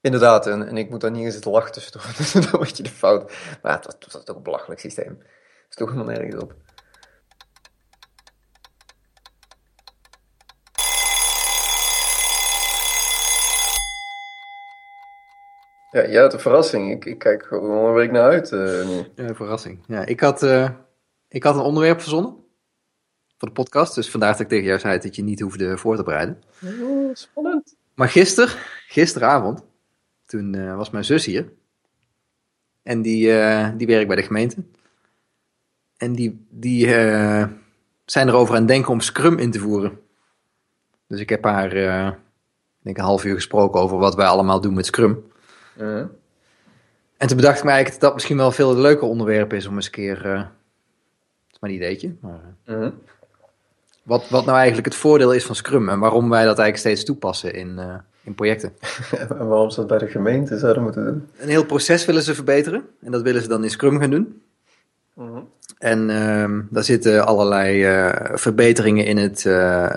Inderdaad, 0.00 0.46
en, 0.46 0.76
ik 0.76 0.90
moet 0.90 1.00
daar 1.00 1.10
niet 1.10 1.24
eens 1.24 1.32
zitten 1.32 1.50
lachen 1.50 1.72
tussendoor. 1.72 2.02
Dus 2.16 2.32
dan 2.50 2.50
word 2.50 2.76
je 2.76 2.82
de 2.82 2.88
fout. 2.88 3.32
Maar 3.62 3.72
het 3.72 3.84
was, 3.84 3.94
het 3.94 4.12
was 4.12 4.24
toch 4.24 4.36
een 4.36 4.42
belachelijk 4.42 4.80
systeem. 4.80 5.18
Het 5.64 5.74
sloeg 5.74 5.90
helemaal 5.90 6.14
nergens 6.14 6.42
op. 6.42 6.54
Ja, 15.90 16.02
ja, 16.02 16.28
de 16.28 16.38
verrassing. 16.38 16.92
Ik, 16.92 17.04
ik 17.04 17.18
kijk 17.18 17.46
gewoon 17.46 17.86
een 17.86 17.94
week 17.94 18.10
naar 18.10 18.30
uit 18.30 18.50
uh, 18.50 18.88
nu. 18.88 19.24
Ja, 19.26 19.34
verrassing. 19.34 19.84
Ja, 19.86 20.06
ik 20.06 20.20
had, 20.20 20.42
uh, 20.42 20.68
ik 21.28 21.42
had 21.42 21.54
een 21.54 21.60
onderwerp 21.60 22.00
verzonnen 22.00 22.42
voor 23.42 23.54
de 23.54 23.62
podcast. 23.62 23.94
Dus 23.94 24.10
vandaar 24.10 24.30
dat 24.30 24.40
ik 24.40 24.48
tegen 24.48 24.64
jou 24.64 24.78
zei 24.78 24.98
dat 24.98 25.16
je 25.16 25.22
niet 25.22 25.40
hoefde 25.40 25.78
voor 25.78 25.96
te 25.96 26.02
bereiden. 26.02 26.42
Oh, 26.64 27.14
spannend. 27.14 27.76
Maar 27.94 28.08
gisteren, 28.08 28.54
gisteravond, 28.86 29.64
toen 30.26 30.52
uh, 30.54 30.76
was 30.76 30.90
mijn 30.90 31.04
zus 31.04 31.24
hier. 31.24 31.52
En 32.82 33.02
die, 33.02 33.26
die 33.76 33.86
werkt 33.86 34.06
bij 34.06 34.16
de 34.16 34.22
gemeente. 34.22 34.56
En 35.96 36.12
die, 36.12 36.46
die 36.50 36.86
zijn 38.04 38.28
erover 38.28 38.54
aan 38.54 38.60
het 38.60 38.68
denken 38.68 38.92
om 38.92 39.00
Scrum 39.00 39.38
in 39.38 39.50
te 39.50 39.58
voeren. 39.58 40.00
Dus 41.06 41.20
ik 41.20 41.28
heb 41.28 41.44
haar, 41.44 41.76
ik 41.76 42.18
denk 42.82 42.96
een 42.96 43.04
half 43.04 43.24
uur 43.24 43.34
gesproken 43.34 43.80
over 43.80 43.98
wat 43.98 44.14
wij 44.14 44.26
allemaal 44.26 44.60
doen 44.60 44.74
met 44.74 44.86
Scrum. 44.86 45.24
Uh-huh. 45.76 46.06
En 47.16 47.28
toen 47.28 47.36
bedacht 47.36 47.58
ik 47.58 47.64
me 47.64 47.70
eigenlijk 47.70 48.00
dat 48.00 48.08
dat 48.08 48.14
misschien 48.14 48.36
wel 48.36 48.52
veel 48.52 48.76
leuker 48.76 49.08
onderwerp 49.08 49.52
is 49.52 49.66
om 49.66 49.74
eens 49.74 49.86
een 49.86 49.92
keer. 49.92 50.26
Uh, 50.26 50.38
het 50.38 51.52
is 51.52 51.58
maar 51.60 51.70
een 51.70 51.76
ideetje. 51.76 52.14
Maar, 52.20 52.54
uh-huh. 52.66 52.92
Wat, 54.02 54.28
wat 54.28 54.44
nou 54.44 54.56
eigenlijk 54.56 54.86
het 54.86 54.94
voordeel 54.94 55.32
is 55.32 55.44
van 55.44 55.54
Scrum 55.54 55.88
en 55.88 55.98
waarom 55.98 56.30
wij 56.30 56.44
dat 56.44 56.58
eigenlijk 56.58 56.78
steeds 56.78 57.04
toepassen 57.04 57.54
in, 57.54 57.76
uh, 57.78 57.94
in 58.22 58.34
projecten. 58.34 58.72
en 59.38 59.48
waarom 59.48 59.70
ze 59.70 59.76
dat 59.76 59.86
bij 59.88 59.98
de 59.98 60.08
gemeente 60.08 60.58
zouden 60.58 60.82
moeten 60.82 61.04
doen? 61.04 61.28
Een 61.38 61.48
heel 61.48 61.66
proces 61.66 62.04
willen 62.04 62.22
ze 62.22 62.34
verbeteren 62.34 62.84
en 63.00 63.12
dat 63.12 63.22
willen 63.22 63.42
ze 63.42 63.48
dan 63.48 63.64
in 63.64 63.70
Scrum 63.70 64.00
gaan 64.00 64.10
doen. 64.10 64.42
Uh-huh. 65.18 65.42
En 65.78 66.08
uh, 66.08 66.58
daar 66.70 66.82
zitten 66.82 67.26
allerlei 67.26 67.86
uh, 67.86 68.36
verbeteringen 68.38 69.04
in 69.04 69.16
het 69.16 69.44
uh, 69.44 69.90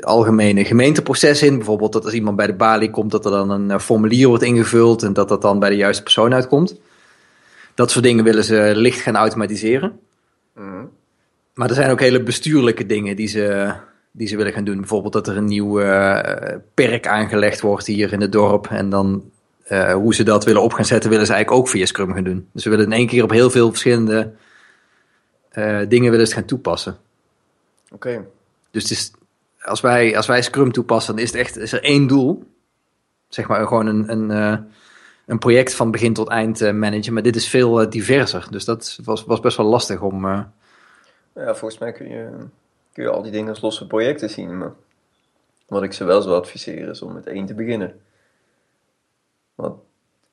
algemene 0.00 0.64
gemeenteproces 0.64 1.42
in. 1.42 1.56
Bijvoorbeeld 1.56 1.92
dat 1.92 2.04
als 2.04 2.12
iemand 2.12 2.36
bij 2.36 2.46
de 2.46 2.54
balie 2.54 2.90
komt, 2.90 3.10
dat 3.10 3.24
er 3.24 3.30
dan 3.30 3.50
een 3.50 3.80
formulier 3.80 4.28
wordt 4.28 4.42
ingevuld 4.42 5.02
en 5.02 5.12
dat 5.12 5.28
dat 5.28 5.42
dan 5.42 5.58
bij 5.58 5.68
de 5.68 5.76
juiste 5.76 6.02
persoon 6.02 6.34
uitkomt. 6.34 6.80
Dat 7.74 7.90
soort 7.90 8.04
dingen 8.04 8.24
willen 8.24 8.44
ze 8.44 8.72
licht 8.74 9.00
gaan 9.00 9.16
automatiseren. 9.16 9.98
Uh-huh. 10.58 10.84
Maar 11.56 11.68
er 11.68 11.74
zijn 11.74 11.90
ook 11.90 12.00
hele 12.00 12.22
bestuurlijke 12.22 12.86
dingen 12.86 13.16
die 13.16 13.26
ze, 13.26 13.74
die 14.10 14.28
ze 14.28 14.36
willen 14.36 14.52
gaan 14.52 14.64
doen. 14.64 14.76
Bijvoorbeeld 14.76 15.12
dat 15.12 15.28
er 15.28 15.36
een 15.36 15.44
nieuw 15.44 15.74
perk 16.74 17.06
aangelegd 17.06 17.60
wordt 17.60 17.86
hier 17.86 18.12
in 18.12 18.20
het 18.20 18.32
dorp. 18.32 18.66
En 18.66 18.90
dan 18.90 19.30
hoe 19.94 20.14
ze 20.14 20.22
dat 20.22 20.44
willen 20.44 20.62
op 20.62 20.72
gaan 20.72 20.84
zetten, 20.84 21.10
willen 21.10 21.26
ze 21.26 21.32
eigenlijk 21.32 21.62
ook 21.62 21.70
via 21.70 21.86
Scrum 21.86 22.12
gaan 22.12 22.24
doen. 22.24 22.48
Dus 22.52 22.62
ze 22.62 22.68
willen 22.68 22.84
in 22.84 22.92
één 22.92 23.06
keer 23.06 23.22
op 23.22 23.30
heel 23.30 23.50
veel 23.50 23.68
verschillende 23.68 24.32
uh, 25.52 25.80
dingen 25.88 26.10
willen 26.10 26.26
gaan 26.26 26.44
toepassen. 26.44 26.96
Oké. 27.90 28.08
Okay. 28.08 28.24
Dus 28.70 28.82
het 28.82 28.92
is, 28.92 29.12
als, 29.62 29.80
wij, 29.80 30.16
als 30.16 30.26
wij 30.26 30.42
Scrum 30.42 30.72
toepassen, 30.72 31.14
dan 31.14 31.24
is, 31.24 31.30
het 31.30 31.40
echt, 31.40 31.56
is 31.56 31.72
er 31.72 31.82
één 31.82 32.06
doel. 32.06 32.44
Zeg 33.28 33.48
maar 33.48 33.66
gewoon 33.66 33.86
een, 33.86 34.10
een, 34.10 34.30
een 35.26 35.38
project 35.38 35.74
van 35.74 35.90
begin 35.90 36.12
tot 36.12 36.28
eind 36.28 36.72
managen. 36.72 37.12
Maar 37.12 37.22
dit 37.22 37.36
is 37.36 37.48
veel 37.48 37.90
diverser. 37.90 38.46
Dus 38.50 38.64
dat 38.64 38.98
was, 39.04 39.24
was 39.24 39.40
best 39.40 39.56
wel 39.56 39.66
lastig 39.66 40.00
om. 40.00 40.46
Ja, 41.36 41.54
volgens 41.54 41.80
mij 41.80 41.92
kun 41.92 42.08
je, 42.08 42.30
kun 42.92 43.02
je 43.02 43.10
al 43.10 43.22
die 43.22 43.32
dingen 43.32 43.48
als 43.48 43.60
losse 43.60 43.86
projecten 43.86 44.30
zien. 44.30 44.58
Maar 44.58 44.72
wat 45.66 45.82
ik 45.82 45.92
ze 45.92 46.04
wel 46.04 46.22
zou 46.22 46.34
adviseren 46.34 46.90
is 46.90 47.02
om 47.02 47.12
met 47.12 47.26
één 47.26 47.46
te 47.46 47.54
beginnen. 47.54 48.00
Want 49.54 49.80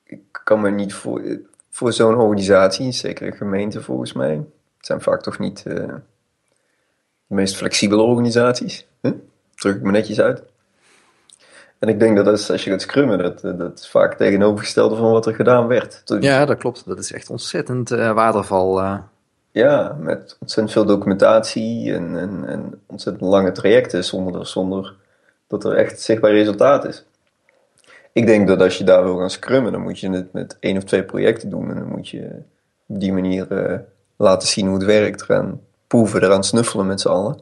ik 0.04 0.20
kan 0.44 0.60
me 0.60 0.70
niet 0.70 0.94
voor, 0.94 1.22
voor 1.70 1.92
zo'n 1.92 2.14
organisatie, 2.14 2.92
zeker 2.92 3.26
een 3.26 3.36
gemeente 3.36 3.82
volgens 3.82 4.12
mij, 4.12 4.44
zijn 4.80 5.00
vaak 5.00 5.22
toch 5.22 5.38
niet 5.38 5.64
uh, 5.66 5.74
de 7.26 7.34
meest 7.34 7.56
flexibele 7.56 8.02
organisaties. 8.02 8.86
Huh? 9.00 9.12
Druk 9.54 9.76
ik 9.76 9.82
me 9.82 9.90
netjes 9.90 10.20
uit. 10.20 10.42
En 11.78 11.88
ik 11.88 11.98
denk 11.98 12.16
dat 12.16 12.26
als, 12.26 12.50
als 12.50 12.64
je 12.64 12.70
gaat 12.70 12.82
scrummen, 12.82 13.18
dat, 13.18 13.40
dat 13.40 13.78
is 13.78 13.88
vaak 13.88 14.14
tegenovergestelde 14.14 14.96
van 14.96 15.10
wat 15.10 15.26
er 15.26 15.34
gedaan 15.34 15.66
werd. 15.66 16.02
Ja, 16.20 16.44
dat 16.44 16.58
klopt. 16.58 16.86
Dat 16.86 16.98
is 16.98 17.12
echt 17.12 17.30
ontzettend 17.30 17.90
uh, 17.90 18.12
waterval. 18.12 18.82
Ja, 19.54 19.96
met 20.00 20.36
ontzettend 20.40 20.72
veel 20.72 20.84
documentatie 20.84 21.94
en, 21.94 22.18
en, 22.18 22.44
en 22.46 22.80
ontzettend 22.86 23.30
lange 23.30 23.52
trajecten 23.52 24.04
zonder, 24.04 24.46
zonder 24.46 24.94
dat 25.46 25.64
er 25.64 25.76
echt 25.76 26.00
zichtbaar 26.00 26.30
resultaat 26.30 26.84
is. 26.84 27.04
Ik 28.12 28.26
denk 28.26 28.48
dat 28.48 28.60
als 28.60 28.78
je 28.78 28.84
daar 28.84 29.02
wil 29.02 29.16
gaan 29.16 29.30
scrummen, 29.30 29.72
dan 29.72 29.80
moet 29.80 29.98
je 29.98 30.10
het 30.10 30.32
met 30.32 30.56
één 30.60 30.76
of 30.76 30.84
twee 30.84 31.02
projecten 31.02 31.50
doen. 31.50 31.70
En 31.70 31.74
dan 31.74 31.88
moet 31.88 32.08
je 32.08 32.30
op 32.86 33.00
die 33.00 33.12
manier 33.12 33.46
uh, 33.52 33.78
laten 34.16 34.48
zien 34.48 34.66
hoe 34.66 34.76
het 34.76 34.84
werkt, 34.84 35.22
eraan 35.22 35.60
proeven, 35.86 36.22
eraan 36.22 36.44
snuffelen 36.44 36.86
met 36.86 37.00
z'n 37.00 37.08
allen. 37.08 37.40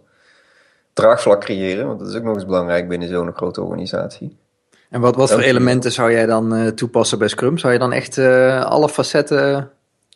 Draagvlak 0.93 1.41
creëren, 1.41 1.87
want 1.87 1.99
dat 1.99 2.09
is 2.09 2.15
ook 2.15 2.23
nog 2.23 2.34
eens 2.34 2.47
belangrijk 2.47 2.89
binnen 2.89 3.09
zo'n 3.09 3.33
grote 3.33 3.62
organisatie. 3.62 4.37
En 4.91 5.00
wat, 5.00 5.17
wat 5.17 5.31
voor 5.31 5.41
elementen 5.41 5.93
zou 5.93 6.12
jij 6.12 6.27
dan 6.27 6.55
uh, 6.55 6.67
toepassen 6.67 7.19
bij 7.19 7.29
Scrum? 7.29 7.59
Zou 7.59 7.73
je 7.73 7.79
dan 7.79 7.93
echt 7.93 8.17
uh, 8.17 8.65
alle 8.65 8.89
facetten 8.89 9.71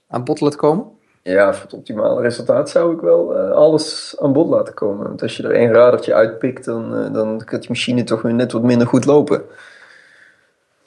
aan 0.08 0.24
bod 0.24 0.40
laten 0.40 0.58
komen? 0.58 0.94
Ja, 1.32 1.54
voor 1.54 1.62
het 1.62 1.72
optimale 1.72 2.20
resultaat 2.20 2.70
zou 2.70 2.94
ik 2.94 3.00
wel 3.00 3.38
uh, 3.38 3.50
alles 3.50 4.16
aan 4.18 4.32
bod 4.32 4.48
laten 4.48 4.74
komen. 4.74 5.06
Want 5.06 5.22
als 5.22 5.36
je 5.36 5.42
er 5.42 5.54
één 5.54 5.72
radertje 5.72 6.14
uitpikt, 6.14 6.64
dan, 6.64 7.12
dan 7.12 7.42
kan 7.44 7.60
die 7.60 7.68
machine 7.68 8.04
toch 8.04 8.22
weer 8.22 8.34
net 8.34 8.52
wat 8.52 8.62
minder 8.62 8.86
goed 8.86 9.04
lopen. 9.04 9.42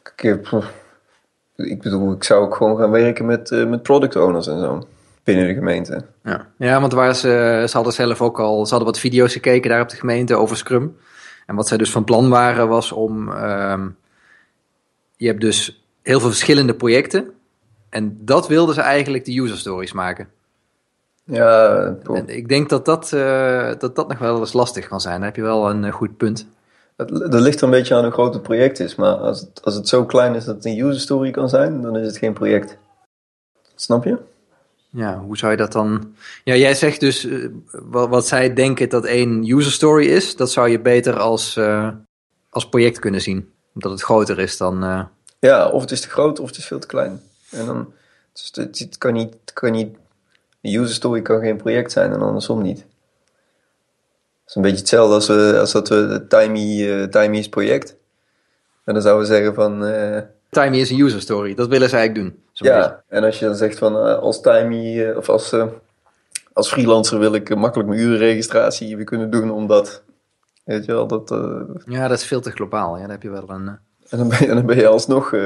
Ik, 0.04 0.20
heb, 0.20 0.64
ik 1.56 1.82
bedoel, 1.82 2.12
ik 2.12 2.24
zou 2.24 2.46
ook 2.46 2.56
gewoon 2.56 2.78
gaan 2.78 2.92
werken 2.92 3.26
met, 3.26 3.50
met 3.68 3.84
product 3.84 4.16
owners 4.16 4.48
en 4.48 4.60
zo 4.60 4.88
binnen 5.24 5.48
de 5.48 5.54
gemeente. 5.54 6.02
Ja, 6.24 6.48
ja 6.58 6.80
want 6.80 6.94
waar 6.94 7.16
ze, 7.16 7.64
ze 7.68 7.76
hadden 7.76 7.94
zelf 7.94 8.22
ook 8.22 8.40
al, 8.40 8.66
ze 8.66 8.70
hadden 8.70 8.92
wat 8.92 9.00
video's 9.00 9.34
gekeken 9.34 9.70
daar 9.70 9.82
op 9.82 9.90
de 9.90 9.96
gemeente 9.96 10.36
over 10.36 10.58
Scrum. 10.58 10.98
En 11.46 11.56
wat 11.56 11.68
zij 11.68 11.78
dus 11.78 11.92
van 11.92 12.04
plan 12.04 12.30
waren 12.30 12.68
was 12.68 12.92
om, 12.92 13.30
um, 13.30 13.98
je 15.18 15.28
hebt 15.28 15.42
dus 15.42 15.84
heel 16.02 16.20
veel 16.20 16.30
verschillende 16.30 16.74
projecten. 16.74 17.34
En 17.90 18.18
dat 18.22 18.48
wilden 18.48 18.76
ze 18.76 18.82
eigenlijk 18.82 19.26
de 19.26 19.40
user 19.40 19.58
stories 19.58 19.92
maken. 19.92 20.30
Ja, 21.24 21.96
en 22.14 22.28
ik 22.28 22.48
denk 22.48 22.70
dat 22.70 22.86
dat, 22.86 23.12
uh, 23.14 23.72
dat 23.78 23.96
dat 23.96 24.08
nog 24.08 24.18
wel 24.18 24.40
eens 24.40 24.54
lastig 24.54 24.88
kan 24.88 25.02
zijn. 25.02 25.16
Daar 25.16 25.26
heb 25.26 25.36
je 25.36 25.42
wel 25.42 25.70
een 25.70 25.84
uh, 25.84 25.94
goed 25.94 26.18
punt. 26.18 26.48
Dat, 26.96 27.10
dat 27.10 27.42
ligt 27.42 27.58
er 27.58 27.64
een 27.64 27.70
beetje 27.70 27.96
aan 27.96 28.04
hoe 28.04 28.12
groot 28.12 28.34
het 28.34 28.44
project 28.44 28.80
is. 28.80 28.96
Maar 28.96 29.14
als 29.14 29.40
het, 29.40 29.62
als 29.64 29.76
het 29.76 29.88
zo 29.88 30.06
klein 30.06 30.36
is 30.36 30.46
dat 30.46 30.56
het 30.56 30.66
een 30.66 30.80
user 30.80 31.02
story 31.02 31.32
kan 31.32 31.50
zijn, 31.50 31.82
dan 31.82 31.98
is 31.98 32.06
het 32.06 32.18
geen 32.18 32.34
project. 32.34 32.78
Snap 33.76 34.04
je? 34.04 34.18
Ja, 34.90 35.20
hoe 35.20 35.38
zou 35.38 35.52
je 35.52 35.58
dat 35.58 35.72
dan... 35.72 36.14
Ja, 36.44 36.56
jij 36.56 36.76
zegt 36.76 37.00
dus 37.00 37.26
uh, 37.26 37.50
wat, 37.72 38.10
wat, 38.10 38.28
zij 38.28 38.54
denken 38.54 38.90
dat 38.90 39.06
één 39.06 39.52
user 39.52 39.72
story 39.72 40.06
is, 40.08 40.36
dat 40.36 40.52
zou 40.52 40.70
je 40.70 40.80
beter 40.80 41.20
als, 41.20 41.60
als 42.50 42.70
project 42.70 43.00
kunnen 43.00 43.22
zien. 43.22 43.52
Omdat 43.74 43.92
het 43.92 44.02
groter 44.02 44.40
is 44.40 44.58
dan... 44.58 45.08
Ja, 45.40 45.70
of 45.70 45.82
het 45.82 45.92
is 45.92 46.02
te 46.02 46.10
groot 46.10 46.40
of 46.40 46.48
het 46.48 46.58
is 46.58 46.66
veel 46.66 46.80
te 46.80 46.88
klein. 46.88 47.22
En 47.52 47.66
dan, 47.66 47.94
dus 48.34 48.52
het, 48.54 48.80
het, 48.80 48.98
kan 48.98 49.14
niet, 49.14 49.34
het 49.42 49.54
kan 49.54 49.72
niet... 49.72 49.98
Een 50.62 50.74
user 50.74 50.96
story 50.96 51.22
kan 51.22 51.40
geen 51.40 51.58
project 51.58 51.92
zijn 51.92 52.12
en 52.12 52.22
andersom 52.22 52.62
niet. 52.62 52.78
Het 52.80 54.48
is 54.48 54.56
een 54.56 54.62
beetje 54.62 54.78
hetzelfde 54.78 55.16
als, 55.16 55.28
we, 55.28 55.58
als 55.60 55.72
dat 55.72 55.88
we 55.90 56.26
Timey, 56.28 57.08
Timey 57.08 57.40
is 57.40 57.50
project. 57.50 57.96
En 58.84 58.94
dan 58.94 59.02
zouden 59.02 59.28
we 59.28 59.34
zeggen 59.34 59.54
van 59.54 59.82
Timey 60.50 60.80
is 60.80 60.90
een 60.90 61.00
user 61.00 61.22
story. 61.22 61.56
Dat 61.56 61.68
willen 61.68 61.90
ze 61.90 61.96
eigenlijk 61.96 62.28
doen. 62.28 62.44
Ja, 62.54 62.80
beetje. 62.80 63.04
en 63.08 63.24
als 63.24 63.40
je 63.40 63.46
dan 63.46 63.56
zegt 63.56 63.78
van 63.78 64.08
uh, 64.08 64.18
als 64.18 64.42
Timey 64.42 65.10
uh, 65.10 65.18
of 65.18 65.30
als, 65.30 65.54
uh, 65.54 65.66
als 66.54 66.70
freelancer 66.70 67.20
wil 67.20 67.34
ik 67.34 67.56
makkelijk 67.56 67.90
mijn 67.90 68.02
urenregistratie 68.02 68.96
weer 68.96 69.06
kunnen 69.06 69.30
doen 69.30 69.52
omdat, 69.52 70.04
weet 70.64 70.86
je 70.86 70.92
wel, 70.92 71.08
dat... 71.08 71.30
ja, 71.86 72.08
dat 72.08 72.18
is 72.18 72.26
veel 72.26 72.42
te 72.42 72.52
globaal. 72.52 72.96
Ja, 72.96 73.02
dan 73.02 73.10
heb 73.10 73.24
je 73.24 73.30
wel 73.30 73.50
een... 73.50 73.68
En, 74.10 74.18
dan 74.18 74.28
ben 74.28 74.40
je, 74.40 74.48
en 74.48 74.56
dan 74.56 74.66
ben 74.66 74.78
je 74.78 74.88
alsnog... 74.88 75.32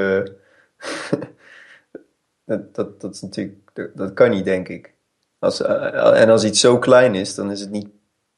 dat, 2.44 2.74
dat, 2.74 3.00
dat 3.00 3.14
is 3.14 3.20
natuurlijk... 3.20 3.58
Dat, 3.72 3.88
dat, 3.94 4.12
kan 4.12 4.30
niet, 4.30 4.44
denk 4.44 4.68
ik. 4.68 4.92
Als, 5.38 5.62
en 5.62 6.28
als 6.28 6.44
iets 6.44 6.60
zo 6.60 6.78
klein 6.78 7.14
is, 7.14 7.34
dan 7.34 7.50
is 7.50 7.60
het 7.60 7.70
niet 7.70 7.88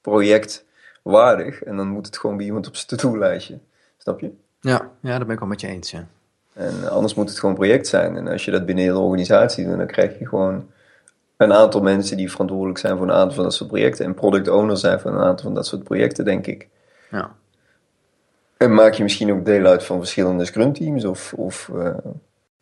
projectwaardig 0.00 1.62
en 1.62 1.76
dan 1.76 1.88
moet 1.88 2.06
het 2.06 2.18
gewoon 2.18 2.36
bij 2.36 2.46
iemand 2.46 2.66
op 2.66 2.76
zijn 2.76 3.00
to-do-lijstje. 3.00 3.58
Snap 3.98 4.20
je? 4.20 4.30
Ja, 4.60 4.90
ja, 5.00 5.16
daar 5.16 5.24
ben 5.24 5.34
ik 5.34 5.38
wel 5.38 5.48
met 5.48 5.60
je 5.60 5.66
eens, 5.66 5.90
ja. 5.90 6.06
En 6.52 6.90
anders 6.90 7.14
moet 7.14 7.28
het 7.28 7.38
gewoon 7.38 7.54
een 7.54 7.60
project 7.60 7.86
zijn. 7.86 8.16
En 8.16 8.28
als 8.28 8.44
je 8.44 8.50
dat 8.50 8.66
binnen 8.66 8.84
een 8.84 8.90
hele 8.90 9.04
organisatie 9.04 9.66
doet, 9.66 9.76
dan 9.76 9.86
krijg 9.86 10.18
je 10.18 10.26
gewoon 10.26 10.70
een 11.36 11.52
aantal 11.52 11.80
mensen 11.82 12.16
die 12.16 12.30
verantwoordelijk 12.30 12.78
zijn 12.78 12.96
voor 12.96 13.06
een 13.06 13.12
aantal 13.12 13.34
van 13.34 13.44
dat 13.44 13.54
soort 13.54 13.68
projecten. 13.68 14.04
En 14.04 14.14
product 14.14 14.48
owners 14.48 14.80
zijn 14.80 15.00
voor 15.00 15.10
een 15.10 15.20
aantal 15.20 15.44
van 15.44 15.54
dat 15.54 15.66
soort 15.66 15.84
projecten, 15.84 16.24
denk 16.24 16.46
ik. 16.46 16.68
Ja. 17.10 17.34
En 18.56 18.74
maak 18.74 18.92
je 18.92 19.02
misschien 19.02 19.32
ook 19.32 19.44
deel 19.44 19.66
uit 19.66 19.84
van 19.84 19.98
verschillende 19.98 20.44
scrum 20.44 20.72
teams 20.72 21.04
of... 21.04 21.32
of 21.32 21.70
uh... 21.74 21.94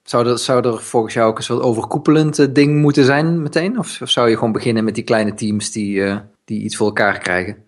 zou, 0.04 0.28
er, 0.28 0.38
zou 0.38 0.66
er 0.66 0.82
volgens 0.82 1.14
jou 1.14 1.30
ook 1.30 1.36
een 1.36 1.42
soort 1.42 1.62
overkoepelend 1.62 2.54
ding 2.54 2.80
moeten 2.80 3.04
zijn 3.04 3.42
meteen? 3.42 3.78
Of, 3.78 4.00
of, 4.00 4.10
zou 4.10 4.28
je 4.28 4.34
gewoon 4.34 4.52
beginnen 4.52 4.84
met 4.84 4.94
die 4.94 5.04
kleine 5.04 5.34
teams 5.34 5.72
die, 5.72 5.96
uh, 5.96 6.18
die 6.44 6.62
iets 6.62 6.76
voor 6.76 6.86
elkaar 6.86 7.18
krijgen? 7.18 7.64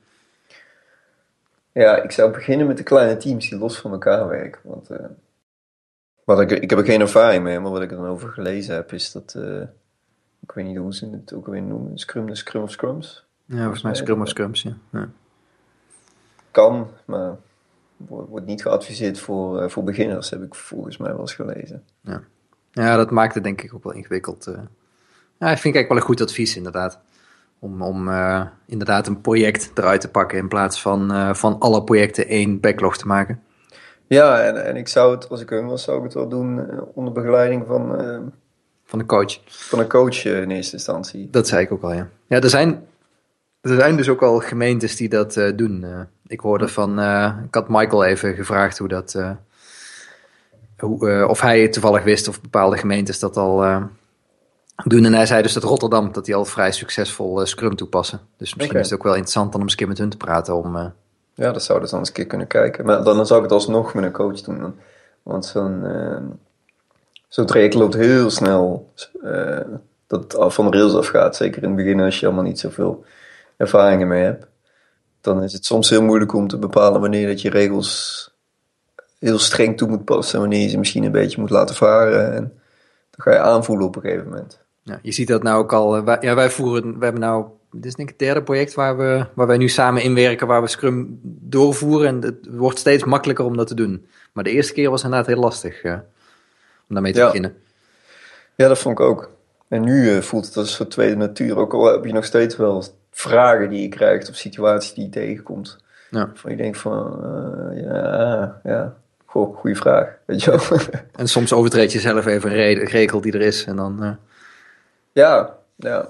Ja, 1.72 2.02
ik 2.02 2.10
zou 2.10 2.32
beginnen 2.32 2.66
met 2.66 2.76
de 2.76 2.82
kleine 2.82 3.16
teams 3.16 3.48
die 3.48 3.58
los 3.58 3.78
van 3.78 3.92
elkaar 3.92 4.28
werken. 4.28 4.60
Want 4.64 4.90
eh, 4.90 5.06
wat 6.24 6.40
ik, 6.40 6.50
ik 6.50 6.70
heb 6.70 6.78
er 6.78 6.84
geen 6.84 7.00
ervaring 7.00 7.42
mee, 7.42 7.60
maar 7.60 7.72
wat 7.72 7.82
ik 7.82 7.90
er 7.90 7.96
dan 7.96 8.06
over 8.06 8.28
gelezen 8.28 8.74
heb, 8.74 8.92
is 8.92 9.12
dat. 9.12 9.34
eh, 9.34 9.62
ik 10.40 10.52
weet 10.52 10.64
niet 10.64 10.76
hoe 10.76 10.94
ze 10.94 11.10
het 11.10 11.32
ook 11.32 11.46
alweer 11.46 11.62
noemen. 11.62 11.98
Scrum, 11.98 12.26
de 12.26 12.34
Scrum 12.34 12.62
of 12.62 12.70
Scrums. 12.70 13.24
Ja, 13.44 13.60
volgens 13.60 13.82
mij 13.82 13.94
Scrum 13.94 14.20
of 14.20 14.28
Scrums, 14.28 14.62
ja. 14.62 14.76
ja. 14.92 15.08
Kan, 16.50 16.90
maar 17.04 17.36
wordt 17.96 18.46
niet 18.46 18.62
geadviseerd 18.62 19.19
voor, 19.19 19.60
eh, 19.60 19.69
voor 19.69 19.84
beginners, 19.84 20.31
heb 20.31 20.43
ik 20.43 20.54
volgens 20.54 20.96
mij 20.96 21.10
wel 21.10 21.20
eens 21.20 21.34
gelezen. 21.34 21.82
Ja, 22.70 22.96
dat 22.96 23.10
maakt 23.10 23.34
het 23.34 23.44
denk 23.44 23.62
ik 23.62 23.75
ook 23.75 23.84
wel 23.84 23.93
ingewikkeld. 23.93 24.46
eh. 24.46 24.54
Ja, 25.38 25.50
ik 25.50 25.58
vind 25.58 25.75
eigenlijk 25.75 25.88
wel 25.88 25.96
een 25.96 26.02
goed 26.02 26.20
advies 26.20 26.56
inderdaad. 26.56 26.98
Om, 27.58 27.82
om 27.82 28.08
eh, 28.08 28.46
inderdaad 28.66 29.06
een 29.06 29.20
project 29.20 29.70
eruit 29.75 30.00
te 30.00 30.08
pakken 30.10 30.38
in 30.38 30.48
plaats 30.48 30.82
van, 30.82 31.37
van 31.37 31.58
alle 31.58 31.84
projecten 31.84 32.26
één 32.28 32.60
backlog 32.60 32.96
te 32.96 33.06
maken. 33.06 33.43
Ja, 34.06 34.40
en, 34.42 34.64
en 34.64 34.76
ik 34.76 34.88
zou 34.88 35.14
het, 35.14 35.28
als 35.28 35.40
ik 35.40 35.49
hem 35.50 35.66
was, 35.66 35.82
zou 35.82 35.96
ik 35.99 36.02
het 36.04 36.14
wel 36.14 36.28
doen 36.28 36.70
onder 36.94 37.12
begeleiding 37.12 37.66
van, 37.66 37.96
Van 38.84 38.99
de 38.99 39.06
coach. 39.06 39.40
van 39.46 39.78
een 39.78 39.88
coach 39.88 40.25
in 40.25 40.50
eerste 40.50 40.72
instantie. 40.72 41.31
Dat 41.31 41.49
zei 41.49 41.62
ik 41.64 41.72
ook 41.72 41.82
al, 41.82 41.92
ja. 41.92 42.08
Ja, 42.26 42.40
er 42.40 42.50
zijn, 42.50 42.87
er 43.60 43.75
zijn 43.75 43.96
dus 43.96 44.08
ook 44.08 44.22
al 44.22 44.38
gemeentes 44.38 44.96
die 44.96 45.08
dat 45.08 45.34
doen. 45.56 45.84
Ik 46.26 46.40
hoorde 46.40 46.69
van, 46.69 46.99
eh, 46.99 47.32
ik 47.44 47.55
had 47.55 47.69
Michael 47.69 48.05
even 48.05 48.34
gevraagd 48.34 48.78
hoe 48.78 48.88
dat, 48.88 49.14
eh, 49.14 49.31
hoe, 50.78 51.11
eh, 51.11 51.28
of 51.28 51.40
hij 51.40 51.69
toevallig 51.69 52.05
wist 52.05 52.28
of 52.28 52.40
bepaalde 52.40 52.76
gemeentes 52.76 53.19
dat 53.19 53.37
al 53.37 53.81
doen. 54.84 55.05
En 55.05 55.14
hij 55.14 55.26
zei 55.26 55.43
dus 55.43 55.52
dat 55.52 55.62
Rotterdam, 55.62 56.12
dat 56.12 56.25
die 56.25 56.34
al 56.34 56.44
vrij 56.44 56.73
succesvol 56.73 57.46
Scrum 57.46 57.76
toepassen. 57.76 58.20
Dus 58.37 58.55
misschien 58.55 58.78
is 58.78 58.90
het 58.90 58.99
ook 58.99 59.05
wel 59.05 59.14
interessant 59.14 59.52
dan 59.52 59.61
om 59.61 59.62
eens 59.62 59.73
een 59.73 59.78
keer 59.78 59.88
met 59.88 59.99
hun 59.99 60.11
te 60.11 60.17
praten 60.17 60.55
om... 60.55 60.93
Ja, 61.34 61.52
dat 61.52 61.62
zou 61.62 61.81
dus 61.81 61.90
dan 61.90 61.99
eens 61.99 62.08
een 62.08 62.14
keer 62.14 62.26
kunnen 62.26 62.46
kijken. 62.46 62.84
Maar 62.84 63.05
dan 63.05 63.26
zou 63.26 63.38
ik 63.38 63.44
het 63.44 63.55
alsnog 63.55 63.94
met 63.94 64.05
een 64.05 64.12
coach 64.12 64.40
doen. 64.40 64.61
dan. 64.61 64.75
Want 65.23 65.46
zo'n 65.46 65.84
eh, 65.84 66.17
zo'n 67.28 67.46
traject 67.46 67.75
loopt 67.75 67.94
heel 67.94 68.31
snel 68.31 68.93
dat 70.06 70.32
het 70.32 70.55
van 70.55 70.70
de 70.70 70.76
rails 70.76 70.94
afgaat. 70.94 71.37
Zeker 71.37 71.62
in 71.62 71.69
het 71.69 71.76
begin 71.76 72.00
als 72.00 72.20
je 72.20 72.26
allemaal 72.26 72.44
niet 72.44 72.61
zoveel 72.61 73.05
ervaringen 73.56 74.08
mee 74.08 74.23
hebt. 74.23 74.46
Dan 75.34 75.43
is 75.43 75.52
het 75.52 75.64
soms 75.64 75.90
heel 75.90 76.02
moeilijk 76.02 76.32
om 76.34 76.49
te 76.49 76.58
bepalen 76.58 77.00
wanneer 77.00 77.26
dat 77.26 77.40
je 77.40 77.50
regels 77.50 78.31
heel 79.19 79.38
streng 79.38 79.76
toe 79.76 79.88
moet 79.88 80.05
passen. 80.05 80.34
En 80.34 80.40
wanneer 80.40 80.61
je 80.62 80.69
ze 80.69 80.78
misschien 80.78 81.05
een 81.05 81.12
beetje 81.12 81.40
moet 81.40 81.50
laten 81.50 81.75
varen. 81.75 82.34
En 82.34 82.43
dan 83.11 83.20
ga 83.25 83.32
je 83.32 83.38
aanvoelen 83.38 83.87
op 83.87 83.96
een 83.96 84.02
gegeven 84.02 84.28
moment. 84.28 84.58
Ja, 84.82 84.99
je 85.02 85.12
ziet 85.12 85.28
dat 85.28 85.43
nou 85.43 85.58
ook 85.58 85.73
al. 85.73 85.96
eh, 85.96 86.05
wij, 86.05 86.19
ja, 86.20 86.34
wij 86.34 86.50
voeren, 86.50 86.99
we 86.99 87.05
hebben 87.05 87.23
nou, 87.23 87.44
dit 87.73 87.84
is 87.84 87.94
denk 87.94 88.08
ik 88.11 88.14
het 88.19 88.26
derde 88.26 88.43
project 88.43 88.75
waar, 88.75 88.96
we, 88.96 89.26
waar 89.34 89.46
wij 89.46 89.56
nu 89.56 89.69
samen 89.69 90.02
inwerken, 90.02 90.46
waar 90.46 90.62
we 90.62 90.69
Scrum 90.69 91.19
doorvoeren. 91.23 92.08
En 92.08 92.20
het 92.23 92.37
wordt 92.50 92.78
steeds 92.78 93.05
makkelijker 93.05 93.44
om 93.44 93.56
dat 93.56 93.67
te 93.67 93.75
doen. 93.75 94.06
Maar 94.32 94.44
de 94.44 94.50
eerste 94.50 94.73
keer 94.73 94.90
was 94.90 95.02
inderdaad 95.02 95.26
heel 95.26 95.40
lastig 95.40 95.82
eh, 95.82 95.93
om 95.93 96.94
daarmee 96.94 97.12
te 97.12 97.19
Ja. 97.19 97.26
beginnen. 97.26 97.55
Ja, 98.55 98.69
dat 98.69 98.78
vond 98.78 98.99
ik 98.99 99.05
ook. 99.05 99.31
En 99.69 99.82
nu 99.84 100.11
eh, 100.11 100.23
voelt 100.23 100.46
het 100.46 100.56
als 100.56 100.69
een 100.69 100.75
soort 100.75 100.90
tweede 100.90 101.17
natuur. 101.17 101.56
Ook 101.58 101.73
al 101.75 101.84
heb 101.93 102.05
je 102.05 102.12
nog 102.12 102.25
steeds 102.25 102.56
wel 102.56 102.84
vragen 103.18 103.70
die 103.70 103.82
je 103.82 103.88
krijgt 103.88 104.28
of 104.30 104.36
situaties 104.36 104.94
die 104.94 105.04
je 105.04 105.10
tegenkomt. 105.10 105.78
Ja. 106.10 106.30
Van 106.34 106.50
je 106.50 106.56
denkt 106.56 106.78
van, 106.78 107.24
eh, 107.24 107.82
ja, 107.82 108.60
ja, 108.64 108.96
goh, 109.24 109.56
goede 109.56 109.76
vraag. 109.76 110.16
Weet 110.24 110.42
je 110.42 110.50
wel? 110.50 110.78
En 111.16 111.28
soms 111.28 111.52
overtreed 111.52 111.92
je 111.92 112.00
zelf 112.00 112.26
even 112.26 112.50
een 112.50 112.56
re- 112.56 112.84
regel 112.84 113.20
die 113.20 113.32
er 113.32 113.40
is. 113.40 113.64
En 113.64 113.76
dan, 113.76 114.02
eh, 114.02 114.12
ja, 115.12 115.56
ja, 115.76 116.08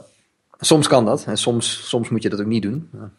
soms 0.59 0.89
kan 0.89 1.05
dat. 1.05 1.25
En 1.27 1.37
soms, 1.37 1.89
soms 1.89 2.09
moet 2.09 2.23
je 2.23 2.29
dat 2.29 2.41
ook 2.41 2.47
niet 2.47 2.63
doen. 2.63 2.91
Ja. 2.93 3.11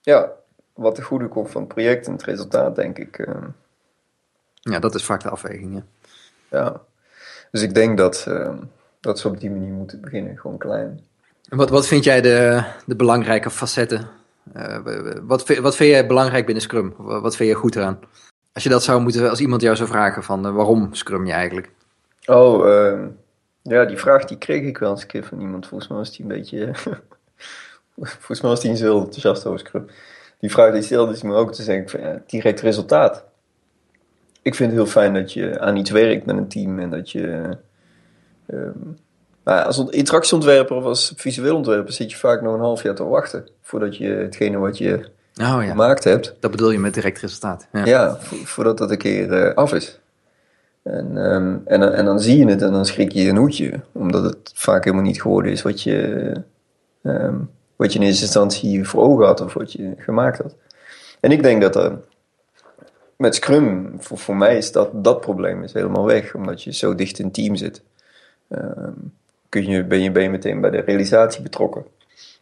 ja. 0.00 0.30
Wat 0.74 0.96
de 0.96 1.02
goede 1.02 1.28
komt 1.28 1.50
van 1.50 1.60
het 1.62 1.72
project 1.72 2.06
en 2.06 2.12
het 2.12 2.22
resultaat, 2.24 2.76
denk 2.76 2.98
ik. 2.98 3.18
eh, 3.18 3.34
Ja, 4.54 4.78
dat 4.78 4.94
is 4.94 5.04
vaak 5.04 5.22
de 5.22 5.28
afweging. 5.30 5.74
Ja. 5.74 5.82
ja. 6.58 6.80
Dus 7.50 7.62
ik 7.62 7.74
denk 7.74 7.98
dat, 7.98 8.26
dat 9.00 9.18
ze 9.18 9.28
op 9.28 9.40
die 9.40 9.50
manier 9.50 9.72
moeten 9.72 10.00
beginnen. 10.00 10.38
Gewoon 10.38 10.58
klein. 10.58 11.00
Wat, 11.48 11.70
wat 11.70 11.86
vind 11.86 12.04
jij 12.04 12.20
de, 12.20 12.62
de 12.86 12.96
belangrijke 12.96 13.50
facetten? 13.50 14.08
Eh, 14.52 14.78
wat, 15.22 15.48
wat 15.58 15.76
vind 15.76 15.90
jij 15.90 16.06
belangrijk 16.06 16.44
binnen 16.44 16.62
Scrum? 16.62 16.94
Wa- 16.96 17.20
Wat 17.20 17.36
vind 17.36 17.48
je 17.48 17.54
goed 17.54 17.76
eraan? 17.76 17.98
Als 18.52 18.62
je 18.62 18.68
dat 18.68 18.82
zou 18.82 19.00
moeten, 19.00 19.30
als 19.30 19.40
iemand 19.40 19.62
jou 19.62 19.76
zou 19.76 19.88
vragen 19.88 20.22
van 20.24 20.46
eh, 20.46 20.54
waarom 20.54 20.94
Scrum 20.94 21.26
je 21.26 21.32
eigenlijk? 21.32 21.70
Oh, 22.26 22.68
ehm, 22.68 23.06
ja, 23.62 23.84
die 23.84 23.96
vraag 23.98 24.24
die 24.24 24.38
kreeg 24.38 24.62
ik 24.62 24.78
wel 24.78 24.90
eens 24.90 25.00
een 25.02 25.06
keer 25.06 25.24
van 25.24 25.40
iemand. 25.40 25.66
Volgens 25.66 25.88
mij 25.90 25.98
was 25.98 26.10
die 26.10 26.20
een 26.20 26.28
beetje... 26.28 26.70
Volgens 27.96 28.40
mij 28.40 28.50
was 28.50 28.60
die 28.60 28.70
niet 28.70 28.78
zo 28.78 28.98
enthousiast 28.98 29.46
over 29.46 29.58
Scrum. 29.58 29.86
Die 30.38 30.50
vraag 30.50 30.72
die 30.72 30.82
stelde 30.82 31.12
is 31.12 31.22
me 31.22 31.34
ook 31.34 31.52
te 31.52 31.62
zeggen 31.62 31.88
van 31.88 32.00
ja, 32.00 32.22
direct 32.26 32.60
resultaat. 32.60 33.24
Ik 34.42 34.54
vind 34.54 34.70
het 34.70 34.78
heel 34.80 34.90
fijn 34.90 35.14
dat 35.14 35.32
je 35.32 35.60
aan 35.60 35.76
iets 35.76 35.90
werkt 35.90 36.26
met 36.26 36.36
een 36.36 36.48
team 36.48 36.78
en 36.78 36.90
dat 36.90 37.10
je... 37.10 37.56
ehm, 38.46 38.70
nou 39.46 39.58
ja, 39.58 39.64
als 39.64 39.78
ont- 39.78 39.90
interactieontwerper 39.90 40.76
of 40.76 40.84
als 40.84 41.12
visueel 41.16 41.56
ontwerper 41.56 41.92
zit 41.92 42.10
je 42.10 42.16
vaak 42.16 42.42
nog 42.42 42.54
een 42.54 42.60
half 42.60 42.82
jaar 42.82 42.94
te 42.94 43.04
wachten 43.04 43.48
voordat 43.62 43.96
je 43.96 44.08
hetgene 44.08 44.58
wat 44.58 44.78
je 44.78 44.94
Oh 45.40 45.58
ja, 45.62 45.62
gemaakt 45.62 46.04
hebt, 46.04 46.34
dat 46.40 46.50
bedoel 46.50 46.70
je 46.70 46.78
met 46.78 46.94
direct 46.94 47.18
resultaat. 47.20 47.66
Ja. 47.72 47.84
ja, 47.84 48.16
vo- 48.20 48.36
voordat 48.44 48.78
dat 48.78 48.90
een 48.90 48.98
keer 48.98 49.32
eh, 49.32 49.54
af 49.54 49.72
is. 49.72 50.00
En, 50.82 51.16
ehm, 51.24 51.56
en, 51.64 51.80
dan- 51.80 51.92
en 51.92 52.04
dan 52.04 52.20
zie 52.20 52.38
je 52.38 52.46
het 52.48 52.62
en 52.62 52.72
dan 52.72 52.86
schrik 52.86 53.12
je 53.12 53.28
een 53.28 53.36
hoedje. 53.36 53.80
Omdat 53.92 54.22
het 54.24 54.50
vaak 54.54 54.84
helemaal 54.84 55.04
niet 55.06 55.20
geworden 55.22 55.52
is 55.52 55.62
wat 55.62 55.82
je, 55.82 56.32
ehm, 57.02 57.34
wat 57.76 57.92
je 57.92 57.98
in 57.98 58.04
eerste 58.04 58.22
instantie 58.24 58.88
voor 58.88 59.02
ogen 59.02 59.26
had 59.26 59.40
of 59.40 59.54
wat 59.54 59.72
je 59.72 59.92
gemaakt 59.98 60.38
had. 60.42 60.54
En 61.20 61.30
ik 61.32 61.42
denk 61.42 61.62
dat 61.62 61.76
er 61.76 61.98
met 63.16 63.34
Scrum, 63.34 63.94
voor, 63.98 64.18
voor 64.18 64.36
mij 64.36 64.56
is 64.56 64.72
dat, 64.72 64.88
dat 65.04 65.20
probleem 65.20 65.62
is 65.62 65.72
helemaal 65.72 66.04
weg. 66.04 66.34
Omdat 66.34 66.62
je 66.62 66.72
zo 66.72 66.94
dicht 66.94 67.18
in 67.18 67.30
team 67.30 67.56
zit. 67.56 67.82
Ehm, 68.48 68.90
kun 69.48 69.66
je, 69.66 69.84
ben, 69.84 70.02
je, 70.02 70.10
ben 70.10 70.30
meteen 70.30 70.60
bij 70.60 70.70
de 70.70 70.80
realisatie 70.80 71.42
betrokken. 71.42 71.84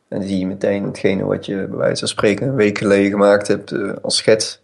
En 0.09 0.23
zie 0.23 0.39
je 0.39 0.47
meteen 0.47 0.85
hetgene 0.85 1.25
wat 1.25 1.47
je 1.47 1.55
bij 1.55 1.79
wijze 1.79 1.99
van 1.99 2.09
spreken 2.09 2.49
een 2.49 2.55
week 2.55 2.79
geleden 2.79 3.11
gemaakt 3.11 3.49
hebt 3.49 3.73
eh, 3.73 3.93
als 4.03 4.17
schets 4.17 4.62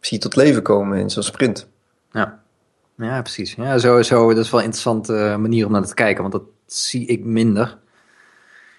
zie 0.00 0.18
tot 0.18 0.36
leven 0.36 0.62
komen 0.62 0.98
in 0.98 1.10
zo'n 1.10 1.22
sprint. 1.22 1.68
Ja. 2.12 2.40
ja, 2.96 3.22
precies. 3.22 3.54
Ja, 3.54 3.78
sowieso, 3.78 4.28
dat 4.28 4.44
is 4.44 4.50
wel 4.50 4.60
een 4.60 4.66
interessante 4.66 5.16
eh, 5.16 5.36
manier 5.36 5.66
om 5.66 5.72
naar 5.72 5.86
te 5.86 5.94
kijken, 5.94 6.20
want 6.20 6.32
dat 6.32 6.44
zie 6.66 7.06
ik 7.06 7.24
minder. 7.24 7.78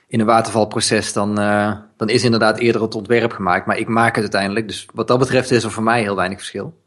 In 0.07 0.19
een 0.19 0.25
watervalproces, 0.25 1.13
dan, 1.13 1.39
eh, 1.39 1.77
dan 1.97 2.09
is 2.09 2.23
inderdaad 2.23 2.59
eerder 2.59 2.81
het 2.81 2.95
ontwerp 2.95 3.31
gemaakt, 3.31 3.65
maar 3.65 3.77
ik 3.77 3.87
maak 3.87 4.15
het 4.15 4.23
uiteindelijk. 4.23 4.67
Dus 4.67 4.87
wat 4.93 5.07
dat 5.07 5.19
betreft 5.19 5.51
is 5.51 5.63
er 5.63 5.71
voor 5.71 5.83
mij 5.83 6.01
heel 6.01 6.15
weinig 6.15 6.37
verschil. 6.37 6.80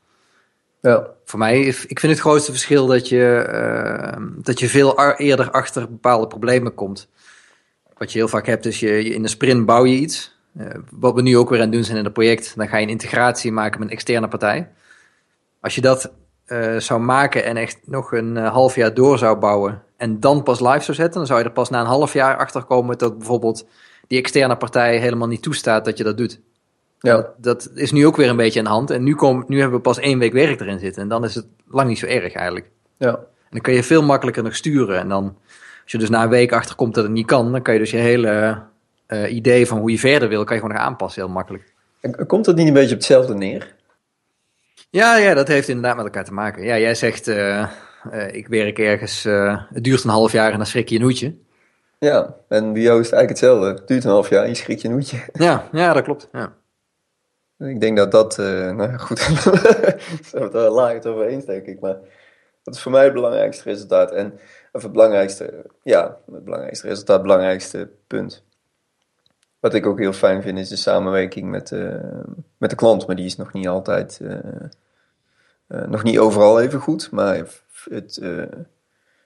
Ja, 0.84 1.06
Voor 1.24 1.38
mij, 1.38 1.60
ik 1.60 2.00
vind 2.00 2.12
het 2.12 2.20
grootste 2.20 2.50
verschil 2.50 2.86
dat 2.86 3.08
je, 3.08 3.36
eh, 3.36 4.22
dat 4.36 4.58
je 4.58 4.68
veel 4.68 5.16
eerder 5.16 5.50
achter 5.50 5.88
bepaalde 5.90 6.26
problemen 6.26 6.74
komt. 6.74 7.08
Wat 7.96 8.12
je 8.12 8.18
heel 8.18 8.28
vaak 8.28 8.46
hebt, 8.46 8.66
is 8.66 8.80
je, 8.80 9.04
in 9.04 9.22
een 9.22 9.28
sprint 9.28 9.66
bouw 9.66 9.84
je 9.84 9.94
iets. 9.94 10.36
Eh, 10.56 10.66
wat 10.90 11.14
we 11.14 11.22
nu 11.22 11.36
ook 11.36 11.48
weer 11.48 11.58
aan 11.58 11.64
het 11.64 11.74
doen 11.74 11.84
zijn 11.84 11.98
in 11.98 12.04
het 12.04 12.12
project, 12.12 12.52
dan 12.56 12.68
ga 12.68 12.76
je 12.76 12.82
een 12.82 12.90
integratie 12.90 13.52
maken 13.52 13.78
met 13.78 13.88
een 13.88 13.94
externe 13.94 14.28
partij. 14.28 14.70
Als 15.60 15.74
je 15.74 15.80
dat 15.80 16.12
eh, 16.44 16.76
zou 16.76 17.00
maken 17.00 17.44
en 17.44 17.56
echt 17.56 17.78
nog 17.84 18.12
een 18.12 18.36
half 18.36 18.74
jaar 18.74 18.94
door 18.94 19.18
zou 19.18 19.38
bouwen 19.38 19.82
en 19.96 20.20
dan 20.20 20.42
pas 20.42 20.60
live 20.60 20.84
zou 20.84 20.96
zetten, 20.96 21.14
dan 21.14 21.26
zou 21.26 21.38
je 21.38 21.44
er 21.44 21.52
pas 21.52 21.70
na 21.70 21.80
een 21.80 21.86
half 21.86 22.12
jaar 22.12 22.36
achter 22.36 22.62
komen 22.62 22.98
dat 22.98 23.18
bijvoorbeeld 23.18 23.66
die 24.06 24.18
externe 24.18 24.56
partij 24.56 24.98
helemaal 24.98 25.28
niet 25.28 25.42
toestaat 25.42 25.84
dat 25.84 25.98
je 25.98 26.04
dat 26.04 26.16
doet. 26.16 26.40
Ja, 27.04 27.16
Dat, 27.16 27.34
dat 27.38 27.70
is 27.74 27.92
nu 27.92 28.06
ook 28.06 28.16
weer 28.16 28.28
een 28.28 28.36
beetje 28.36 28.58
aan 28.58 28.64
de 28.64 28.70
hand. 28.70 28.90
En 28.90 29.02
nu, 29.02 29.14
kom, 29.14 29.44
nu 29.46 29.58
hebben 29.58 29.76
we 29.76 29.82
pas 29.82 29.98
één 29.98 30.18
week 30.18 30.32
werk 30.32 30.60
erin 30.60 30.78
zitten. 30.78 31.02
En 31.02 31.08
dan 31.08 31.24
is 31.24 31.34
het 31.34 31.46
lang 31.66 31.88
niet 31.88 31.98
zo 31.98 32.06
erg 32.06 32.32
eigenlijk. 32.34 32.70
ja, 32.96 33.08
En 33.08 33.50
dan 33.50 33.60
kun 33.60 33.74
je 33.74 33.82
veel 33.82 34.02
makkelijker 34.02 34.42
nog 34.42 34.54
sturen. 34.54 34.98
En 34.98 35.08
dan, 35.08 35.36
als 35.82 35.92
je 35.92 35.98
dus 35.98 36.08
na 36.08 36.22
een 36.22 36.28
week 36.28 36.52
achterkomt 36.52 36.94
dat 36.94 37.04
het 37.04 37.12
niet 37.12 37.26
kan, 37.26 37.52
dan 37.52 37.62
kan 37.62 37.74
je 37.74 37.80
dus 37.80 37.90
je 37.90 37.96
hele 37.96 38.62
eh, 39.06 39.34
idee 39.34 39.66
van 39.66 39.78
hoe 39.78 39.90
je 39.90 39.98
verder 39.98 40.28
wil, 40.28 40.44
kan 40.44 40.56
je 40.56 40.62
gewoon 40.62 40.76
nog 40.76 40.86
aanpassen 40.86 41.22
heel 41.22 41.32
makkelijk. 41.32 41.72
En 42.00 42.26
Komt 42.26 42.44
dat 42.44 42.56
niet 42.56 42.66
een 42.66 42.72
beetje 42.72 42.94
op 42.94 42.96
hetzelfde 42.96 43.34
neer? 43.34 43.74
Ja, 44.90 45.16
ja, 45.16 45.34
dat 45.34 45.48
heeft 45.48 45.68
inderdaad 45.68 45.96
met 45.96 46.04
elkaar 46.04 46.24
te 46.24 46.32
maken. 46.32 46.64
Ja, 46.64 46.78
jij 46.78 46.94
zegt, 46.94 47.28
eh, 47.28 47.60
eh, 47.60 47.68
ik 48.32 48.48
werk 48.48 48.78
ergens, 48.78 49.22
het 49.72 49.84
duurt 49.84 50.04
een 50.04 50.10
half 50.10 50.32
jaar 50.32 50.50
en 50.50 50.56
dan 50.56 50.66
schrik 50.66 50.88
je 50.88 50.96
een 50.96 51.02
hoedje. 51.02 51.34
Ja, 51.98 52.34
en 52.48 52.72
bij 52.72 52.82
jou 52.82 53.00
is 53.00 53.06
het 53.06 53.14
eigenlijk 53.14 53.28
hetzelfde. 53.28 53.66
Het 53.66 53.88
duurt 53.88 54.04
een 54.04 54.10
half 54.10 54.28
jaar 54.28 54.42
en 54.42 54.48
je 54.48 54.54
schrikt 54.54 54.80
je 54.80 54.88
een 54.88 54.94
hoedje. 54.94 55.16
Ja, 55.32 55.68
ja 55.72 55.92
dat 55.92 56.02
klopt. 56.02 56.28
Ja. 56.32 56.52
Ik 57.68 57.80
denk 57.80 57.96
dat 57.96 58.10
dat, 58.10 58.38
eh, 58.38 58.70
nou 58.70 58.98
goed, 58.98 59.20
er 60.54 60.70
laag 60.70 60.92
het 60.92 61.06
over 61.06 61.26
eens, 61.26 61.44
denk 61.44 61.66
ik. 61.66 61.80
Maar 61.80 61.96
dat 62.62 62.74
is 62.74 62.80
voor 62.80 62.92
mij 62.92 63.04
het 63.04 63.12
belangrijkste 63.12 63.62
resultaat. 63.68 64.10
En, 64.10 64.38
of 64.72 64.82
het 64.82 64.92
belangrijkste, 64.92 65.64
ja, 65.82 66.18
het 66.32 66.44
belangrijkste 66.44 66.86
resultaat, 66.86 67.16
het 67.16 67.26
belangrijkste 67.26 67.90
punt. 68.06 68.44
Wat 69.60 69.74
ik 69.74 69.86
ook 69.86 69.98
heel 69.98 70.12
fijn 70.12 70.42
vind, 70.42 70.58
is 70.58 70.68
de 70.68 70.76
samenwerking 70.76 71.50
met, 71.50 71.72
eh, 71.72 71.94
met 72.58 72.70
de 72.70 72.76
klant. 72.76 73.06
Maar 73.06 73.16
die 73.16 73.24
is 73.24 73.36
nog 73.36 73.52
niet 73.52 73.68
altijd, 73.68 74.20
eh, 74.20 75.82
nog 75.86 76.02
niet 76.02 76.18
overal 76.18 76.60
even 76.60 76.80
goed. 76.80 77.10
Maar 77.10 77.36
het, 77.90 78.20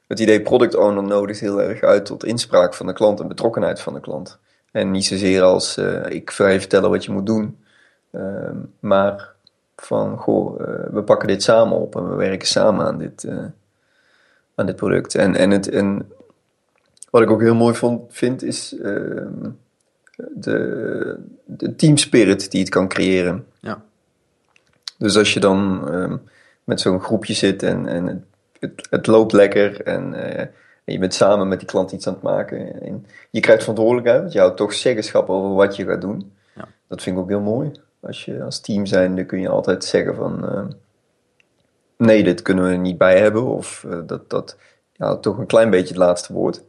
het 0.06 0.20
idee 0.20 0.42
product 0.42 0.74
owner 0.74 1.02
nodigt 1.02 1.40
heel 1.40 1.62
erg 1.62 1.82
uit 1.82 2.06
tot 2.06 2.24
inspraak 2.24 2.74
van 2.74 2.86
de 2.86 2.92
klant 2.92 3.20
en 3.20 3.28
betrokkenheid 3.28 3.80
van 3.80 3.94
de 3.94 4.00
klant. 4.00 4.38
En 4.72 4.90
niet 4.90 5.04
zozeer 5.04 5.42
als 5.42 5.78
ik 6.08 6.30
ga 6.30 6.48
je 6.48 6.60
vertellen 6.60 6.90
wat 6.90 7.04
je 7.04 7.12
moet 7.12 7.26
doen. 7.26 7.58
Ehm, 8.10 8.56
maar 8.80 9.32
van, 9.76 10.16
goh, 10.16 10.60
eh, 10.60 10.92
we 10.92 11.02
pakken 11.02 11.28
dit 11.28 11.42
samen 11.42 11.78
op 11.78 11.96
en 11.96 12.08
we 12.08 12.14
werken 12.14 12.48
samen 12.48 12.86
aan 12.86 12.98
dit, 12.98 13.24
eh, 13.24 13.44
aan 14.54 14.66
dit 14.66 14.76
product. 14.76 15.14
En, 15.14 15.34
en, 15.34 15.50
het, 15.50 15.68
en 15.68 16.12
wat 17.10 17.22
ik 17.22 17.30
ook 17.30 17.40
heel 17.40 17.54
mooi 17.54 17.74
vond, 17.74 18.02
vind, 18.08 18.42
is 18.42 18.78
ehm, 18.82 19.50
de, 20.16 21.18
de 21.44 21.76
team 21.76 21.96
spirit 21.96 22.50
die 22.50 22.60
het 22.60 22.68
kan 22.68 22.88
creëren. 22.88 23.46
Ja. 23.60 23.82
Dus 24.98 25.16
als 25.16 25.34
je 25.34 25.40
dan 25.40 25.88
ehm, 25.90 26.16
met 26.64 26.80
zo'n 26.80 27.00
groepje 27.00 27.34
zit 27.34 27.62
en, 27.62 27.86
en 27.86 28.06
het, 28.06 28.22
het, 28.60 28.86
het 28.90 29.06
loopt 29.06 29.32
lekker 29.32 29.82
en, 29.82 30.14
eh, 30.14 30.40
en 30.84 30.92
je 30.92 30.98
bent 30.98 31.14
samen 31.14 31.48
met 31.48 31.58
die 31.58 31.68
klant 31.68 31.92
iets 31.92 32.06
aan 32.06 32.12
het 32.12 32.22
maken. 32.22 32.82
En 32.82 33.06
je 33.30 33.40
krijgt 33.40 33.60
verantwoordelijkheid, 33.60 34.20
want 34.20 34.32
je 34.32 34.38
houdt 34.38 34.56
toch 34.56 34.72
zeggenschap 34.72 35.28
over 35.28 35.54
wat 35.54 35.76
je 35.76 35.84
gaat 35.84 36.00
doen. 36.00 36.32
Ja. 36.54 36.68
Dat 36.88 37.02
vind 37.02 37.16
ik 37.16 37.22
ook 37.22 37.28
heel 37.28 37.40
mooi. 37.40 37.72
Als 38.00 38.24
je 38.24 38.42
als 38.42 38.60
team 38.60 38.86
zijnde 38.86 39.24
kun 39.24 39.40
je 39.40 39.48
altijd 39.48 39.84
zeggen 39.84 40.14
van... 40.14 40.48
eh, 40.48 40.64
nee, 41.96 42.24
dit 42.24 42.42
kunnen 42.42 42.64
we 42.64 42.70
er 42.70 42.78
niet 42.78 42.98
bij 42.98 43.18
hebben. 43.18 43.44
Of 43.44 43.84
eh, 43.84 43.98
dat, 44.06 44.30
dat 44.30 44.56
ja, 44.92 45.16
toch 45.16 45.38
een 45.38 45.46
klein 45.46 45.70
beetje 45.70 45.88
het 45.88 45.96
laatste 45.96 46.32
woord. 46.32 46.62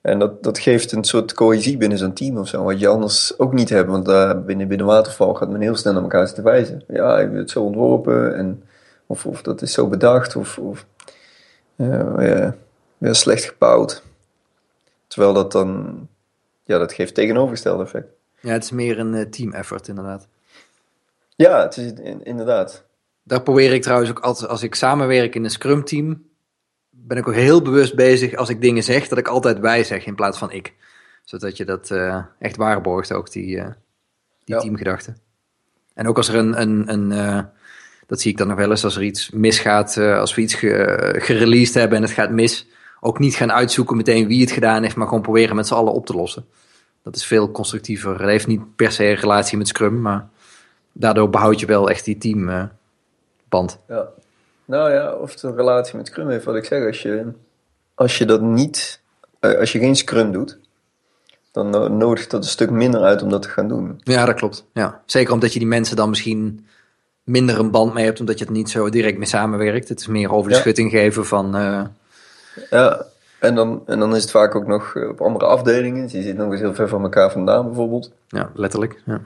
En 0.00 0.18
dat, 0.18 0.42
dat 0.42 0.58
geeft 0.58 0.92
een 0.92 1.04
soort 1.04 1.34
cohesie 1.34 1.76
binnen 1.76 1.98
zo'n 1.98 2.12
team 2.12 2.38
of 2.38 2.48
zo. 2.48 2.64
Wat 2.64 2.80
je 2.80 2.88
anders 2.88 3.38
ook 3.38 3.52
niet 3.52 3.68
hebt. 3.68 3.88
Want 3.88 4.04
daar 4.04 4.42
binnen, 4.42 4.68
binnen 4.68 4.86
waterval 4.86 5.34
gaat 5.34 5.48
men 5.48 5.60
heel 5.60 5.76
snel 5.76 5.92
naar 5.92 6.02
elkaar 6.02 6.26
zitten 6.26 6.44
wijzen. 6.44 6.84
Ja, 6.88 7.18
ik 7.18 7.28
heb 7.28 7.36
het 7.36 7.50
zo 7.50 7.62
ontworpen. 7.62 8.36
En, 8.36 8.62
of, 9.06 9.26
of 9.26 9.42
dat 9.42 9.62
is 9.62 9.72
zo 9.72 9.88
bedacht. 9.88 10.36
Of, 10.36 10.58
of 10.58 10.86
eh, 11.76 12.26
ja, 12.28 12.54
weer 12.98 13.14
slecht 13.14 13.44
gebouwd. 13.44 14.02
Terwijl 15.06 15.32
dat 15.32 15.52
dan... 15.52 15.98
Ja, 16.64 16.78
dat 16.78 16.92
geeft 16.92 17.14
tegenovergestelde 17.14 17.82
effect. 17.82 18.08
Ja, 18.42 18.52
het 18.52 18.64
is 18.64 18.70
meer 18.70 18.98
een 18.98 19.14
eh, 19.14 19.26
team 19.26 19.52
effort 19.52 19.88
inderdaad. 19.88 20.28
Ja, 21.36 21.62
het 21.62 21.76
is 21.76 21.92
in- 21.92 22.24
inderdaad. 22.24 22.84
Daar 23.22 23.42
probeer 23.42 23.72
ik 23.72 23.82
trouwens 23.82 24.10
ook 24.10 24.20
altijd, 24.20 24.50
als 24.50 24.62
ik 24.62 24.74
samenwerk 24.74 25.34
in 25.34 25.44
een 25.44 25.50
scrum 25.50 25.84
team, 25.84 26.22
ben 26.90 27.16
ik 27.18 27.28
ook 27.28 27.34
heel 27.34 27.62
bewust 27.62 27.94
bezig 27.94 28.34
als 28.34 28.48
ik 28.48 28.60
dingen 28.60 28.82
zeg, 28.82 29.08
dat 29.08 29.18
ik 29.18 29.28
altijd 29.28 29.58
wij 29.58 29.84
zeg 29.84 30.06
in 30.06 30.14
plaats 30.14 30.38
van 30.38 30.50
ik. 30.52 30.74
Zodat 31.24 31.56
je 31.56 31.64
dat 31.64 31.90
eh, 31.90 32.24
echt 32.38 32.56
waarborgt, 32.56 33.12
ook 33.12 33.32
die, 33.32 33.58
eh, 33.58 33.66
die 34.44 34.54
Ja. 34.54 34.60
teamgedachte. 34.60 35.14
En 35.94 36.08
ook 36.08 36.16
als 36.16 36.28
er 36.28 36.34
een, 36.34 36.60
een, 36.60 36.92
een 36.92 37.48
dat 38.06 38.20
zie 38.20 38.30
ik 38.30 38.38
dan 38.38 38.48
nog 38.48 38.56
wel 38.56 38.70
eens, 38.70 38.84
als 38.84 38.96
er 38.96 39.02
iets 39.02 39.30
misgaat, 39.30 39.96
als 39.96 40.34
we 40.34 40.40
iets 40.42 40.54
ge, 40.54 41.14
gereleased 41.18 41.74
hebben 41.74 41.96
en 41.96 42.02
het 42.02 42.12
gaat 42.12 42.30
mis, 42.30 42.66
ook 43.00 43.18
niet 43.18 43.34
gaan 43.34 43.52
uitzoeken 43.52 43.96
meteen 43.96 44.26
wie 44.26 44.40
het 44.40 44.50
gedaan 44.50 44.82
heeft, 44.82 44.96
maar 44.96 45.06
gewoon 45.06 45.22
proberen 45.22 45.56
met 45.56 45.66
z'n 45.66 45.74
allen 45.74 45.92
op 45.92 46.06
te 46.06 46.14
lossen. 46.14 46.44
Dat 47.02 47.16
is 47.16 47.24
veel 47.26 47.50
constructiever. 47.50 48.10
Het 48.20 48.30
heeft 48.30 48.46
niet 48.46 48.76
per 48.76 48.92
se 48.92 49.04
een 49.04 49.14
relatie 49.14 49.58
met 49.58 49.68
Scrum, 49.68 50.00
maar 50.00 50.28
daardoor 50.92 51.30
behoud 51.30 51.60
je 51.60 51.66
wel 51.66 51.90
echt 51.90 52.04
die 52.04 52.18
teamband. 52.18 53.78
Ja. 53.88 54.08
Nou 54.64 54.92
ja, 54.92 55.12
of 55.12 55.32
het 55.32 55.42
een 55.42 55.56
relatie 55.56 55.96
met 55.96 56.06
Scrum 56.06 56.28
heeft, 56.28 56.44
wat 56.44 56.54
ik 56.56 56.64
zeg. 56.64 56.86
Als 56.86 57.02
je, 57.02 57.26
als 57.94 58.18
je 58.18 58.24
dat 58.24 58.40
niet, 58.40 59.00
eh, 59.40 59.58
als 59.58 59.72
je 59.72 59.78
geen 59.78 59.96
Scrum 59.96 60.32
doet, 60.32 60.58
dan 61.50 61.70
no- 61.70 61.88
nodigt 61.88 62.30
dat 62.30 62.42
een 62.44 62.50
stuk 62.50 62.70
minder 62.70 63.00
uit 63.02 63.22
om 63.22 63.28
dat 63.30 63.42
te 63.42 63.48
gaan 63.48 63.68
doen. 63.68 64.00
Ja, 64.04 64.24
dat 64.24 64.34
klopt. 64.34 64.64
Ja. 64.72 65.02
Zeker 65.06 65.32
omdat 65.32 65.52
je 65.52 65.58
die 65.58 65.68
mensen 65.68 65.96
dan 65.96 66.08
misschien 66.08 66.66
minder 67.24 67.58
een 67.58 67.70
band 67.70 67.94
mee 67.94 68.04
hebt, 68.04 68.20
omdat 68.20 68.38
je 68.38 68.44
het 68.44 68.52
niet 68.54 68.70
zo 68.70 68.90
direct 68.90 69.18
mee 69.18 69.28
samenwerkt. 69.28 69.88
Het 69.88 70.00
is 70.00 70.06
meer 70.06 70.32
over 70.32 70.48
de 70.50 70.54
Ja. 70.54 70.60
schutting 70.60 70.90
geven 70.90 71.26
van. 71.26 71.56
eh, 71.56 71.84
Ja, 72.70 73.06
en 73.42 73.54
dan, 73.54 73.82
en 73.86 73.98
dan 73.98 74.14
is 74.14 74.22
het 74.22 74.30
vaak 74.30 74.54
ook 74.54 74.66
nog 74.66 74.94
eh, 74.94 75.08
op 75.08 75.20
andere 75.20 75.46
afdelingen. 75.46 76.02
Dus 76.02 76.12
je 76.12 76.22
zit 76.22 76.36
nog 76.36 76.50
eens 76.50 76.60
heel 76.60 76.74
ver 76.74 76.88
van 76.88 77.02
elkaar 77.02 77.30
vandaan 77.30 77.66
bijvoorbeeld. 77.66 78.12
ja, 78.28 78.50
letterlijk. 78.54 79.02
Ja. 79.04 79.20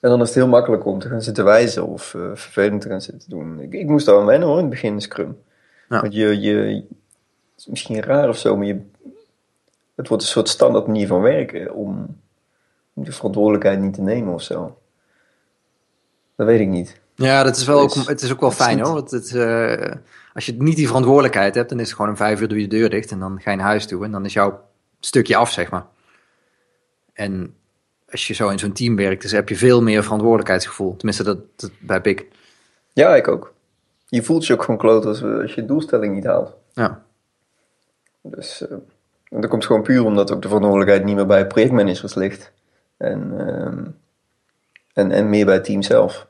En 0.00 0.10
dan 0.10 0.20
is 0.20 0.26
het 0.26 0.36
heel 0.36 0.48
makkelijk 0.48 0.86
om 0.86 0.98
te 0.98 1.08
gaan 1.08 1.22
zitten 1.22 1.44
wijzen 1.44 1.86
of 1.86 2.14
eh, 2.14 2.20
vervelend 2.34 2.80
te 2.80 2.88
gaan 2.88 3.00
zitten 3.00 3.30
doen. 3.30 3.60
Ik, 3.60 3.72
ik 3.72 3.86
moest 3.86 4.06
daar 4.06 4.18
aan 4.18 4.26
wennen 4.26 4.48
hoor, 4.48 4.56
in 4.56 4.64
het 4.64 4.72
begin 4.72 5.00
Scrum. 5.00 5.38
Ja. 5.88 6.00
Want 6.00 6.14
je, 6.14 6.40
je, 6.40 6.54
het 6.54 7.56
is 7.56 7.66
misschien 7.66 8.02
raar 8.02 8.28
of 8.28 8.38
zo, 8.38 8.56
maar 8.56 8.66
je, 8.66 8.80
het 9.94 10.08
wordt 10.08 10.22
een 10.22 10.28
soort 10.28 10.48
standaard 10.48 10.86
manier 10.86 11.06
van 11.06 11.20
werken 11.20 11.74
om, 11.74 12.16
om 12.94 13.04
de 13.04 13.12
verantwoordelijkheid 13.12 13.80
niet 13.80 13.94
te 13.94 14.02
nemen 14.02 14.34
of 14.34 14.42
zo. 14.42 14.78
Dat 16.36 16.46
weet 16.46 16.60
ik 16.60 16.68
niet. 16.68 17.00
Ja, 17.14 17.42
dat 17.42 17.56
is 17.56 17.64
wel 17.64 17.80
ook, 17.80 17.94
Dus, 17.94 18.06
het 18.06 18.22
is 18.22 18.32
ook 18.32 18.40
wel 18.40 18.50
fijn 18.50 18.80
hoor. 18.80 18.94
Want 18.94 19.10
het, 19.10 19.34
eh, 19.34 19.92
als 20.34 20.46
je 20.46 20.54
niet 20.58 20.76
die 20.76 20.86
verantwoordelijkheid 20.86 21.54
hebt, 21.54 21.68
dan 21.68 21.80
is 21.80 21.86
het 21.86 21.96
gewoon 21.96 22.10
om 22.10 22.16
vijf 22.16 22.40
uur 22.40 22.48
doe 22.48 22.60
je 22.60 22.68
de 22.68 22.76
deur 22.76 22.90
dicht 22.90 23.10
en 23.10 23.18
dan 23.18 23.40
ga 23.40 23.50
je 23.50 23.56
naar 23.56 23.66
huis 23.66 23.86
toe 23.86 24.04
en 24.04 24.10
dan 24.10 24.24
is 24.24 24.32
jouw 24.32 24.64
stukje 25.00 25.36
af, 25.36 25.50
zeg 25.50 25.70
maar. 25.70 25.86
En 27.12 27.54
als 28.10 28.26
je 28.26 28.34
zo 28.34 28.48
in 28.48 28.58
zo'n 28.58 28.72
team 28.72 28.96
werkt, 28.96 29.22
dus 29.22 29.32
heb 29.32 29.48
je 29.48 29.56
veel 29.56 29.82
meer 29.82 30.02
verantwoordelijkheidsgevoel. 30.02 30.96
Tenminste, 30.96 31.24
dat, 31.24 31.38
dat 31.56 31.70
heb 31.86 32.06
ik. 32.06 32.26
Ja, 32.92 33.16
ik 33.16 33.28
ook. 33.28 33.52
Je 34.08 34.22
voelt 34.22 34.46
je 34.46 34.52
ook 34.52 34.62
gewoon 34.62 34.80
kloot 34.80 35.04
als, 35.04 35.22
als 35.22 35.54
je 35.54 35.64
doelstelling 35.64 36.14
niet 36.14 36.24
haalt. 36.24 36.52
Ja. 36.72 37.02
Dus 38.22 38.64
en 39.34 39.40
dat 39.40 39.50
komt 39.50 39.66
gewoon 39.66 39.82
puur 39.82 40.04
omdat 40.04 40.32
ook 40.32 40.42
de 40.42 40.48
verantwoordelijkheid 40.48 41.04
niet 41.04 41.14
meer 41.16 41.26
bij 41.26 41.46
projectmanagers 41.46 42.14
ligt. 42.14 42.52
En, 42.96 43.48
ehm, 43.48 43.84
en, 44.92 45.10
en 45.10 45.28
meer 45.28 45.44
bij 45.44 45.54
het 45.54 45.64
team 45.64 45.82
zelf. 45.82 46.26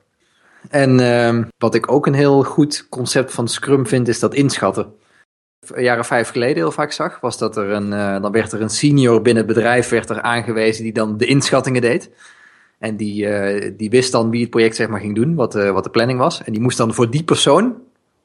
En 0.71 1.01
ehm, 1.01 1.45
wat 1.59 1.75
ik 1.75 1.93
ook 1.93 2.07
een 2.07 2.15
heel 2.15 2.43
goed 2.43 2.87
concept 2.89 3.33
van 3.33 3.49
Scrum 3.49 3.87
vind, 3.87 4.09
is 4.09 4.21
dat 4.21 4.35
inschatten. 4.35 4.93
Een 5.73 5.83
jaar 5.83 5.99
of 5.99 6.07
vijf 6.07 6.29
geleden 6.29 6.57
heel 6.57 6.71
vaak 6.71 6.93
zag, 6.93 7.21
was 7.21 7.39
dat 7.39 7.57
er 7.57 7.71
een, 7.71 7.93
eh, 7.93 8.23
dan 8.23 8.33
werd 8.33 8.53
er 8.53 8.61
een 8.61 8.71
senior 8.71 9.23
binnen 9.23 9.47
het 9.47 9.55
bedrijf 9.55 9.89
werd 9.89 10.11
er 10.11 10.21
aangewezen 10.21 10.83
die 10.83 10.93
dan 10.93 11.17
de 11.17 11.27
inschattingen 11.27 11.81
deed. 11.81 12.11
En 12.79 12.97
die, 12.97 13.27
eh, 13.27 13.73
die 13.77 13.91
wist 13.91 14.13
dan 14.13 14.31
wie 14.31 14.41
het 14.41 14.51
project 14.51 14.77
zeg 14.77 14.89
maar 14.89 15.01
ging 15.01 15.15
doen, 15.15 15.35
wat, 15.35 15.53
de 15.53 15.73
wat 15.73 15.85
de 15.85 15.91
planning 15.91 16.19
was. 16.19 16.43
En 16.43 16.53
die 16.53 16.61
moest 16.61 16.77
dan 16.77 16.95
voor 16.95 17.11
die 17.11 17.25
persoon, 17.25 17.77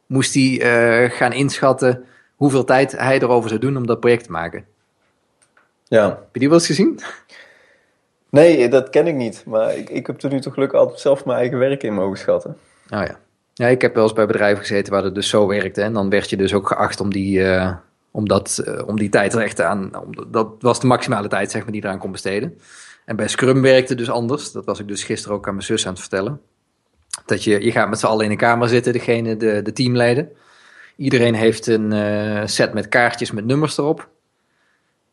moest 0.06 0.34
die 0.34 0.64
eh, 0.64 1.12
gaan 1.12 1.34
inschatten 1.34 2.04
hoeveel 2.36 2.64
tijd 2.64 2.92
hij 2.92 3.20
erover 3.22 3.50
zou 3.50 3.62
doen 3.62 3.78
om 3.78 3.88
dat 3.88 4.00
project 4.00 4.24
te 4.24 4.32
maken. 4.32 4.66
Ja. 5.84 6.06
Heb 6.08 6.30
je 6.34 6.40
die 6.40 6.50
wel 6.50 6.58
eens 6.58 6.68
gezien? 6.68 7.00
Nee, 8.30 8.70
dat 8.70 8.90
ken 8.90 9.08
ik 9.08 9.16
niet. 9.16 9.44
Maar 9.46 9.78
ik, 9.78 9.90
ik 9.90 10.08
heb 10.08 10.18
tot 10.18 10.32
nu 10.32 10.40
toe 10.40 10.52
gelukkig 10.52 10.80
altijd 10.80 11.00
zelf 11.00 11.26
mijn 11.26 11.38
eigen 11.40 11.58
werk 11.58 11.84
in 11.84 11.94
mogen 11.94 12.18
schatten. 12.18 12.58
Oh 12.90 13.04
ja. 13.06 13.20
Ja, 13.54 13.68
ik 13.68 13.82
heb 13.82 13.94
wel 13.94 14.04
eens 14.04 14.14
bij 14.14 14.26
bedrijven 14.26 14.60
gezeten 14.60 14.94
waar 14.94 15.04
het 15.04 15.16
dus 15.16 15.30
zo 15.30 15.48
werkte. 15.48 15.82
En 15.82 15.94
dan 15.94 16.10
werd 16.10 16.30
je 16.30 16.38
dus 16.38 16.54
ook 16.54 16.68
geacht 16.68 17.00
om 17.00 17.14
die, 17.14 17.44
eh, 17.44 17.74
om 18.12 18.28
dat, 18.28 18.62
eh, 18.66 18.88
om 18.88 19.00
die 19.00 19.10
tijd 19.10 19.34
er 19.34 19.42
echt 19.42 19.62
aan... 19.62 20.00
Om, 20.02 20.32
dat 20.32 20.48
was 20.60 20.80
de 20.80 20.88
maximale 20.88 21.28
tijd 21.28 21.52
zeg 21.52 21.64
maar, 21.64 21.72
die 21.72 21.84
eraan 21.84 22.00
kon 22.00 22.12
besteden. 22.12 22.60
En 23.06 23.16
bij 23.16 23.28
Scrum 23.28 23.62
werkte 23.62 23.96
dus 23.96 24.10
anders. 24.10 24.52
Dat 24.52 24.66
was 24.66 24.80
ik 24.80 24.88
dus 24.88 25.04
gisteren 25.04 25.38
ook 25.38 25.48
aan 25.48 25.54
mijn 25.54 25.66
zus 25.66 25.86
aan 25.86 25.92
het 25.92 26.02
vertellen. 26.02 26.42
Dat 27.26 27.44
je, 27.44 27.64
je 27.64 27.72
gaat 27.72 27.90
met 27.90 28.00
z'n 28.00 28.06
allen 28.06 28.26
in 28.26 28.32
een 28.32 28.38
kamer 28.38 28.68
zitten, 28.68 28.94
degene, 28.94 29.38
de, 29.38 29.62
de 29.62 29.74
teamleden. 29.74 30.30
Iedereen 30.96 31.34
heeft 31.34 31.68
een 31.68 31.94
eh, 31.94 32.42
set 32.46 32.74
met 32.74 32.88
kaartjes 32.88 33.32
met 33.32 33.46
nummers 33.46 33.78
erop. 33.78 34.10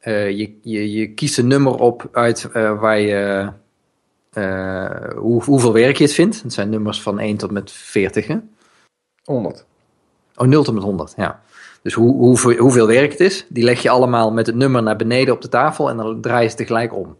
Eh, 0.07 0.31
je, 0.31 0.59
je, 0.63 0.93
je 0.93 1.15
kiest 1.15 1.39
een 1.39 1.47
nummer 1.47 1.75
op 1.75 2.09
uit 2.13 2.49
eh, 2.53 2.81
waar 2.81 2.99
je 2.99 3.53
eh, 4.33 5.17
hoe, 5.17 5.43
hoeveel 5.43 5.73
werk 5.73 5.97
je 5.97 6.05
het 6.05 6.13
vindt. 6.13 6.43
Het 6.43 6.53
zijn 6.53 6.69
nummers 6.69 7.03
van 7.03 7.19
1 7.19 7.37
tot 7.37 7.51
met 7.51 7.71
40. 7.71 8.27
Hè? 8.27 8.37
100. 9.25 9.67
Oh, 10.37 10.47
0 10.47 10.63
tot 10.63 10.75
met 10.75 10.83
100, 10.83 11.15
ja. 11.17 11.43
Dus 11.83 11.95
hoe, 11.95 12.15
hoeveel, 12.17 12.57
hoeveel 12.57 12.87
werk 12.87 13.11
het 13.11 13.21
is, 13.21 13.47
die 13.49 13.65
leg 13.65 13.83
je 13.83 13.91
allemaal 13.91 14.33
met 14.33 14.47
het 14.47 14.55
nummer 14.55 14.83
naar 14.83 14.97
beneden 14.97 15.35
op 15.35 15.43
de 15.43 15.49
tafel 15.49 15.91
en 15.91 15.97
dan 15.97 16.21
draai 16.21 16.43
je 16.43 16.51
ze 16.51 16.57
tegelijk 16.57 16.95
om. 16.95 17.17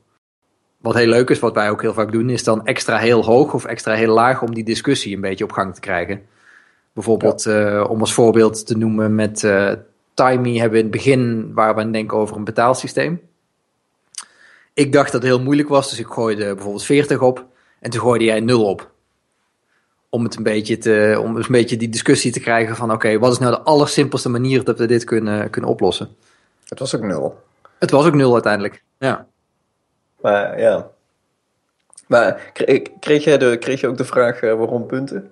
Wat 0.81 0.95
heel 0.95 1.09
leuk 1.09 1.31
is, 1.31 1.39
wat 1.39 1.55
wij 1.55 1.71
ook 1.71 1.83
heel 1.83 1.95
vaak 1.95 2.13
doen, 2.13 2.31
is 2.31 2.45
dan 2.45 2.67
extra 2.67 2.97
heel 2.99 3.25
hoog 3.25 3.55
of 3.55 3.65
extra 3.65 3.95
heel 3.95 4.13
laag 4.13 4.43
om 4.43 4.55
die 4.55 4.65
discussie 4.65 5.15
een 5.15 5.21
beetje 5.21 5.45
op 5.45 5.53
gang 5.53 5.75
te 5.75 5.81
krijgen. 5.81 6.23
Bijvoorbeeld, 6.93 7.47
om 7.89 8.01
als 8.01 8.15
voorbeeld 8.15 8.67
te 8.67 8.77
noemen 8.77 9.15
met 9.15 9.43
Timey 10.17 10.53
hebben 10.53 10.71
we 10.71 10.79
in 10.79 10.83
het 10.83 10.91
begin, 10.91 11.53
waar 11.55 11.75
we 11.75 11.81
aan 11.81 11.93
denken 11.93 12.17
over 12.17 12.37
een 12.37 12.45
betaalsysteem. 12.45 13.21
Ik 14.73 14.93
dacht 14.93 15.13
dat 15.13 15.23
het 15.23 15.31
heel 15.31 15.43
moeilijk 15.43 15.69
was, 15.69 15.91
dus 15.91 15.99
ik 15.99 16.07
gooide 16.07 16.55
bijvoorbeeld 16.55 16.85
40 16.85 17.21
op 17.21 17.47
en 17.81 17.91
toen 17.91 18.01
gooide 18.01 18.25
jij 18.25 18.41
0 18.41 18.65
op 18.65 18.91
om 20.09 20.25
het 20.25 20.37
een 20.37 20.43
beetje 20.43 20.79
te, 20.79 21.19
om 21.23 21.37
een 21.37 21.45
beetje 21.49 21.77
die 21.77 21.89
discussie 21.89 22.33
te 22.33 22.41
krijgen 22.41 22.77
van 22.77 22.93
oké, 22.93 23.19
wat 23.19 23.33
is 23.33 23.39
nou 23.39 23.55
de 23.55 23.61
allersimpelste 23.61 24.29
manier 24.29 24.65
dat 24.65 24.79
we 24.79 24.87
dit 24.87 25.05
kunnen, 25.05 25.51
kunnen 25.51 25.71
oplossen? 25.71 26.17
Het 26.65 26.79
was 26.79 26.95
ook 26.97 27.03
nul. 27.03 27.43
Het 27.79 27.91
was 27.91 28.07
ook 28.07 28.15
nul 28.15 28.33
uiteindelijk. 28.33 28.83
Ja. 28.99 29.27
Maar 30.21 30.61
ja. 30.61 30.91
Maar 32.07 32.51
kreeg, 32.53 32.83
kreeg, 33.01 33.25
jij 33.25 33.39
de, 33.39 33.57
kreeg 33.59 33.81
je 33.81 33.89
ook 33.89 33.97
de 33.97 34.05
vraag 34.05 34.41
eh, 34.41 34.55
waarom 34.55 34.87
punten? 34.87 35.31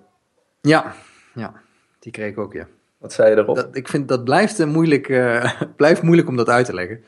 Ja, 0.61 0.95
ja, 1.35 1.53
die 1.99 2.13
kreeg 2.13 2.31
ik 2.31 2.39
ook, 2.39 2.53
ja. 2.53 2.67
Wat 3.05 3.13
zei 3.13 3.31
je 3.31 3.37
erop? 3.37 3.57
Dat, 3.57 3.77
ik 3.77 3.89
vind 3.89 4.09
dat 4.09 4.25
blijft, 4.25 4.59
een 4.59 4.69
moeilijk, 4.69 5.09
eh, 5.09 5.53
blijft 5.77 6.03
moeilijk 6.03 6.29
om 6.29 6.37
dat 6.37 6.49
uit 6.49 6.67
te 6.67 6.75
leggen. 6.75 7.05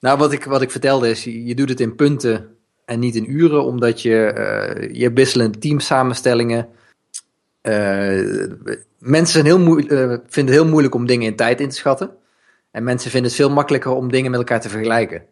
Nou, 0.00 0.18
wat 0.18 0.32
ik, 0.32 0.44
wat 0.44 0.62
ik 0.62 0.70
vertelde 0.70 1.08
is, 1.10 1.24
je, 1.24 1.54
doet 1.54 1.68
het 1.68 1.80
in 1.80 1.94
punten 1.94 2.56
en 2.84 2.98
niet 2.98 3.14
in 3.14 3.30
uren, 3.30 3.64
omdat 3.64 4.02
je, 4.02 4.26
eh, 4.26 4.94
je 4.94 5.02
hebt 5.02 5.18
wisselende 5.18 5.58
teamsamenstellingen. 5.58 6.68
Eh, 7.60 8.46
mensen 8.98 9.44
heel 9.44 9.58
vinden 9.58 10.20
het 10.28 10.48
heel 10.48 10.66
moeilijk 10.66 10.94
om 10.94 11.06
dingen 11.06 11.26
in 11.26 11.36
tijd 11.36 11.60
in 11.60 11.68
te 11.68 11.76
schatten. 11.76 12.10
En 12.70 12.84
mensen 12.84 13.10
vinden 13.10 13.30
het 13.30 13.40
veel 13.40 13.50
makkelijker 13.50 13.92
om 13.92 14.10
dingen 14.10 14.30
met 14.30 14.40
elkaar 14.40 14.60
te 14.60 14.68
vergelijken. 14.68 15.22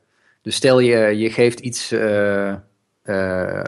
Dus 0.42 0.54
stel 0.54 0.78
je, 0.78 1.18
je 1.18 1.30
geeft 1.30 1.60
iets, 1.60 1.90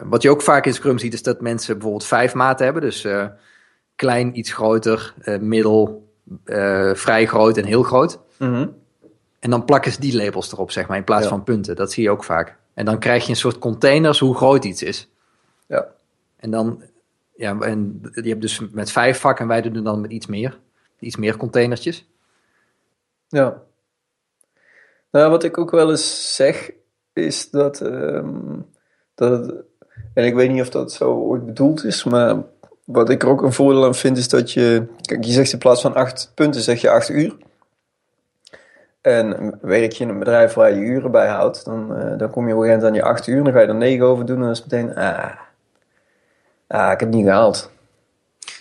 wat 0.05 0.21
je 0.21 0.29
ook 0.29 0.41
vaak 0.41 0.65
in 0.65 0.73
Scrum 0.73 0.97
ziet, 0.97 1.13
is 1.13 1.23
dat 1.23 1.41
mensen 1.41 1.73
bijvoorbeeld 1.73 2.05
vijf 2.05 2.33
maten 2.33 2.65
hebben. 2.65 2.83
Dus 2.83 3.07
klein, 3.95 4.37
iets 4.37 4.53
groter, 4.53 5.13
middel, 5.39 6.06
eh, 6.45 6.93
vrij 6.93 7.25
groot 7.27 7.57
en 7.57 7.65
heel 7.65 7.83
groot. 7.83 8.19
Mhm. 8.39 8.67
En 9.39 9.49
dan 9.49 9.65
plakken 9.65 9.91
ze 9.91 9.99
die 9.99 10.15
labels 10.15 10.51
erop, 10.51 10.71
zeg 10.71 10.87
maar, 10.87 10.97
in 10.97 11.03
plaats 11.03 11.23
Ja. 11.23 11.29
van 11.29 11.43
punten. 11.43 11.75
Dat 11.75 11.91
zie 11.91 12.03
je 12.03 12.09
ook 12.09 12.23
vaak. 12.23 12.57
En 12.73 12.85
dan 12.85 12.99
krijg 12.99 13.23
je 13.23 13.29
een 13.29 13.35
soort 13.35 13.59
containers 13.59 14.19
hoe 14.19 14.35
groot 14.35 14.65
iets 14.65 14.83
is. 14.83 15.09
Ja. 15.67 15.87
En 16.37 16.51
dan, 16.51 16.83
ja, 17.35 17.59
en 17.59 17.99
je 18.13 18.29
hebt 18.29 18.41
dus 18.41 18.59
met 18.71 18.91
vijf 18.91 19.19
vakken 19.19 19.41
en 19.43 19.49
wij 19.49 19.61
doen 19.61 19.75
het 19.75 19.85
dan 19.85 20.01
met 20.01 20.11
iets 20.11 20.25
meer. 20.27 20.59
Iets 20.99 21.15
meer 21.15 21.37
containertjes. 21.37 22.07
Ja. 23.27 23.61
Nou, 25.11 25.29
wat 25.29 25.43
ik 25.43 25.57
ook 25.57 25.71
wel 25.71 25.89
eens 25.89 26.35
zeg, 26.35 26.71
is 27.13 27.49
dat, 27.49 27.81
ehm, 27.81 28.59
dat 29.15 29.45
het- 29.45 29.55
en 30.13 30.25
ik 30.25 30.33
weet 30.35 30.51
niet 30.51 30.61
of 30.61 30.69
dat 30.69 30.91
zo 30.93 31.11
ooit 31.13 31.45
bedoeld 31.45 31.83
is, 31.83 32.03
maar 32.03 32.43
wat 32.87 33.09
ik 33.09 33.23
er 33.23 33.29
ook 33.29 33.41
een 33.41 33.53
voordeel 33.53 33.85
aan 33.85 33.95
vind, 33.95 34.17
is 34.17 34.29
dat 34.29 34.51
je, 34.51 34.87
kijk, 35.01 35.23
je 35.23 35.31
zegt 35.31 35.53
in 35.53 35.59
plaats 35.59 35.81
van 35.81 35.93
acht 35.93 36.31
punten, 36.35 36.61
zeg 36.61 36.81
je 36.81 36.89
acht 36.89 37.09
uur. 37.09 37.35
En 39.01 39.57
werk 39.61 39.91
je 39.91 40.03
in 40.03 40.09
een 40.09 40.19
bedrijf 40.19 40.53
waar 40.53 40.73
je 40.73 40.79
uren 40.79 41.11
bij 41.11 41.27
houdt, 41.27 41.65
dan, 41.65 41.95
eh, 41.95 42.17
dan 42.17 42.29
kom 42.29 42.47
je 42.47 42.53
op 42.53 42.59
een 42.59 42.65
gegeven 42.65 42.83
moment 42.83 42.83
aan 42.83 42.93
je 42.93 43.03
acht 43.03 43.27
uur, 43.27 43.43
dan 43.43 43.53
ga 43.53 43.59
je 43.59 43.67
er 43.67 43.75
negen 43.75 44.05
over 44.05 44.25
doen 44.25 44.35
en 44.35 44.41
dan 44.41 44.51
is 44.51 44.59
het 44.59 44.71
meteen, 44.71 44.95
ah, 44.95 45.31
ah, 46.67 46.91
ik 46.91 46.99
heb 46.99 46.99
het 46.99 47.09
niet 47.09 47.25
gehaald. 47.25 47.71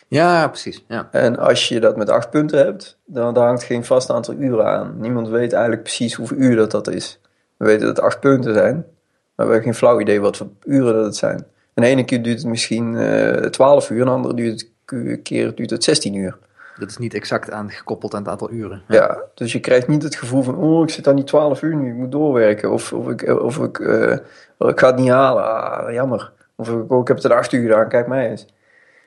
Ja, 0.09 0.49
precies. 0.49 0.85
Ja. 0.88 1.09
En 1.11 1.38
als 1.38 1.68
je 1.68 1.80
dat 1.80 1.97
met 1.97 2.11
acht 2.11 2.30
punten 2.30 2.59
hebt, 2.59 2.99
dan 3.04 3.35
daar 3.35 3.47
hangt 3.47 3.62
geen 3.62 3.85
vast 3.85 4.11
aantal 4.11 4.35
uren 4.35 4.66
aan. 4.66 5.00
Niemand 5.00 5.28
weet 5.28 5.52
eigenlijk 5.52 5.83
precies 5.83 6.14
hoeveel 6.14 6.37
uur 6.37 6.56
dat, 6.56 6.71
dat 6.71 6.88
is. 6.88 7.21
We 7.56 7.64
weten 7.64 7.87
dat 7.87 7.97
het 7.97 8.04
acht 8.04 8.21
punten 8.21 8.54
zijn, 8.54 8.75
maar 8.75 9.47
we 9.47 9.52
hebben 9.52 9.62
geen 9.62 9.75
flauw 9.75 10.00
idee 10.00 10.21
wat 10.21 10.37
voor 10.37 10.49
uren 10.64 10.95
dat 10.95 11.04
het 11.04 11.16
zijn. 11.16 11.47
En 11.76 11.83
de 11.83 11.88
ene 11.88 12.04
keer 12.04 12.23
duurt 12.23 12.38
het 12.38 12.47
misschien 12.47 12.97
eh 12.97 13.50
12 13.50 13.90
uur, 13.90 14.00
en 14.00 14.06
de 14.06 14.11
andere 14.11 14.35
duurt 14.35 14.66
het, 14.87 15.23
keer 15.23 15.54
duurt 15.54 15.71
het 15.71 15.85
16 15.85 16.14
uur. 16.14 16.37
Dat 16.78 16.90
is 16.90 16.97
niet 16.97 17.14
exact 17.14 17.50
aan, 17.50 17.71
gekoppeld 17.71 18.14
aan 18.14 18.23
het 18.23 18.30
aantal 18.30 18.50
uren. 18.50 18.83
Ja. 18.88 19.23
dus 19.35 19.52
je 19.52 19.61
krijgt 19.61 19.88
niet 19.88 20.02
het 20.02 20.14
gevoel 20.14 20.42
van, 20.42 20.56
oh, 20.56 20.83
ik 20.83 20.90
zit 20.90 21.09
aan 21.09 21.16
die 21.16 21.25
12 21.25 21.62
uur 21.62 21.76
nu, 21.76 21.88
ik 21.88 21.95
moet 21.95 22.12
doorwerken. 22.12 22.73
Of, 22.73 22.92
of 22.92 23.09
ik, 23.09 23.40
of 23.40 23.59
ik, 23.59 23.78
eh, 23.78 24.12
ik 24.59 24.80
ga 24.80 24.87
het 24.87 24.97
niet 24.97 25.09
halen, 25.09 25.45
ah, 25.45 25.92
jammer. 25.92 26.33
Of 26.56 26.68
ik, 26.68 26.92
oh, 26.92 27.00
ik 27.00 27.09
heb 27.09 27.16
het 27.16 27.25
in 27.25 27.33
acht 27.33 27.52
uur 27.52 27.62
gedaan, 27.62 27.88
kijk 27.88 28.06
mij 28.06 28.30
eens. 28.30 28.47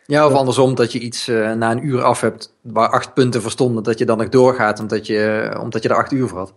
Ja, 0.06 0.28
of 0.28 0.34
andersom, 0.34 0.76
dat 0.76 0.92
je 0.92 1.00
iets 1.00 1.28
eh, 1.28 1.54
na 1.54 1.72
een 1.72 1.86
uur 1.86 2.04
af 2.04 2.22
hebt 2.22 2.54
waar 2.62 2.90
acht 2.90 3.14
punten 3.14 3.42
voor 3.42 3.52
stonden, 3.52 3.84
dat 3.84 3.98
je 3.98 4.06
dan 4.06 4.18
nog 4.18 4.30
doorgaat 4.30 4.80
omdat 4.80 5.08
je, 5.08 5.52
omdat 5.62 5.84
je 5.84 5.90
er 5.90 5.96
acht 5.96 6.12
uur 6.12 6.28
voor 6.28 6.38
had. 6.38 6.54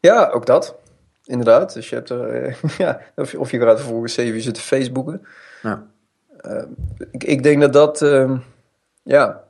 Ja, 0.00 0.28
ook 0.28 0.46
dat. 0.46 0.74
Inderdaad. 1.30 1.74
Dus 1.74 1.88
je 1.88 1.94
hebt 1.94 2.10
er, 2.10 2.28
eh, 2.28 2.54
ja, 2.78 3.00
of, 3.16 3.30
je- 3.32 3.40
of 3.40 3.50
je 3.50 3.60
gaat 3.60 3.80
vervolgens 3.80 4.14
zeven 4.14 4.34
uur 4.34 4.40
zitten 4.40 4.62
Facebooken. 4.62 5.26
Ja. 5.62 5.86
Eh, 6.40 6.62
ik, 7.10 7.24
ik 7.24 7.42
denk 7.42 7.60
dat 7.60 7.72
dat, 7.72 8.02
ehm, 8.02 8.36
ja, 9.02 9.44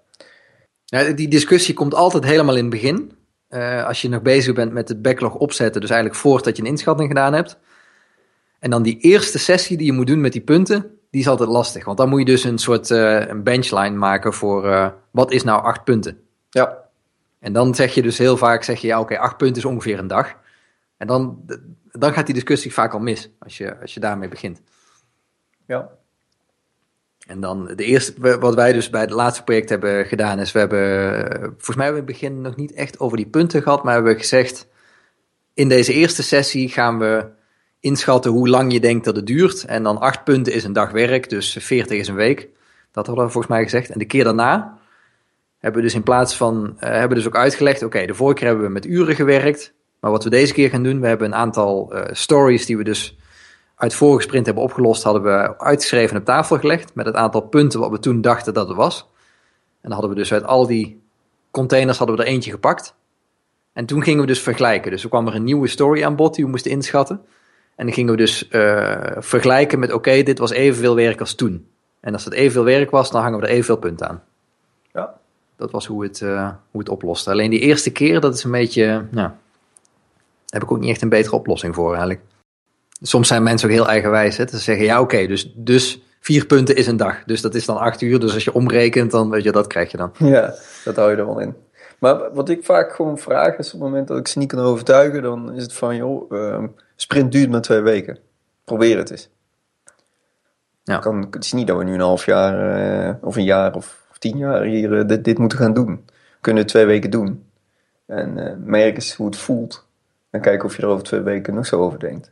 Ja, 0.85 1.13
die 1.13 1.29
discussie 1.29 1.75
komt 1.75 1.95
altijd 1.95 2.25
helemaal 2.25 2.57
in 2.57 2.61
het 2.61 2.71
begin. 2.71 3.13
Eh, 3.49 3.87
als 3.87 4.03
je 4.03 4.09
nog 4.09 4.23
bezig 4.23 4.55
bent 4.55 4.73
met 4.73 4.89
het 4.89 5.03
backlog 5.03 5.35
opzetten, 5.35 5.81
dus 5.81 5.91
eigenlijk 5.91 6.21
voordat 6.21 6.57
je 6.57 6.63
een 6.63 6.69
inschatting 6.69 7.09
gedaan 7.09 7.33
hebt. 7.33 7.59
En 8.59 8.71
dan 8.71 8.83
die 8.83 8.99
eerste 8.99 9.39
sessie 9.39 9.77
die 9.77 9.87
je 9.87 9.93
moet 9.93 10.07
doen 10.07 10.21
met 10.21 10.33
die 10.33 10.41
punten, 10.41 10.99
die 11.11 11.21
is 11.21 11.29
altijd 11.29 11.49
lastig. 11.49 11.85
Want 11.85 11.99
dan 11.99 12.09
moet 12.09 12.19
je 12.19 12.25
dus 12.25 12.45
een 12.45 12.59
soort 12.59 12.91
een 12.91 13.43
benchline 13.43 13.97
maken 13.97 14.33
voor 14.33 14.93
wat 15.11 15.33
is 15.33 15.45
nou 15.45 15.63
acht 15.63 15.85
punten. 15.85 16.21
ja, 16.51 16.79
En 17.39 17.53
dan 17.53 17.75
zeg 17.75 17.95
je 17.95 18.03
dus 18.03 18.19
heel 18.19 18.37
vaak, 18.37 18.63
zeg 18.63 18.81
je 18.81 18.87
ja 18.87 19.01
oké, 19.01 19.19
acht 19.19 19.37
punten 19.37 19.57
is 19.57 19.65
ongeveer 19.69 19.99
een 19.99 20.07
dag. 20.07 20.35
En 21.01 21.07
dan, 21.07 21.43
dan 21.91 22.13
gaat 22.13 22.27
die 22.27 22.35
discussie 22.35 22.73
vaak 22.73 22.93
al 22.93 22.99
mis, 22.99 23.31
als 23.39 23.57
je, 23.57 23.81
als 23.81 23.95
je 23.95 24.01
daarmee 24.01 24.29
begint. 24.29 24.63
ja, 25.67 25.91
En 27.27 27.41
dan 27.41 27.67
de 27.77 27.85
eerste, 27.85 28.39
wat 28.39 28.55
wij 28.55 28.73
dus 28.73 28.91
bij 28.91 29.01
het 29.01 29.11
laatste 29.11 29.45
project 29.45 29.69
hebben 29.69 30.07
gedaan, 30.07 30.39
is 30.39 30.53
we 30.53 30.59
hebben, 30.59 31.15
eh, 31.31 31.41
volgens 31.43 31.77
mij 31.77 31.85
hebben 31.85 32.05
we 32.05 32.11
in 32.11 32.15
het 32.15 32.21
begin 32.21 32.41
nog 32.41 32.57
niet 32.57 32.73
echt 32.73 32.99
over 32.99 33.17
die 33.17 33.27
punten 33.27 33.63
gehad, 33.63 33.85
maar 33.85 33.95
hebben 33.95 34.13
we 34.13 34.19
gezegd, 34.19 34.69
in 35.55 35.69
deze 35.69 35.93
eerste 35.93 36.23
sessie 36.23 36.69
gaan 36.69 36.99
we 36.99 37.27
inschatten 37.81 38.31
hoe 38.31 38.49
lang 38.49 38.73
je 38.73 38.81
denkt 38.81 39.05
dat 39.05 39.17
het 39.17 39.27
duurt. 39.27 39.65
En 39.65 39.83
dan 39.83 39.99
acht 39.99 40.25
punten 40.25 40.53
is 40.53 40.65
een 40.65 40.73
dag 40.73 40.91
werk, 40.91 41.29
dus 41.29 41.57
40 41.61 41.99
is 41.99 42.09
een 42.09 42.15
week. 42.15 42.49
Dat 42.93 43.07
hadden 43.07 43.25
we 43.25 43.31
volgens 43.31 43.53
mij 43.53 43.63
gezegd. 43.63 43.91
En 43.91 43.99
de 43.99 44.05
keer 44.05 44.25
daarna 44.25 44.79
hebben 45.59 45.81
we 45.81 45.87
dus 45.87 45.97
in 45.97 46.03
plaats 46.03 46.37
van, 46.37 46.77
eh, 46.79 46.91
hebben 46.91 47.09
we 47.09 47.15
dus 47.15 47.27
ook 47.27 47.37
uitgelegd, 47.37 47.83
oké, 47.83 48.07
de 48.07 48.15
vorige 48.15 48.39
keer 48.39 48.47
hebben 48.47 48.67
we 48.67 48.73
met 48.73 48.87
uren 48.87 49.15
gewerkt. 49.15 49.79
Maar 50.01 50.11
wat 50.11 50.25
we 50.25 50.31
deze 50.31 50.53
keer 50.53 50.71
gaan 50.71 50.83
doen, 50.83 51.01
we 51.01 51.07
hebben 51.07 51.27
een 51.27 51.35
aantal 51.35 51.93
eh, 51.93 52.15
stories 52.15 52.67
die 52.67 52.77
we 52.77 52.85
dus 52.85 53.19
uit 53.75 53.95
vorige 53.95 54.23
sprint 54.23 54.47
hebben 54.47 54.65
opgelost, 54.65 55.03
hadden 55.03 55.23
we 55.23 55.59
uitgeschreven 55.59 56.17
op 56.17 56.25
tafel 56.25 56.59
gelegd 56.59 56.95
met 56.95 57.07
het 57.07 57.15
aantal 57.15 57.41
punten 57.41 57.81
wat 57.81 57.91
we 57.91 57.99
toen 57.99 58.21
dachten 58.21 58.55
dat 58.55 58.69
het 58.69 58.77
was. 58.77 59.09
En 59.81 59.89
dan 59.89 59.93
hadden 59.93 60.11
we 60.11 60.17
dus 60.17 60.33
uit 60.33 60.45
al 60.45 60.67
die 60.67 61.01
containers 61.51 61.99
hadden 61.99 62.17
we 62.17 62.23
er 62.23 62.29
eentje 62.29 62.51
gepakt. 62.51 62.95
En 63.73 63.87
toen 63.87 64.03
gingen 64.03 64.21
we 64.21 64.27
dus 64.27 64.41
vergelijken. 64.41 64.91
Dus 64.91 65.03
er 65.03 65.09
kwam 65.09 65.27
er 65.27 65.35
een 65.35 65.45
nieuwe 65.45 65.67
story 65.67 66.05
aan 66.05 66.17
bod 66.17 66.35
die 66.35 66.45
we 66.45 66.51
moesten 66.51 66.71
inschatten. 66.71 67.21
En 67.77 67.87
dan 67.87 67.95
gingen 67.95 68.11
we 68.11 68.17
dus 68.17 68.49
eh, 68.49 69.01
vergelijken 69.17 69.79
met 69.79 69.93
oké, 69.93 70.23
dit 70.23 70.39
was 70.39 70.51
evenveel 70.51 70.95
werk 70.95 71.21
als 71.21 71.35
toen. 71.35 71.67
En 72.01 72.13
als 72.13 72.25
het 72.25 72.35
evenveel 72.35 72.65
werk 72.65 72.91
was, 72.91 73.11
dan 73.11 73.23
hangen 73.23 73.41
we 73.41 73.47
er 73.47 73.53
evenveel 73.53 73.77
punten 73.77 74.09
aan. 74.09 74.23
ja. 74.93 75.19
Dat 75.57 75.71
was 75.71 75.87
hoe 75.87 76.03
het, 76.03 76.23
eh, 76.23 76.51
hoe 76.71 76.81
het 76.81 76.89
oploste. 76.89 77.31
Alleen 77.31 77.51
die 77.51 77.61
eerste 77.61 77.93
keer, 77.93 78.21
dat 78.21 78.35
is 78.35 78.45
een 78.45 78.51
beetje, 78.51 79.07
nou, 79.11 79.31
heb 80.51 80.63
ik 80.63 80.73
ook 80.73 80.81
niet 80.81 80.91
echt 80.91 81.03
een 81.03 81.09
betere 81.09 81.37
oplossing 81.37 81.75
voor 81.75 81.91
eigenlijk. 81.91 82.21
Soms 83.03 83.29
zijn 83.29 83.43
mensen 83.43 83.69
ook 83.69 83.75
heel 83.75 83.89
eigenwijs. 83.89 84.37
Hè? 84.37 84.47
Ze 84.49 84.59
zeggen, 84.59 84.85
ja 84.85 85.01
oké, 85.01 85.27
dus, 85.27 85.53
dus 85.57 86.03
vier 86.21 86.47
punten 86.47 86.77
is 86.77 86.87
een 86.87 86.97
dag. 86.97 87.25
Dus 87.25 87.41
dat 87.41 87.55
is 87.55 87.65
dan 87.65 87.79
acht 87.79 88.01
uur. 88.01 88.21
Dus 88.21 88.35
als 88.35 88.45
je 88.45 88.55
omrekent, 88.55 89.11
dan 89.11 89.31
weet 89.31 89.43
je, 89.43 89.53
dat 89.53 89.67
krijg 89.67 89.91
je 89.91 89.97
dan. 89.97 90.13
ja, 90.19 90.55
dat 90.85 90.97
hou 90.97 91.11
je 91.11 91.17
er 91.17 91.27
wel 91.27 91.39
in. 91.39 91.55
Maar 91.99 92.35
wat 92.35 92.49
ik 92.49 92.65
vaak 92.65 92.93
gewoon 92.93 93.19
vraag 93.19 93.59
is 93.59 93.67
op 93.67 93.73
het 93.73 93.91
moment 93.91 94.09
dat 94.09 94.19
ik 94.19 94.29
ze 94.29 94.39
niet 94.39 94.49
kan 94.49 94.59
overtuigen, 94.59 95.23
dan 95.23 95.55
is 95.55 95.63
het 95.63 95.73
van, 95.73 95.97
joh, 95.97 96.33
ehm, 96.33 96.67
sprint 96.97 97.33
duurt 97.33 97.51
maar 97.51 97.61
twee 97.61 97.81
weken. 97.81 98.19
Probeer 98.65 98.97
het 98.97 99.11
eens. 99.11 99.31
Ja. 100.83 100.99
Kan, 100.99 101.27
het 101.31 101.45
is 101.45 101.53
niet 101.53 101.67
dat 101.67 101.77
we 101.77 101.85
nu 101.85 101.95
een 101.95 102.01
half 102.01 102.27
jaar 102.27 102.77
eh, 103.09 103.15
of 103.21 103.37
een 103.37 103.45
jaar 103.45 103.75
of, 103.75 104.07
of 104.11 104.19
tien 104.19 104.39
jaar 104.39 104.63
hier 104.63 104.99
eh, 104.99 105.07
dit, 105.07 105.25
dit 105.25 105.39
moeten 105.39 105.59
gaan 105.59 105.75
doen. 105.75 106.03
We 106.07 106.41
kunnen 106.41 106.63
het 106.63 106.71
twee 106.71 106.85
weken 106.85 107.11
doen. 107.11 107.45
En 108.07 108.39
eh, 108.39 108.57
merk 108.65 108.95
eens 108.95 109.15
hoe 109.15 109.27
het 109.27 109.37
voelt. 109.37 109.89
En 110.31 110.41
kijken 110.41 110.65
of 110.65 110.77
je 110.77 110.83
er 110.83 110.89
over 110.89 111.05
twee 111.05 111.21
weken 111.21 111.55
nog 111.55 111.67
zo 111.67 111.81
over 111.81 111.99
denkt. 111.99 112.31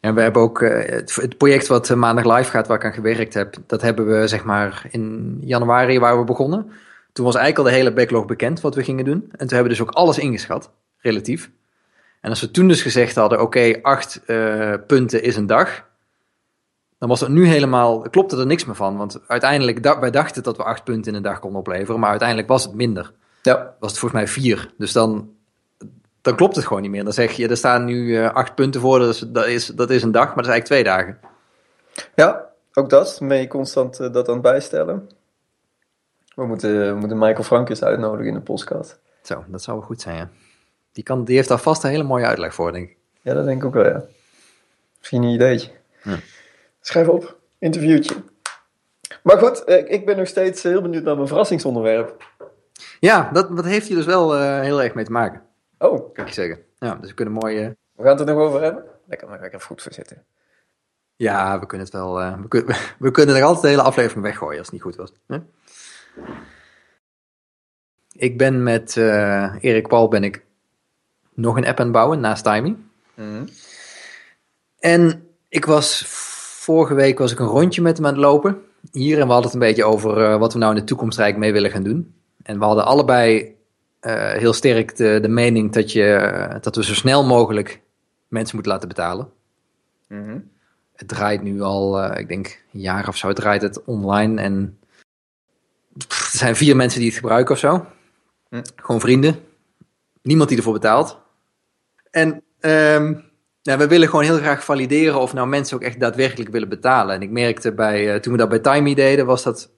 En 0.00 0.14
we 0.14 0.20
hebben 0.20 0.42
ook 0.42 0.62
eh, 0.62 0.90
het, 0.90 1.14
het 1.14 1.36
project 1.36 1.66
wat 1.66 1.90
eh, 1.90 1.96
maandag 1.96 2.36
live 2.36 2.50
gaat, 2.50 2.66
waar 2.66 2.76
ik 2.76 2.84
aan 2.84 2.92
gewerkt 2.92 3.34
heb, 3.34 3.56
dat 3.66 3.82
hebben 3.82 4.06
we 4.06 4.28
zeg 4.28 4.44
maar 4.44 4.86
in 4.90 5.36
januari 5.40 5.98
waar 5.98 6.18
we 6.18 6.24
begonnen. 6.24 6.70
Toen 7.12 7.24
was 7.24 7.34
eigenlijk 7.34 7.66
al 7.66 7.72
de 7.72 7.80
hele 7.80 7.92
backlog 7.92 8.26
bekend 8.26 8.60
wat 8.60 8.74
we 8.74 8.84
gingen 8.84 9.04
doen. 9.04 9.20
En 9.22 9.38
toen 9.38 9.56
hebben 9.56 9.62
we 9.62 9.78
dus 9.78 9.80
ook 9.80 9.90
alles 9.90 10.18
ingeschat, 10.18 10.70
relatief. 10.98 11.50
En 12.20 12.30
als 12.30 12.40
we 12.40 12.50
toen 12.50 12.68
dus 12.68 12.82
gezegd 12.82 13.14
hadden, 13.14 13.40
oké, 13.40 13.78
acht 13.82 14.24
eh, 14.24 14.74
punten 14.86 15.22
is 15.22 15.36
een 15.36 15.46
dag. 15.46 15.90
Dan 16.98 17.08
was 17.08 17.20
dat 17.20 17.28
nu 17.28 17.46
helemaal, 17.46 18.00
klopte 18.00 18.36
er 18.36 18.46
niks 18.46 18.64
meer 18.64 18.74
van. 18.74 18.96
Want 18.96 19.20
uiteindelijk, 19.26 19.82
da 19.82 20.00
wij 20.00 20.10
dachten 20.10 20.42
dat 20.42 20.56
we 20.56 20.62
acht 20.62 20.84
punten 20.84 21.10
in 21.10 21.16
een 21.16 21.22
dag 21.22 21.38
konden 21.38 21.58
opleveren. 21.60 22.00
Maar 22.00 22.10
uiteindelijk 22.10 22.48
was 22.48 22.64
het 22.64 22.74
minder. 22.74 23.12
Ja, 23.42 23.74
Was 23.80 23.90
het 23.90 24.00
volgens 24.00 24.20
mij 24.20 24.28
vier. 24.28 24.72
Dus 24.78 24.92
dan, 24.92 25.30
dan 26.22 26.36
klopt 26.36 26.56
het 26.56 26.66
gewoon 26.66 26.82
niet 26.82 26.90
meer. 26.90 27.04
Dan 27.04 27.12
zeg 27.12 27.32
je, 27.32 27.48
er 27.48 27.56
staan 27.56 27.84
nu 27.84 28.16
eh, 28.16 28.32
acht 28.32 28.54
punten 28.54 28.80
voor. 28.80 28.98
Dat 28.98 29.08
is, 29.08 29.18
dat, 29.18 29.46
is, 29.46 29.66
dat 29.66 29.90
is 29.90 30.02
een 30.02 30.12
dag, 30.12 30.26
maar 30.26 30.44
dat 30.44 30.46
is 30.46 30.50
eigenlijk 30.50 30.84
twee 30.84 30.94
dagen. 30.94 31.18
ja 32.14 32.50
ook 32.74 32.90
dat. 32.90 33.18
Ben 33.22 33.38
je 33.38 33.46
constant 33.46 34.00
eh, 34.00 34.12
dat 34.12 34.28
aan 34.28 34.34
het 34.34 34.42
bijstellen. 34.42 35.10
We 36.34 36.46
moeten, 36.46 36.94
we 36.94 36.98
moeten 36.98 37.18
Michael 37.18 37.42
Frankes 37.42 37.82
uitnodigen 37.82 38.26
in 38.26 38.34
de 38.34 38.40
podcast. 38.40 38.98
Zo, 39.22 39.44
dat 39.46 39.62
zou 39.62 39.78
wel 39.78 39.86
goed 39.86 40.00
zijn, 40.00 40.16
ja. 40.16 40.28
Die, 40.92 41.04
kan, 41.04 41.24
die 41.24 41.36
heeft 41.36 41.48
daar 41.48 41.58
vast 41.58 41.84
een 41.84 41.90
hele 41.90 42.02
mooie 42.02 42.24
uitleg 42.24 42.54
voor, 42.54 42.72
denk 42.72 42.88
ik. 42.88 42.96
Ja, 43.20 43.34
dat 43.34 43.44
denk 43.44 43.60
ik 43.60 43.66
ook 43.66 43.74
wel, 43.74 43.84
ja. 43.84 44.04
Misschien 44.98 45.22
een 45.22 45.34
ideetje. 45.34 45.70
Schrijf 46.80 47.08
op. 47.08 47.36
Interviewtje. 47.58 48.14
Maar 49.22 49.38
goed, 49.38 49.62
ik 49.86 50.06
ben 50.06 50.16
nog 50.16 50.26
steeds 50.26 50.62
heel 50.62 50.82
benieuwd 50.82 51.02
naar 51.02 51.16
mijn 51.16 51.28
verrassingsonderwerp. 51.28 52.24
Ja, 53.00 53.30
dat, 53.32 53.56
dat 53.56 53.64
heeft 53.64 53.86
hier 53.86 53.96
dus 53.96 54.06
wel 54.06 54.36
eh, 54.36 54.60
heel 54.60 54.82
erg 54.82 54.94
mee 54.94 55.04
te 55.04 55.12
maken, 55.12 55.42
Oh, 55.82 56.14
kan 56.14 56.26
ik 56.26 56.32
zeggen. 56.32 56.58
Ja, 56.78 56.94
dus 56.94 57.08
we 57.08 57.14
kunnen 57.14 57.34
mooi... 57.34 57.58
eh, 57.58 57.70
we 57.92 58.02
gaan 58.02 58.10
het 58.18 58.20
er 58.28 58.34
nog 58.34 58.44
over 58.44 58.62
hebben? 58.62 58.84
Lekker, 59.06 59.28
ga 59.28 59.34
ik 59.34 59.52
even 59.52 59.66
goed 59.66 59.82
voor 59.82 59.92
zitten. 59.92 60.24
ja, 61.16 61.58
we 61.60 61.66
kunnen 61.66 61.86
het 61.86 61.94
wel... 61.96 62.20
eh, 62.20 62.40
we, 62.40 62.48
kun- 62.48 62.66
we 62.98 63.10
kunnen 63.10 63.36
er 63.36 63.42
altijd 63.42 63.62
de 63.62 63.68
hele 63.68 63.82
aflevering 63.82 64.24
weggooien 64.24 64.58
als 64.58 64.66
het 64.66 64.74
niet 64.74 64.82
goed 64.84 64.96
was. 64.96 65.12
hè? 65.26 65.38
Ik 68.12 68.38
ben 68.38 68.62
met 68.62 68.96
eh, 68.96 69.54
Erik 69.60 69.88
Paul 69.88 70.08
ben 70.08 70.24
ik 70.24 70.44
nog 71.34 71.56
een 71.56 71.66
app 71.66 71.78
aan 71.78 71.84
het 71.84 71.94
bouwen 71.94 72.20
naast 72.20 72.44
Timey. 72.44 72.76
Mhm. 73.14 73.46
En 74.78 75.28
ik 75.48 75.64
was 75.64 76.04
vorige 76.62 76.94
week 76.94 77.18
was 77.18 77.32
ik 77.32 77.38
een 77.38 77.46
rondje 77.46 77.82
met 77.82 77.96
hem 77.96 78.06
aan 78.06 78.12
het 78.12 78.22
lopen. 78.22 78.62
Hier 78.92 79.18
en 79.20 79.26
we 79.26 79.32
hadden 79.32 79.50
het 79.50 79.60
een 79.60 79.66
beetje 79.68 79.84
over 79.84 80.38
wat 80.38 80.52
we 80.52 80.58
nou 80.58 80.72
in 80.74 80.78
de 80.80 80.84
toekomst 80.86 81.18
eigenlijk 81.18 81.52
mee 81.52 81.62
willen 81.62 81.76
gaan 81.76 81.88
doen. 81.92 82.14
En 82.42 82.58
we 82.58 82.64
hadden 82.64 82.84
allebei 82.84 83.56
heel 84.10 84.52
sterk 84.52 84.96
de, 84.96 85.18
de 85.22 85.28
mening 85.28 85.72
dat, 85.72 85.92
je, 85.92 86.58
dat 86.60 86.76
we 86.76 86.84
zo 86.84 86.94
snel 86.94 87.24
mogelijk 87.24 87.80
mensen 88.32 88.54
moeten 88.54 88.72
laten 88.72 88.88
betalen. 88.88 89.30
Mhm. 90.08 90.38
het 90.92 91.08
draait 91.08 91.42
nu 91.42 91.60
al, 91.60 92.00
eh, 92.00 92.20
ik 92.20 92.28
denk 92.28 92.62
een 92.72 92.80
jaar 92.80 93.08
of 93.08 93.16
zo, 93.16 93.32
draait 93.32 93.62
het 93.62 93.84
online. 93.84 94.40
En 94.40 94.78
pff, 95.96 96.32
er 96.32 96.38
zijn 96.38 96.56
vier 96.56 96.76
mensen 96.76 97.00
die 97.00 97.08
het 97.08 97.18
gebruiken 97.18 97.54
of 97.54 97.60
zo. 97.60 97.86
Hm. 98.48 98.62
Gewoon 98.76 99.00
vrienden. 99.00 99.40
Niemand 100.22 100.48
die 100.48 100.58
ervoor 100.58 100.72
betaalt. 100.72 101.18
En 102.10 102.42
ehm, 102.60 103.14
nou, 103.62 103.78
we 103.78 103.86
willen 103.86 104.08
gewoon 104.08 104.24
heel 104.24 104.36
graag 104.36 104.64
valideren 104.64 105.20
of 105.20 105.32
nou 105.32 105.48
mensen 105.48 105.76
ook 105.76 105.82
echt 105.82 106.00
daadwerkelijk 106.00 106.50
willen 106.50 106.68
betalen. 106.68 107.14
En 107.14 107.22
ik 107.22 107.30
merkte 107.30 107.72
bij, 107.72 108.14
eh, 108.14 108.20
toen 108.20 108.32
we 108.32 108.38
dat 108.38 108.48
bij 108.48 108.58
Timey 108.58 108.94
deden, 108.94 109.26
was 109.26 109.42
dat 109.42 109.70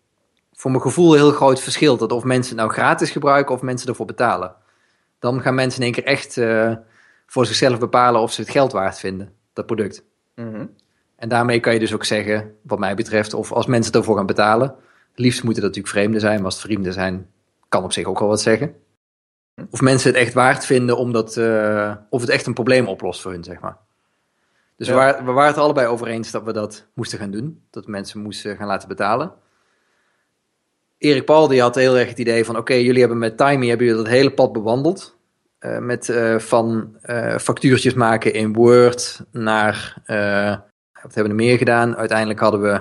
voor 0.65 0.73
mijn 0.73 0.85
gevoel 0.85 1.13
heel 1.13 1.31
groot 1.31 1.61
verschil. 1.61 1.97
Dat 1.97 2.13
of 2.13 2.25
mensen 2.25 2.57
het 2.57 2.67
nou 2.67 2.79
gratis 2.79 3.11
gebruiken 3.11 3.55
of 3.55 3.63
mensen 3.63 3.89
ervoor 3.89 4.07
betalen. 4.07 4.55
Dan 5.19 5.41
gaan 5.43 5.55
mensen 5.55 5.81
in 5.81 5.85
één 5.85 5.95
keer 5.95 6.05
echt 6.05 6.37
eh, 6.37 6.73
voor 7.27 7.47
zichzelf 7.47 7.79
bepalen 7.79 8.21
of 8.21 8.33
ze 8.33 8.41
het 8.41 8.51
geld 8.51 8.73
waard 8.73 8.99
vinden, 8.99 9.33
dat 9.53 9.67
product. 9.67 10.05
Mhm. 10.35 10.67
En 11.17 11.29
daarmee 11.29 11.61
kan 11.61 11.73
je 11.73 11.79
dus 11.79 11.95
ook 11.95 12.05
zeggen, 12.05 12.55
wat 12.63 12.79
mij 12.79 12.95
betreft, 12.95 13.35
of 13.35 13.53
als 13.53 13.67
mensen 13.67 13.93
ervoor 13.93 14.17
gaan 14.17 14.27
betalen. 14.27 14.75
Liefst 15.15 15.43
moeten 15.43 15.63
dat 15.63 15.71
natuurlijk 15.71 15.97
vreemden 15.97 16.21
zijn, 16.21 16.37
maar 16.37 16.45
als 16.45 16.55
het 16.55 16.65
vrienden 16.65 16.93
zijn, 16.93 17.31
kan 17.69 17.85
op 17.85 17.93
zich 17.93 18.07
ook 18.07 18.19
wel 18.19 18.29
wat 18.29 18.41
zeggen. 18.41 18.75
Of 19.71 19.81
mensen 19.81 20.11
het 20.11 20.21
echt 20.21 20.35
waard 20.35 20.67
vinden 20.67 20.97
omdat, 20.97 21.37
eh, 21.37 21.93
of 22.11 22.21
het 22.21 22.31
echt 22.31 22.47
een 22.47 22.55
probleem 22.55 22.89
oplost 22.89 23.21
voor 23.21 23.33
hun, 23.33 23.45
zeg 23.45 23.61
maar. 23.61 23.77
Dus 24.77 24.87
Ja. 24.87 24.93
we, 24.93 24.99
waren, 24.99 25.25
we 25.25 25.33
waren 25.33 25.53
het 25.53 25.63
allebei 25.63 25.87
over 25.87 26.07
eens 26.07 26.31
dat 26.31 26.43
we 26.43 26.53
dat 26.53 26.87
moesten 26.95 27.19
gaan 27.19 27.31
doen. 27.31 27.63
Dat 27.71 27.87
mensen 27.87 28.21
moesten 28.21 28.57
gaan 28.57 28.67
laten 28.67 28.89
betalen. 28.89 29.33
Erik 31.05 31.25
Paul 31.25 31.49
die 31.49 31.61
had 31.61 31.75
heel 31.75 31.99
erg 31.99 32.09
het 32.09 32.19
idee 32.19 32.45
van, 32.45 32.57
oké, 32.57 32.75
jullie 32.75 33.01
hebben 33.01 33.19
met 33.19 33.37
Timey 33.37 33.69
hebben 33.69 33.87
jullie 33.87 34.03
dat 34.03 34.13
hele 34.13 34.31
pad 34.31 34.53
bewandeld. 34.53 35.17
Eh, 35.59 35.79
met 35.79 36.09
eh, 36.09 36.39
van 36.39 36.97
eh, 37.03 37.39
factuurtjes 37.39 37.95
maken 37.95 38.33
in 38.33 38.53
Word 38.53 39.21
naar, 39.31 39.95
wat 41.03 41.15
hebben 41.15 41.23
we 41.23 41.29
er 41.29 41.35
meer 41.35 41.59
gedaan? 41.59 41.97
Uiteindelijk 41.97 42.41
hadden 42.41 42.63
we, 42.63 42.81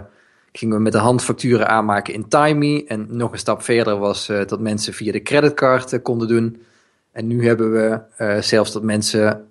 gingen 0.52 0.76
we 0.76 0.82
met 0.82 0.92
de 0.92 0.98
hand 0.98 1.24
facturen 1.24 1.68
aanmaken 1.68 2.14
in 2.14 2.28
Timey. 2.28 2.86
En 2.88 3.08
nog 3.10 3.32
een 3.32 3.38
stap 3.38 3.62
verder 3.62 3.98
was 3.98 4.26
dat 4.26 4.60
mensen 4.60 4.94
via 4.94 5.12
de 5.12 5.22
creditcard 5.22 6.02
konden 6.02 6.28
doen. 6.28 6.62
En 7.12 7.28
nu 7.28 7.46
hebben 7.48 7.72
we 7.72 8.02
zelfs 8.42 8.72
dat 8.72 8.84
mensen 8.84 9.48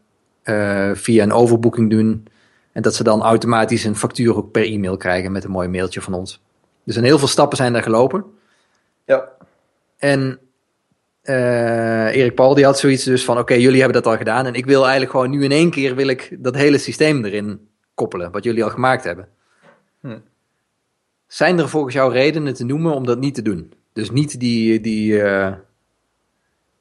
via 0.95 1.23
een 1.23 1.33
overboeking 1.33 1.91
doen. 1.91 2.27
En 2.73 2.83
dat 2.83 2.95
ze 2.95 3.03
dan 3.03 3.23
automatisch 3.23 3.85
een 3.85 3.97
factuur 3.97 4.37
ook 4.37 4.51
per 4.51 4.65
e-mail 4.65 4.97
krijgen 4.97 5.33
met 5.33 5.45
een 5.45 5.51
mooi 5.51 5.69
mailtje 5.69 6.01
van 6.01 6.15
ons. 6.15 6.43
Dus 6.85 6.97
een 6.97 7.05
heel 7.05 7.19
veel 7.19 7.29
stappen 7.29 7.57
zijn 7.57 7.73
daar 7.73 7.83
gelopen. 7.83 8.25
Ja, 9.13 9.29
En 9.99 10.39
eh, 11.23 12.17
Erik 12.17 12.35
Paul 12.35 12.55
die 12.55 12.65
had 12.65 12.79
zoiets 12.79 13.05
dus 13.05 13.25
van, 13.25 13.39
oké, 13.39 13.55
jullie 13.55 13.81
hebben 13.81 14.03
dat 14.03 14.13
al 14.13 14.19
gedaan. 14.19 14.47
En 14.47 14.55
ik 14.55 14.67
wil 14.67 14.83
eigenlijk 14.83 15.11
gewoon 15.11 15.31
nu 15.31 15.45
in 15.45 15.53
één 15.53 15.71
keer 15.71 15.95
wil 15.95 16.07
ik 16.07 16.37
dat 16.39 16.55
hele 16.55 16.79
systeem 16.79 17.25
erin 17.25 17.69
koppelen, 17.95 18.33
wat 18.33 18.45
jullie 18.45 18.65
al 18.65 18.71
gemaakt 18.71 19.05
hebben. 19.05 19.29
Hm. 20.01 20.19
Zijn 21.27 21.59
er 21.59 21.69
volgens 21.69 21.95
jou 21.95 22.13
redenen 22.13 22.55
te 22.55 22.65
noemen 22.65 22.95
om 22.95 23.07
dat 23.07 23.19
niet 23.19 23.35
te 23.35 23.43
doen? 23.43 23.73
Dus 23.93 24.11
niet 24.11 24.41
die, 24.41 24.81
die, 24.81 25.23
eh, 25.23 25.53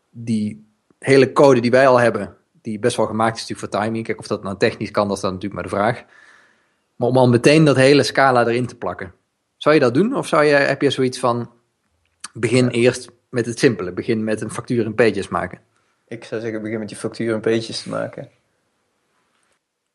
die 0.10 0.66
hele 1.00 1.32
code 1.32 1.60
die 1.60 1.72
wij 1.72 1.88
al 1.88 2.00
hebben, 2.00 2.36
die 2.62 2.80
best 2.80 2.98
wel 2.98 3.06
gemaakt 3.06 3.36
is 3.36 3.48
natuurlijk 3.48 3.74
voor 3.74 3.82
timing. 3.82 4.06
Kijk, 4.06 4.20
of 4.20 4.28
dat 4.28 4.44
nou 4.44 4.58
technisch 4.58 4.92
kan, 4.92 5.08
dat 5.08 5.16
is 5.16 5.22
dan 5.22 5.34
natuurlijk 5.34 5.62
maar 5.62 5.72
de 5.72 5.78
vraag. 5.78 6.04
Maar 6.96 7.08
om 7.08 7.18
al 7.18 7.30
meteen 7.30 7.64
dat 7.66 7.76
hele 7.76 8.04
scala 8.04 8.48
erin 8.48 8.66
te 8.66 8.76
plakken. 8.76 9.14
Zou 9.58 9.76
je 9.76 9.82
dat 9.82 9.94
doen? 9.94 10.16
Of 10.16 10.28
zou 10.28 10.44
je, 10.44 10.54
heb 10.54 10.82
je 10.82 10.90
zoiets 10.90 11.20
van, 11.20 11.50
begin 12.34 12.68
eerst 12.68 13.10
met 13.30 13.46
het 13.46 13.60
simpele. 13.60 13.92
Begin 13.92 14.24
met 14.24 14.42
een 14.42 14.52
factuur 14.52 14.86
in 14.86 14.96
pages 14.96 15.28
maken. 15.28 15.60
ik 16.08 16.24
zou 16.24 16.42
zeggen, 16.42 16.62
begin 16.62 16.80
met 16.80 16.88
die 16.88 16.98
factuur 16.98 17.34
en 17.34 17.40
peetjes 17.40 17.82
te 17.82 17.90
maken. 17.90 18.30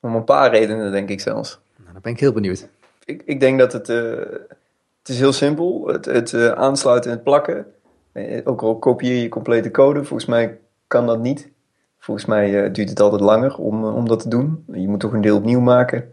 Om 0.01 0.15
een 0.15 0.25
paar 0.25 0.51
redenen, 0.51 0.93
denk 0.93 1.09
ik 1.09 1.21
zelfs. 1.21 1.59
Nou, 1.77 1.93
dan 1.93 2.03
ben 2.03 2.13
ik 2.13 2.21
heel 2.21 2.33
benieuwd. 2.33 2.69
Ik, 3.05 3.23
ik 3.25 3.41
denk 3.41 3.59
dat 3.59 3.73
het, 3.73 3.89
eh, 3.89 4.19
het 4.99 5.09
is 5.09 5.19
heel 5.19 5.33
simpel. 5.33 5.87
Het, 5.87 6.05
het 6.05 6.33
eh, 6.33 6.51
aansluiten 6.51 7.11
en 7.11 7.17
het 7.17 7.25
plakken. 7.25 7.67
Eh, 8.13 8.41
ook 8.45 8.63
al 8.63 8.79
kopieer 8.79 9.23
je 9.23 9.29
complete 9.29 9.71
code, 9.71 10.05
volgens 10.05 10.29
mij 10.29 10.59
kan 10.87 11.07
dat 11.07 11.21
niet. 11.21 11.49
Volgens 11.99 12.27
mij 12.27 12.71
duurt 12.71 12.89
het 12.89 13.01
altijd 13.01 13.21
langer 13.21 13.57
om, 13.57 13.85
om 13.85 14.09
dat 14.09 14.21
te 14.21 14.29
doen. 14.29 14.65
Je 14.73 14.89
moet 14.89 15.01
toch 15.01 15.13
een 15.13 15.21
deel 15.21 15.37
opnieuw 15.37 15.61
maken. 15.61 16.13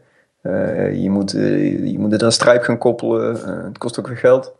Je, 0.93 1.07
moet, 1.09 1.31
je 1.31 1.95
moet 1.97 2.12
het 2.12 2.23
aan 2.23 2.31
Stripe 2.31 2.63
gaan 2.63 2.77
koppelen. 2.77 3.65
Het 3.65 3.77
kost 3.77 3.99
ook 3.99 4.07
weer 4.07 4.17
geld. 4.17 4.55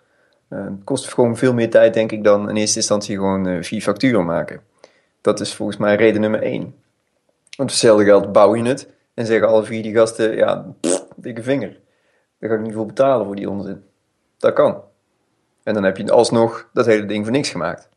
Eh, 0.54 0.64
het 0.64 0.84
kost 0.84 1.14
gewoon 1.14 1.38
veel 1.38 1.54
meer 1.54 1.70
tijd, 1.70 1.94
denk 1.94 2.12
ik, 2.12 2.24
dan 2.24 2.50
in 2.50 2.56
eerste 2.56 2.78
instantie 2.78 3.16
gewoon 3.16 3.48
eh, 3.48 3.64
vier 3.64 3.82
facturen 3.82 4.26
maken. 4.26 4.62
Dat 5.22 5.40
is 5.40 5.54
volgens 5.54 5.78
mij 5.78 5.96
reden 5.96 6.22
nummer 6.22 6.42
één. 6.42 6.76
Want 7.58 7.70
hetzelfde 7.70 8.06
geld 8.06 8.32
bouw 8.32 8.56
je 8.56 8.64
het 8.64 8.90
en 9.14 9.26
zeggen 9.26 9.48
alle 9.48 9.64
vier 9.64 9.84
die 9.84 9.94
gasten, 9.94 10.36
ja, 10.36 10.76
pff, 10.80 11.06
dikke 11.16 11.44
vinger. 11.44 11.80
Daar 12.40 12.50
ga 12.50 12.56
ik 12.56 12.62
niet 12.62 12.74
voor 12.74 12.86
betalen 12.86 13.26
voor 13.26 13.36
die 13.36 13.50
onzin. 13.50 13.84
Dat 14.38 14.54
kan. 14.54 14.82
En 15.64 15.74
dan 15.74 15.84
heb 15.84 15.98
je 15.98 16.12
alsnog 16.12 16.70
dat 16.74 16.86
hele 16.86 17.06
ding 17.06 17.24
voor 17.24 17.34
niks 17.34 17.50
gemaakt. 17.50 17.90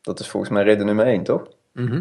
Dat 0.00 0.20
is 0.20 0.28
volgens 0.28 0.52
mij 0.52 0.62
reden 0.62 0.86
nummer 0.86 1.06
één, 1.06 1.22
toch? 1.22 1.48
Mhm. 1.72 2.00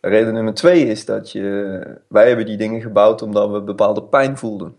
Reden 0.00 0.34
nummer 0.34 0.54
twee 0.54 0.86
is 0.86 1.04
dat 1.04 1.32
je, 1.32 2.00
wij 2.08 2.26
hebben 2.26 2.46
die 2.46 2.56
dingen 2.56 2.80
gebouwd 2.80 3.22
omdat 3.22 3.50
we 3.50 3.60
bepaalde 3.60 4.02
pijn 4.02 4.38
voelden. 4.38 4.76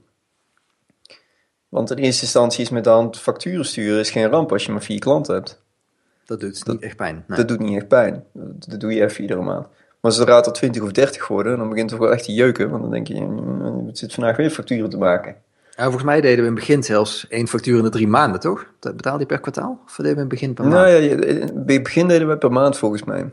Want 1.69 1.91
in 1.91 1.97
eerste 1.97 2.21
instantie 2.21 2.63
is 2.63 2.69
met 2.69 2.84
de 2.84 2.89
hand 2.89 3.19
facturen 3.19 3.65
sturen 3.65 3.99
is 3.99 4.12
geen 4.12 4.29
ramp 4.29 4.51
als 4.51 4.65
je 4.65 4.71
maar 4.71 4.82
vier 4.82 4.99
klanten 4.99 5.34
hebt. 5.34 5.62
Dat 6.25 6.39
doet 6.39 6.67
niet 6.67 6.82
echt 6.82 6.95
pijn. 6.95 7.23
Nee. 7.27 7.38
Dat 7.38 7.47
doet 7.47 7.60
niet 7.60 7.75
echt 7.75 7.88
pijn. 7.88 8.23
Dat, 8.34 8.69
dat 8.69 8.79
doe 8.79 8.93
je 8.93 9.03
even 9.03 9.21
iedere 9.21 9.41
maand. 9.41 9.67
Maar 10.01 10.12
zodra 10.12 10.36
het 10.36 10.45
er 10.45 10.51
20 10.51 10.82
of 10.82 10.91
30 10.91 11.27
worden, 11.27 11.58
dan 11.58 11.69
begint 11.69 11.89
het 11.89 11.99
wel 11.99 12.12
echt 12.12 12.23
te 12.23 12.34
jeuken. 12.34 12.69
Want 12.69 12.82
dan 12.82 12.91
denk 12.91 13.08
je, 13.08 13.21
"Mm, 13.21 13.86
je 13.86 13.97
zit 13.97 14.13
vandaag 14.13 14.38
weer 14.38 14.49
facturen 14.49 14.89
te 14.89 14.97
maken. 14.97 15.36
Ja, 15.75 15.84
volgens 15.84 16.03
mij 16.03 16.21
deden 16.21 16.36
we 16.38 16.49
in 16.49 16.55
het 16.55 16.60
begin 16.60 16.84
zelfs 16.84 17.27
één 17.27 17.47
factuur 17.47 17.77
in 17.77 17.84
de 17.84 17.89
drie 17.89 18.08
maanden, 18.08 18.39
toch? 18.39 18.65
Dat 18.79 18.95
betaalde 18.95 19.19
je 19.19 19.25
per 19.25 19.39
kwartaal? 19.39 19.82
Of 19.86 19.95
deden 19.95 20.12
we 20.12 20.15
in 20.15 20.19
het 20.19 20.29
begin 20.29 20.53
per 20.53 20.63
maand? 20.63 20.75
Nou 20.75 20.88
ja, 20.88 20.97
in 21.25 21.41
het 21.65 21.84
begin 21.84 22.08
deden 22.08 22.27
we 22.27 22.38
per 22.38 22.51
maand 22.51 22.77
volgens 22.77 23.03
mij. 23.03 23.29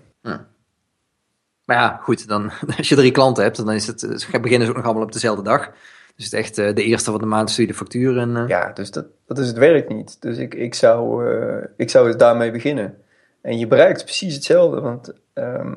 Maar 1.65 1.77
ja, 1.77 2.01
goed, 2.03 2.29
dan, 2.29 2.51
als 2.79 2.89
je 2.89 2.95
drie 2.95 3.11
klanten 3.11 3.43
hebt, 3.43 3.57
dan 3.57 3.73
is 3.73 3.87
het, 3.87 4.29
beginnen 4.41 4.63
ze 4.63 4.69
ook 4.69 4.77
nog 4.77 4.85
allemaal 4.85 5.03
op 5.03 5.13
dezelfde 5.13 5.43
dag. 5.43 5.71
Dus 6.17 6.25
het 6.25 6.35
echt 6.35 6.59
eh, 6.59 6.75
de 6.75 6.83
eerste 6.85 7.11
van 7.11 7.21
de 7.21 7.27
maand 7.27 7.51
stuur 7.51 7.65
je 7.67 7.71
de 7.71 7.77
factuur 7.79 8.19
en... 8.19 8.37
eh, 8.37 8.49
Ja, 8.49 8.73
dus 8.73 8.91
dat, 8.91 9.07
dat 9.27 9.39
is 9.39 9.47
het 9.47 9.57
werk 9.59 9.89
niet. 9.89 10.23
Dus 10.23 10.39
ik, 10.39 10.55
ik, 10.55 10.75
zou, 10.75 11.31
eh, 11.31 11.69
ik 11.77 11.91
zou 11.91 12.07
dus 12.07 12.17
daarmee 12.17 12.51
beginnen. 12.51 12.99
En 13.41 13.59
je 13.59 13.67
bereikt 13.67 14.05
precies 14.05 14.35
hetzelfde. 14.35 14.81
Want 14.81 15.13
ehm, 15.33 15.75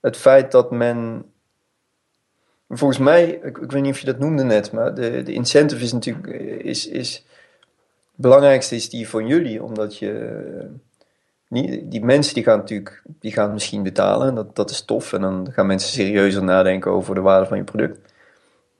het 0.00 0.16
feit 0.16 0.52
dat 0.52 0.70
men. 0.70 1.24
Volgens 2.68 2.98
mij, 2.98 3.24
ik, 3.30 3.58
ik 3.58 3.70
weet 3.72 3.82
niet 3.82 3.92
of 3.92 3.98
je 3.98 4.06
dat 4.06 4.18
noemde 4.18 4.42
net, 4.44 4.72
maar 4.72 4.94
de, 4.94 5.22
de 5.22 5.32
incentive 5.32 5.82
is 5.84 5.92
natuurlijk. 5.92 6.26
Is, 6.64 6.88
is, 6.88 7.14
het 8.12 8.20
belangrijkste 8.20 8.74
is 8.74 8.88
die 8.90 9.08
van 9.08 9.26
jullie, 9.26 9.62
omdat 9.62 9.98
je. 9.98 10.70
niet, 11.48 11.90
die 11.90 12.04
mensen 12.04 12.34
die 12.34 12.42
gaan 12.42 12.58
natuurlijk 12.58 13.02
die 13.20 13.32
gaan 13.32 13.52
misschien 13.52 13.82
betalen. 13.82 14.28
en 14.28 14.34
Dat, 14.34 14.56
dat 14.56 14.70
is 14.70 14.82
tof. 14.84 15.12
En 15.12 15.20
dan 15.20 15.48
gaan 15.52 15.66
mensen 15.66 15.90
serieuzer 15.92 16.44
nadenken 16.44 16.90
over 16.90 17.14
de 17.14 17.20
waarde 17.20 17.46
van 17.46 17.56
je 17.56 17.64
product. 17.64 18.11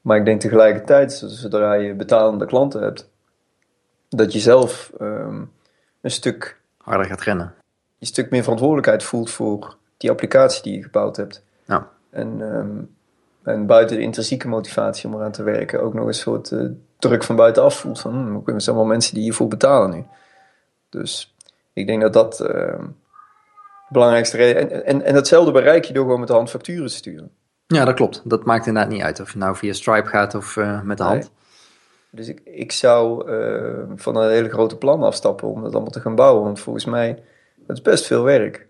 Maar 0.03 0.17
ik 0.17 0.25
denk 0.25 0.41
tegelijkertijd, 0.41 1.13
zodra 1.27 1.73
je 1.73 1.95
betalende 1.95 2.47
klanten 2.47 2.83
hebt, 2.83 3.11
dat 4.09 4.33
je 4.33 4.39
zelf 4.39 4.93
ehm, 4.99 5.43
een, 6.01 6.11
stuk, 6.11 6.61
harder 6.77 7.07
gaat 7.07 7.21
rennen. 7.21 7.55
een 7.99 8.07
stuk 8.07 8.31
meer 8.31 8.43
verantwoordelijkheid 8.43 9.03
voelt 9.03 9.31
voor 9.31 9.77
die 9.97 10.11
applicatie 10.11 10.63
die 10.63 10.77
je 10.77 10.83
gebouwd 10.83 11.17
hebt. 11.17 11.45
Ja. 11.65 11.89
En, 12.11 12.53
ehm, 12.53 12.83
en 13.43 13.67
buiten 13.67 13.97
de 13.97 14.03
intrinsieke 14.03 14.49
motivatie 14.49 15.09
om 15.09 15.15
eraan 15.15 15.33
te 15.33 15.43
werken, 15.43 15.83
ook 15.83 15.95
nog 15.95 16.07
een 16.07 16.15
soort 16.15 16.53
eh, 16.53 16.67
druk 16.99 17.23
van 17.23 17.37
buitenaf 17.37 17.79
voelt. 17.79 18.01
Van, 18.01 18.43
hmm, 18.45 18.61
zijn 18.61 18.77
wel 18.77 18.85
mensen 18.85 19.15
die 19.15 19.23
hiervoor 19.23 19.49
betalen 19.49 19.91
nu. 19.91 20.05
Dus 20.89 21.35
ik 21.73 21.87
denk 21.87 22.03
dat 22.03 22.13
dat 22.13 22.41
ehm, 22.41 22.87
de 23.89 23.93
belangrijkste 23.99 24.37
reden 24.37 24.71
En, 24.71 24.85
en, 24.85 25.03
en 25.03 25.15
datzelfde 25.15 25.53
bereik 25.53 25.85
je 25.85 25.93
door 25.93 26.05
gewoon 26.05 26.19
met 26.19 26.29
de 26.29 26.35
hand 26.35 26.51
facturen 26.51 26.87
te 26.87 26.95
sturen. 26.95 27.31
Ja, 27.73 27.85
dat 27.85 27.95
klopt. 27.95 28.23
Dat 28.25 28.45
maakt 28.45 28.67
inderdaad 28.67 28.93
niet 28.93 29.03
uit 29.03 29.21
of 29.21 29.33
je 29.33 29.39
nou 29.39 29.57
via 29.57 29.73
Stripe 29.73 30.09
gaat 30.09 30.35
of 30.35 30.57
eh, 30.57 30.83
met 30.83 30.97
de 30.99 31.03
hand. 31.03 31.21
Nee. 31.21 31.31
Dus 32.11 32.29
ik, 32.29 32.41
ik 32.45 32.73
zou 32.73 33.31
eh, 33.31 33.83
van 33.97 34.17
een 34.17 34.31
hele 34.31 34.49
grote 34.49 34.77
plan 34.77 35.03
afstappen 35.03 35.49
om 35.49 35.63
dat 35.63 35.73
allemaal 35.73 35.91
te 35.91 36.01
gaan 36.01 36.15
bouwen. 36.15 36.45
Want 36.45 36.61
volgens 36.61 36.85
mij, 36.85 37.23
dat 37.57 37.77
is 37.77 37.83
best 37.83 38.07
veel 38.07 38.23
werk. 38.23 38.67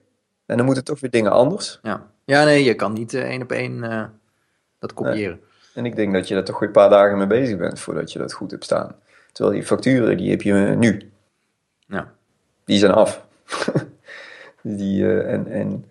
En 0.46 0.56
dan 0.56 0.66
moeten 0.66 0.84
toch 0.84 1.00
weer 1.00 1.10
dingen 1.10 1.32
anders. 1.32 1.78
Ja. 1.82 2.06
ja, 2.24 2.44
nee, 2.44 2.64
je 2.64 2.74
kan 2.74 2.92
niet 2.92 3.14
eh, 3.14 3.22
één 3.22 3.42
op 3.42 3.52
één 3.52 3.80
dat 4.78 4.94
kopiëren. 4.94 5.40
En 5.74 5.86
ik 5.86 5.96
denk 5.96 6.12
dat 6.12 6.28
je 6.28 6.34
daar 6.34 6.44
toch 6.44 6.58
weer 6.58 6.68
een 6.68 6.74
paar 6.74 6.90
dagen 6.90 7.18
mee 7.18 7.26
bezig 7.26 7.58
bent 7.58 7.80
voordat 7.80 8.12
je 8.12 8.18
dat 8.18 8.32
goed 8.32 8.50
hebt 8.50 8.64
staan. 8.64 8.94
Terwijl 9.32 9.56
die 9.56 9.66
facturen, 9.66 10.16
die 10.16 10.30
heb 10.30 10.42
je 10.42 10.52
nu. 10.54 11.12
Ja. 11.86 12.12
Die 12.64 12.78
zijn 12.78 12.92
af. 12.92 13.26
die, 14.62 15.22
en, 15.22 15.46
en 15.46 15.84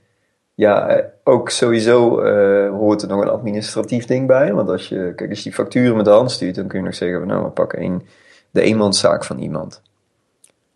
ja, 0.53 0.87
eh, 0.87 1.05
ook 1.23 1.49
sowieso 1.49 2.19
eh, 2.19 2.69
hoort 2.69 3.01
er 3.01 3.07
nog 3.07 3.21
een 3.21 3.29
administratief 3.29 4.05
ding 4.05 4.27
bij. 4.27 4.53
Want 4.53 4.69
als 4.69 4.89
je, 4.89 5.13
kijk, 5.15 5.29
als 5.29 5.37
je 5.37 5.43
die 5.43 5.53
facturen 5.53 5.95
met 5.95 6.05
de 6.05 6.11
hand 6.11 6.31
stuurt, 6.31 6.55
dan 6.55 6.67
kun 6.67 6.79
je 6.79 6.85
nog 6.85 6.95
zeggen, 6.95 7.27
nou, 7.27 7.43
we 7.43 7.49
pakken 7.49 7.81
een, 7.83 8.05
de 8.51 8.61
eenmanszaak 8.61 9.23
van 9.23 9.39
iemand. 9.39 9.81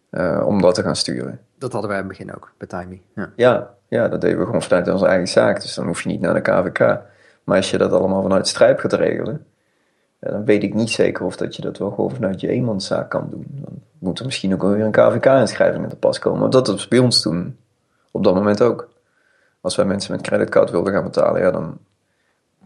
eh, 0.10 0.44
om 0.46 0.62
dat 0.62 0.76
te 0.76 0.82
gaan 0.82 0.96
sturen. 0.96 1.40
Dat 1.58 1.72
hadden 1.72 1.90
wij 1.90 2.00
in 2.00 2.06
het 2.08 2.18
begin 2.18 2.36
ook, 2.36 2.52
bij 2.58 2.68
Timey. 2.68 3.02
Ja. 3.16 3.32
Ja, 3.36 3.74
ja, 3.88 4.08
dat 4.08 4.22
deden 4.22 4.40
we 4.40 4.46
gewoon 4.46 4.62
vanuit 4.62 4.88
onze 4.90 5.06
eigen 5.06 5.28
zaak. 5.28 5.62
Dus 5.62 5.74
dan 5.76 5.86
hoef 5.88 6.02
je 6.02 6.10
niet 6.10 6.22
naar 6.22 6.34
de 6.34 6.42
KVK. 6.42 6.80
Maar 7.44 7.58
als 7.58 7.70
je 7.72 7.78
dat 7.78 7.92
allemaal 7.92 8.22
vanuit 8.22 8.48
Strijp 8.48 8.80
gaat 8.80 8.94
regelen, 8.94 9.46
ja, 10.20 10.32
dan 10.32 10.46
weet 10.46 10.64
ik 10.64 10.74
niet 10.74 10.90
zeker 10.90 11.26
of 11.26 11.36
dat 11.36 11.56
je 11.56 11.62
dat 11.62 11.78
wel 11.78 11.90
gewoon 11.90 12.12
vanuit 12.12 12.40
je 12.42 12.48
eenmanszaak 12.48 13.10
kan 13.10 13.28
doen. 13.32 13.46
Dan 13.50 13.82
moet 14.00 14.20
er 14.20 14.26
misschien 14.26 14.54
ook 14.54 14.62
wel 14.62 14.72
weer 14.72 14.86
een 14.86 14.92
KVK-inschrijving 14.92 15.84
aan 15.84 15.90
te 15.90 15.96
pas 15.96 16.20
komen. 16.20 16.40
Want 16.40 16.52
dat 16.52 16.68
was 16.68 16.88
bij 16.88 17.00
ons 17.00 17.22
toen 17.22 17.58
op 18.12 18.24
dat 18.24 18.34
moment 18.36 18.62
ook. 18.62 18.90
Als 19.66 19.76
wij 19.76 19.86
mensen 19.86 20.12
met 20.12 20.22
creditcard 20.22 20.72
wilden 20.72 20.94
gaan 20.94 21.04
betalen, 21.04 21.42
ja, 21.42 21.52
dan, 21.52 21.78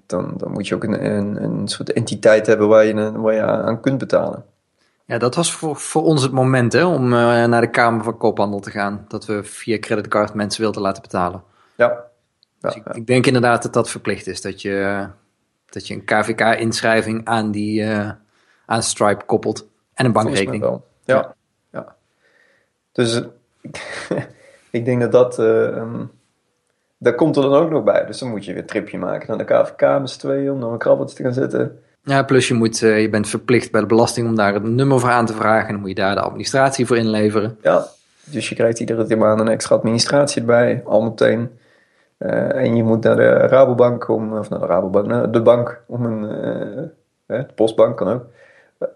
dan, 0.06 0.34
dan 0.38 0.52
moet 0.52 0.68
je 0.68 0.76
ook 0.76 0.84
een, 0.84 1.06
een, 1.06 1.44
een 1.44 1.68
soort 1.68 1.94
entiteit 1.94 2.48
hebben 2.48 2.68
waar 2.68 2.86
je, 2.86 3.12
waar 3.12 3.34
je 3.34 3.42
aan 3.42 3.82
kunt 3.82 3.98
betalen. 3.98 4.46
Ja, 5.06 5.18
dat 5.18 5.36
was 5.36 5.54
voor, 5.54 5.76
voor 5.76 6.04
ons 6.04 6.22
het 6.22 6.32
moment 6.32 6.74
hè, 6.74 6.86
om 6.86 7.06
uh, 7.06 7.46
naar 7.46 7.62
de 7.62 7.70
Kamer 7.70 8.04
van 8.04 8.18
Koophandel 8.18 8.60
te 8.60 8.72
gaan. 8.72 9.06
Dat 9.08 9.26
we 9.26 9.44
via 9.44 9.80
creditcard 9.80 10.34
mensen 10.34 10.62
wilden 10.62 10.82
laten 10.82 11.02
betalen. 11.02 11.44
Ja. 11.76 12.04
Dus 12.60 12.74
ja, 12.74 12.80
ik, 12.80 12.96
ik 12.96 13.08
denk 13.08 13.26
inderdaad 13.26 13.64
dat 13.64 13.74
dat 13.74 13.90
verplicht 13.90 14.28
is. 14.28 14.42
Dat 14.42 14.62
je, 14.62 15.08
dat 15.66 15.88
je 15.88 15.94
een 15.94 16.06
KVK-inschrijving 16.06 17.26
aan 17.26 17.52
die 17.52 17.82
uh, 17.82 18.12
aan 18.66 18.84
Stripe 18.84 19.26
koppelt. 19.26 19.68
En 19.94 20.06
een 20.06 20.12
bankrekening. 20.12 20.62
Wel. 20.62 20.86
Ja. 21.04 21.16
ja. 21.16 21.36
ja. 21.72 21.96
Dus 22.92 23.24
ik 24.80 24.86
denk 24.86 25.02
dat 25.02 25.12
dat... 25.12 25.40
Uh, 25.40 25.76
um, 25.76 26.18
dat 27.00 27.16
komt 27.16 27.36
er 27.36 27.42
dan 27.42 27.54
ook 27.54 27.70
nog 27.70 27.84
bij. 27.84 28.06
Dus 28.06 28.20
dan 28.20 28.30
moet 28.30 28.46
je 28.46 28.54
weer 28.54 28.62
een 28.62 28.68
tripje 28.68 28.98
maken 28.98 29.28
naar 29.28 29.38
de 29.38 29.54
KVK 29.54 30.00
met 30.00 30.10
z'n 30.10 30.20
tweeën 30.20 30.52
om 30.52 30.60
dan 30.60 30.72
een 30.72 30.78
krabbeltje 30.78 31.16
te 31.16 31.24
gaan 31.24 31.34
zetten. 31.34 31.80
Ja, 32.04 32.24
plus 32.24 32.48
je, 32.48 32.54
moet, 32.54 32.82
uh, 32.82 33.02
je 33.02 33.10
bent 33.10 33.28
verplicht 33.28 33.72
bij 33.72 33.82
de 33.82 33.88
belasting 33.88 34.28
om 34.28 34.36
daar 34.36 34.56
een 34.56 34.76
nummer 34.76 35.00
voor 35.00 35.10
aan 35.10 35.26
te 35.26 35.34
vragen. 35.34 35.66
En 35.68 35.72
dan 35.72 35.80
moet 35.80 35.90
je 35.90 35.96
daar 35.96 36.16
de 36.16 36.22
administratie 36.22 36.86
voor 36.86 36.98
inleveren. 36.98 37.58
Ja, 37.62 37.86
dus 38.24 38.50
je 38.50 38.56
krijgt 38.56 38.80
iedere 38.80 39.16
maand 39.16 39.40
een 39.40 39.48
extra 39.48 39.76
administratie 39.76 40.42
erbij, 40.42 40.82
al 40.86 41.02
meteen. 41.02 41.50
Uh, 42.18 42.56
en 42.56 42.76
je 42.76 42.84
moet 42.84 43.04
naar 43.04 43.16
de 43.16 43.30
Rabobank, 43.30 44.08
om, 44.08 44.38
of 44.38 44.50
naar 44.50 44.60
de 44.60 44.66
Rabobank, 44.66 45.06
naar 45.06 45.32
de 45.32 45.42
bank, 45.42 45.82
om 45.86 46.06
een, 46.06 46.24
uh, 46.24 46.88
de 47.26 47.54
postbank 47.56 47.98
kan 47.98 48.08
ook, 48.08 48.26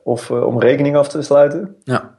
of 0.04 0.32
om 0.32 0.60
rekening 0.60 0.96
af 0.96 1.08
te 1.08 1.22
sluiten. 1.22 1.76
Ja. 1.84 2.16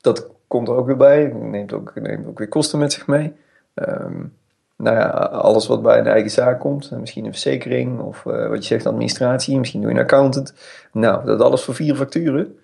Dat 0.00 0.30
komt 0.46 0.68
er 0.68 0.74
ook 0.74 0.86
weer 0.86 0.96
bij, 0.96 1.24
neemt 1.26 1.72
ook, 1.72 1.92
neemt 1.94 2.26
ook 2.26 2.38
weer 2.38 2.48
kosten 2.48 2.78
met 2.78 2.92
zich 2.92 3.06
mee. 3.06 3.34
Um, 3.74 4.36
nou 4.78 4.96
ja, 4.96 5.08
alles 5.32 5.66
wat 5.66 5.82
bij 5.82 5.98
een 5.98 6.06
eigen 6.06 6.30
zaak 6.30 6.60
komt. 6.60 6.90
Misschien 6.90 7.24
een 7.24 7.32
verzekering 7.32 8.00
of 8.00 8.24
uh, 8.24 8.48
wat 8.48 8.58
je 8.58 8.68
zegt, 8.68 8.86
administratie. 8.86 9.58
Misschien 9.58 9.80
doe 9.80 9.90
je 9.90 9.96
een 9.96 10.02
accountant. 10.02 10.54
Nou, 10.92 11.24
dat 11.24 11.40
alles 11.40 11.62
voor 11.62 11.74
vier 11.74 11.94
facturen. 11.96 12.58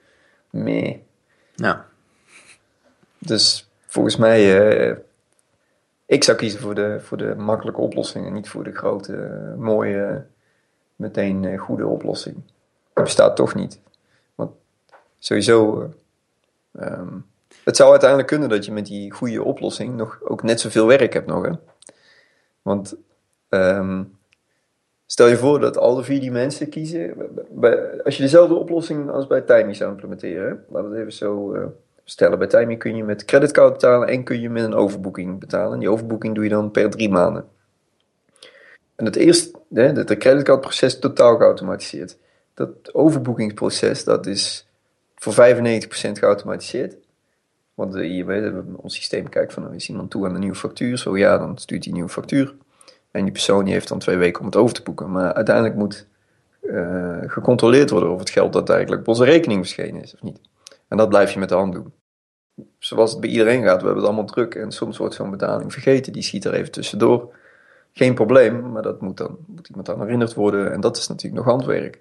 Nee. 0.51 1.03
Ja. 1.55 1.85
Dus 3.19 3.71
volgens 3.87 4.17
mij, 4.17 4.71
uh, 4.89 4.97
ik 6.07 6.25
zou 6.25 6.37
kiezen 6.37 6.61
voor 6.61 6.75
de, 6.75 7.01
voor 7.01 7.17
de 7.17 7.35
makkelijke 7.35 7.81
oplossing 7.81 8.27
en 8.27 8.33
niet 8.33 8.49
voor 8.49 8.65
de 8.65 8.75
grote, 8.75 9.13
mooie, 9.59 10.25
meteen 10.97 11.59
goede 11.59 11.87
oplossing. 11.87 12.37
Dat 12.93 13.05
bestaat 13.05 13.37
toch 13.37 13.55
niet. 13.55 13.81
Want 14.35 14.51
sowieso, 15.19 15.91
uh, 16.73 16.87
um, 16.87 17.27
het 17.65 17.77
zou 17.77 17.91
uiteindelijk 17.91 18.29
kunnen 18.29 18.49
dat 18.49 18.65
je 18.65 18.73
met 18.73 18.87
die 18.87 19.11
goede 19.11 19.43
oplossing 19.43 19.97
nog 19.97 20.19
ook 20.23 20.43
net 20.43 20.61
zoveel 20.61 20.87
werk 20.87 21.13
hebt 21.13 21.27
nog. 21.27 21.45
Hè? 21.45 21.51
Want 22.65 22.97
um, 23.49 24.19
stel 25.07 25.27
je 25.27 25.37
voor 25.37 25.61
dat 25.61 25.77
alle 25.77 26.05
vier 26.05 26.21
die 26.21 26.31
mensen 26.31 26.69
kiezen. 26.69 27.15
Bij, 27.51 28.03
als 28.03 28.17
je 28.17 28.23
dezelfde 28.23 28.55
oplossing 28.55 29.11
als 29.11 29.27
bij 29.27 29.41
Timey 29.41 29.75
zou 29.75 29.91
implementeren. 29.91 30.65
Laten 30.69 30.91
we 30.91 30.95
het 30.95 31.01
even 31.01 31.19
zo 31.19 31.55
uh, 31.55 31.65
stellen. 32.05 32.39
Bij 32.39 32.47
Timey 32.47 32.77
kun 32.77 32.97
je 32.97 33.05
met 33.05 33.25
creditcard 33.25 33.73
betalen 33.73 34.09
en 34.09 34.25
kun 34.25 34.41
je 34.41 34.51
met 34.51 34.65
een 34.65 34.75
overboeking 34.75 35.41
betalen. 35.41 35.73
En 35.73 35.79
die 35.79 35.91
overboeking 35.91 36.35
doe 36.35 36.45
je 36.45 36.51
dan 36.51 36.71
per 36.71 36.91
drie 36.91 37.11
maanden. 37.11 37.49
En 38.97 39.05
het 39.05 39.17
eerste, 39.17 39.59
hè, 39.73 39.83
het 39.83 40.19
creditcardproces 40.19 40.99
totaal 40.99 41.37
geautomatiseerd. 41.37 42.19
Dat 42.55 42.95
overboekingsproces, 42.95 44.05
dat 44.05 44.27
is 44.27 44.69
voor 45.15 45.33
95% 45.33 45.37
geautomatiseerd. 46.19 46.97
Want 47.75 47.95
hier, 47.95 48.65
ons 48.77 48.95
systeem 48.95 49.29
kijkt 49.29 49.53
van, 49.53 49.75
is 49.75 49.89
iemand 49.89 50.11
toe 50.11 50.27
aan 50.27 50.35
een 50.35 50.41
nieuwe 50.41 50.57
factuur? 50.57 50.99
Zo 50.99 51.17
ja, 51.17 51.39
dan 51.39 51.59
stuurt 51.59 51.81
hij 51.81 51.89
een 51.89 51.99
nieuwe 51.99 52.13
factuur. 52.13 52.55
En 53.11 53.23
die 53.23 53.33
persoon 53.33 53.65
die 53.65 53.73
heeft 53.73 53.89
dan 53.89 53.99
twee 53.99 54.17
weken 54.17 54.41
om 54.41 54.47
het 54.47 54.57
over 54.57 54.75
te 54.75 54.83
boeken. 54.83 55.11
Maar 55.11 55.35
uiteindelijk 55.35 55.75
moet 55.75 56.07
uh, 56.63 57.19
gecontroleerd 57.27 57.91
worden 57.91 58.11
of 58.13 58.19
het 58.19 58.31
geld 58.31 58.53
daadwerkelijk 58.53 59.01
op 59.01 59.09
onze 59.09 59.25
rekening 59.25 59.61
verschenen 59.61 60.03
is 60.03 60.15
of 60.15 60.23
niet. 60.23 60.41
En 60.89 60.97
dat 60.97 61.09
blijf 61.09 61.31
je 61.31 61.39
met 61.39 61.49
de 61.49 61.55
hand 61.55 61.73
doen. 61.73 61.93
Zoals 62.79 63.11
het 63.11 63.21
bij 63.21 63.31
iedereen 63.31 63.63
gaat, 63.63 63.81
we 63.81 63.85
hebben 63.85 63.97
het 63.97 64.05
allemaal 64.05 64.25
druk 64.25 64.55
en 64.55 64.73
soms 64.73 64.97
wordt 64.97 65.15
zo'n 65.15 65.31
betaling 65.31 65.73
vergeten, 65.73 66.13
die 66.13 66.23
schiet 66.23 66.45
er 66.45 66.55
even 66.55 66.73
tussendoor. 66.73 67.35
Geen 67.93 68.15
probleem, 68.15 68.73
maar 68.73 68.83
dat 68.83 69.01
moet 69.01 69.17
dan 69.17 69.37
moet 69.47 69.69
iemand 69.69 69.89
aan 69.89 70.01
herinnerd 70.01 70.35
worden 70.35 70.73
en 70.73 70.81
dat 70.81 70.97
is 70.97 71.09
natuurlijk 71.09 71.45
nog 71.45 71.55
handwerk. 71.55 72.01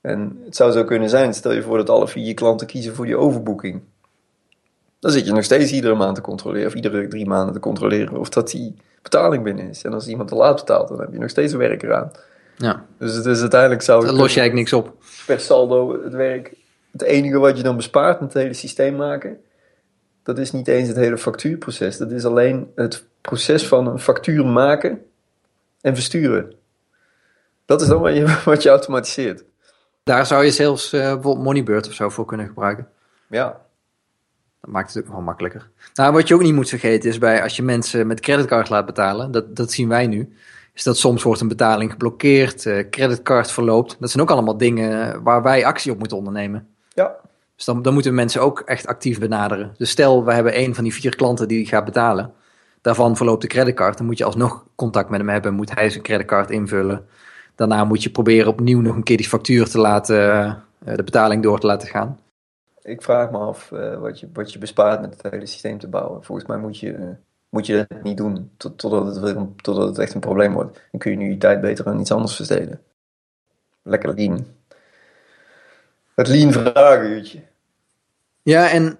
En 0.00 0.40
het 0.44 0.56
zou 0.56 0.72
zo 0.72 0.84
kunnen 0.84 1.08
zijn, 1.08 1.34
stel 1.34 1.52
je 1.52 1.62
voor 1.62 1.76
dat 1.76 1.90
alle 1.90 2.08
vier 2.08 2.26
je 2.26 2.34
klanten 2.34 2.66
kiezen 2.66 2.94
voor 2.94 3.06
die 3.06 3.16
overboeking. 3.16 3.82
Dan 5.06 5.14
zit 5.14 5.26
je 5.26 5.32
nog 5.32 5.44
steeds 5.44 5.72
iedere 5.72 5.94
maand 5.94 6.14
te 6.14 6.20
controleren, 6.20 6.66
of 6.66 6.74
iedere 6.74 7.08
drie 7.08 7.26
maanden 7.26 7.54
te 7.54 7.60
controleren 7.60 8.16
of 8.16 8.28
dat 8.28 8.50
die 8.50 8.76
betaling 9.02 9.42
binnen 9.42 9.68
is. 9.68 9.84
En 9.84 9.92
als 9.92 10.06
iemand 10.06 10.28
te 10.28 10.34
laat 10.34 10.56
betaalt, 10.56 10.88
dan 10.88 11.00
heb 11.00 11.12
je 11.12 11.18
nog 11.18 11.30
steeds 11.30 11.52
werk 11.52 11.82
eraan. 11.82 12.10
Ja. 12.56 12.84
Dus 12.98 13.14
het 13.14 13.26
is 13.26 13.40
uiteindelijk 13.40 13.82
zou 13.82 14.06
Dan 14.06 14.14
los 14.14 14.34
je 14.34 14.40
eigenlijk 14.40 14.70
niks 14.70 14.84
op. 14.84 14.94
Per 15.26 15.40
saldo 15.40 16.02
het 16.02 16.12
werk. 16.12 16.54
Het 16.92 17.02
enige 17.02 17.38
wat 17.38 17.56
je 17.56 17.62
dan 17.62 17.76
bespaart 17.76 18.20
met 18.20 18.32
het 18.32 18.42
hele 18.42 18.54
systeem 18.54 18.96
maken, 18.96 19.38
dat 20.22 20.38
is 20.38 20.52
niet 20.52 20.68
eens 20.68 20.88
het 20.88 20.96
hele 20.96 21.18
factuurproces. 21.18 21.96
Dat 21.96 22.10
is 22.10 22.24
alleen 22.24 22.72
het 22.74 23.04
proces 23.20 23.66
van 23.66 23.86
een 23.86 24.00
factuur 24.00 24.46
maken 24.46 25.04
en 25.80 25.94
versturen. 25.94 26.54
Dat 27.64 27.80
is 27.80 27.88
dan 27.88 28.00
wat 28.00 28.14
je, 28.14 28.40
wat 28.44 28.62
je 28.62 28.68
automatiseert. 28.68 29.44
Daar 30.02 30.26
zou 30.26 30.44
je 30.44 30.50
zelfs 30.50 30.92
uh, 30.92 31.00
bijvoorbeeld 31.00 31.44
Moneybird 31.44 31.86
of 31.86 31.92
zo 31.92 32.08
voor 32.08 32.24
kunnen 32.24 32.46
gebruiken. 32.46 32.88
Ja, 33.28 33.64
dat 34.66 34.74
maakt 34.74 34.94
het 34.94 35.04
ook 35.04 35.12
wel 35.12 35.20
makkelijker. 35.20 35.68
Nou, 35.94 36.12
wat 36.12 36.28
je 36.28 36.34
ook 36.34 36.42
niet 36.42 36.54
moet 36.54 36.68
vergeten 36.68 37.10
is 37.10 37.18
bij 37.18 37.42
als 37.42 37.56
je 37.56 37.62
mensen 37.62 38.06
met 38.06 38.20
creditcard 38.20 38.68
laat 38.68 38.86
betalen, 38.86 39.30
dat, 39.30 39.56
dat 39.56 39.72
zien 39.72 39.88
wij 39.88 40.06
nu, 40.06 40.32
is 40.74 40.82
dat 40.82 40.98
soms 40.98 41.22
wordt 41.22 41.40
een 41.40 41.48
betaling 41.48 41.90
geblokkeerd, 41.90 42.64
uh, 42.64 42.84
creditcard 42.90 43.50
verloopt. 43.50 43.96
Dat 44.00 44.10
zijn 44.10 44.22
ook 44.22 44.30
allemaal 44.30 44.56
dingen 44.56 45.22
waar 45.22 45.42
wij 45.42 45.64
actie 45.64 45.92
op 45.92 45.98
moeten 45.98 46.16
ondernemen. 46.16 46.66
Ja. 46.94 47.16
Dus 47.56 47.64
dan, 47.64 47.82
dan 47.82 47.92
moeten 47.92 48.10
we 48.10 48.16
mensen 48.16 48.40
ook 48.40 48.60
echt 48.60 48.86
actief 48.86 49.18
benaderen. 49.18 49.74
Dus 49.76 49.90
stel, 49.90 50.24
we 50.24 50.32
hebben 50.32 50.58
een 50.58 50.74
van 50.74 50.84
die 50.84 50.94
vier 50.94 51.16
klanten 51.16 51.48
die 51.48 51.66
gaat 51.66 51.84
betalen. 51.84 52.32
Daarvan 52.80 53.16
verloopt 53.16 53.42
de 53.42 53.48
creditcard. 53.48 53.96
Dan 53.96 54.06
moet 54.06 54.18
je 54.18 54.24
alsnog 54.24 54.64
contact 54.74 55.10
met 55.10 55.20
hem 55.20 55.28
hebben. 55.28 55.54
Moet 55.54 55.74
hij 55.74 55.90
zijn 55.90 56.02
creditcard 56.02 56.50
invullen. 56.50 57.06
Daarna 57.54 57.84
moet 57.84 58.02
je 58.02 58.10
proberen 58.10 58.48
opnieuw 58.48 58.80
nog 58.80 58.96
een 58.96 59.02
keer 59.02 59.16
die 59.16 59.28
factuur 59.28 59.68
te 59.68 59.78
laten, 59.78 60.46
uh, 60.88 60.94
de 60.96 61.02
betaling 61.02 61.42
door 61.42 61.60
te 61.60 61.66
laten 61.66 61.88
gaan 61.88 62.18
ik 62.86 63.02
vraag 63.02 63.30
me 63.30 63.38
af 63.38 63.70
uh, 63.70 63.98
wat, 63.98 64.20
je, 64.20 64.28
wat 64.32 64.52
je 64.52 64.58
bespaart 64.58 65.00
met 65.00 65.22
het 65.22 65.32
hele 65.32 65.46
systeem 65.46 65.78
te 65.78 65.88
bouwen. 65.88 66.24
Volgens 66.24 66.48
mij 66.48 66.56
moet 66.56 66.78
je, 66.78 67.14
moet 67.48 67.66
je 67.66 67.86
dat 67.88 68.02
niet 68.02 68.16
doen 68.16 68.50
tot, 68.56 68.78
totdat, 68.78 69.86
het 69.86 69.98
echt 69.98 70.14
een 70.14 70.20
probleem 70.20 70.52
wordt. 70.52 70.80
Dan 70.90 71.00
kun 71.00 71.10
je 71.10 71.16
nu 71.16 71.28
je 71.28 71.38
tijd 71.38 71.60
beter 71.60 71.86
aan 71.86 72.00
iets 72.00 72.12
anders 72.12 72.36
versteden. 72.36 72.80
Lekker 73.82 74.14
lean. 74.14 74.46
Het 76.14 76.28
lean 76.28 76.52
vraaguurtje. 76.52 77.40
Ja, 78.42 78.70
en 78.70 78.98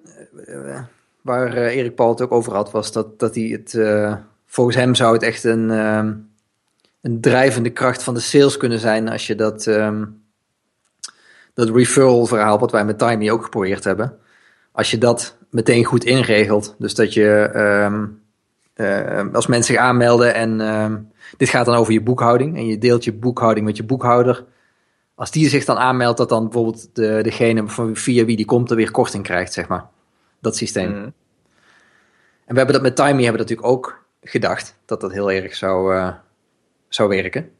uh, 0.48 0.82
waar 1.20 1.56
Erik 1.56 1.94
Paul 1.94 2.10
het 2.10 2.20
ook 2.20 2.32
over 2.32 2.54
had, 2.54 2.70
was 2.70 2.92
dat, 2.92 3.18
dat 3.18 3.34
hij 3.34 3.44
het, 3.44 3.78
volgens 4.46 4.76
hem 4.76 4.94
zou 4.94 5.12
het 5.12 5.22
echt 5.22 5.44
een, 5.44 5.68
een 7.00 7.20
drijvende 7.20 7.70
kracht 7.70 8.02
van 8.02 8.14
de 8.14 8.20
sales 8.20 8.56
kunnen 8.56 8.78
zijn 8.78 9.08
als 9.08 9.26
je 9.26 9.34
dat... 9.34 9.66
Um, 9.66 10.24
dat 11.56 11.70
referral 11.70 12.26
verhaal 12.26 12.58
wat 12.58 12.72
wij 12.72 12.84
met 12.84 12.98
Timey 12.98 13.30
ook 13.30 13.44
geprobeerd 13.44 13.84
hebben. 13.84 14.18
Als 14.72 14.90
je 14.90 14.98
dat 14.98 15.36
meteen 15.50 15.84
goed 15.84 16.04
inregelt. 16.04 16.74
Dus 16.78 16.94
dat 16.94 17.14
je 17.14 17.50
um, 17.84 18.22
uh, 18.76 19.24
als 19.32 19.46
mensen 19.46 19.74
zich 19.74 19.82
aanmelden 19.82 20.34
en 20.34 20.60
um, 20.60 21.10
dit 21.36 21.48
gaat 21.48 21.66
dan 21.66 21.74
over 21.74 21.92
je 21.92 22.02
boekhouding. 22.02 22.56
En 22.56 22.66
je 22.66 22.78
deelt 22.78 23.04
je 23.04 23.12
boekhouding 23.12 23.66
met 23.66 23.76
je 23.76 23.84
boekhouder. 23.84 24.44
Als 25.14 25.30
die 25.30 25.48
zich 25.48 25.64
dan 25.64 25.76
aanmeldt, 25.76 26.18
dat 26.18 26.28
dan 26.28 26.42
bijvoorbeeld 26.42 26.88
de, 26.92 27.20
degene 27.22 27.64
via 27.92 28.24
wie 28.24 28.36
die 28.36 28.46
komt 28.46 28.70
er 28.70 28.76
weer 28.76 28.90
korting 28.90 29.24
krijgt, 29.24 29.52
zeg 29.52 29.68
maar. 29.68 29.84
Dat 30.40 30.56
systeem. 30.56 30.90
Mm. 30.90 31.12
En 32.44 32.52
we 32.52 32.56
hebben 32.56 32.74
dat 32.74 32.82
met 32.82 32.96
Timey 32.96 33.22
hebben 33.22 33.32
we 33.32 33.38
natuurlijk 33.38 33.68
ook 33.68 34.04
gedacht. 34.22 34.78
Dat 34.84 35.00
dat 35.00 35.12
heel 35.12 35.30
erg 35.30 35.54
zou, 35.54 35.94
uh, 35.94 36.12
zou 36.88 37.08
werken. 37.08 37.50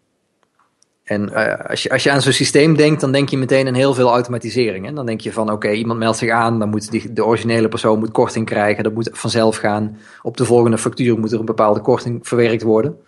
En 1.06 1.28
uh, 1.28 1.54
als, 1.68 1.82
je, 1.82 1.90
als 1.90 2.02
je 2.02 2.10
aan 2.10 2.20
zo'n 2.20 2.32
systeem 2.32 2.76
denkt, 2.76 3.00
dan 3.00 3.12
denk 3.12 3.28
je 3.28 3.38
meteen 3.38 3.66
aan 3.66 3.74
heel 3.74 3.94
veel 3.94 4.08
automatisering. 4.08 4.86
Hè? 4.86 4.92
Dan 4.92 5.06
denk 5.06 5.20
je 5.20 5.32
van, 5.32 5.44
oké, 5.44 5.52
okay, 5.52 5.74
iemand 5.74 5.98
meldt 5.98 6.18
zich 6.18 6.30
aan, 6.30 6.58
dan 6.58 6.68
moet 6.68 6.90
die, 6.90 7.12
de 7.12 7.24
originele 7.24 7.68
persoon 7.68 7.98
moet 7.98 8.10
korting 8.10 8.46
krijgen, 8.46 8.84
dat 8.84 8.92
moet 8.92 9.10
vanzelf 9.12 9.56
gaan. 9.56 9.98
Op 10.22 10.36
de 10.36 10.44
volgende 10.44 10.78
factuur 10.78 11.18
moet 11.18 11.32
er 11.32 11.38
een 11.38 11.44
bepaalde 11.44 11.80
korting 11.80 12.26
verwerkt 12.26 12.62
worden. 12.62 12.98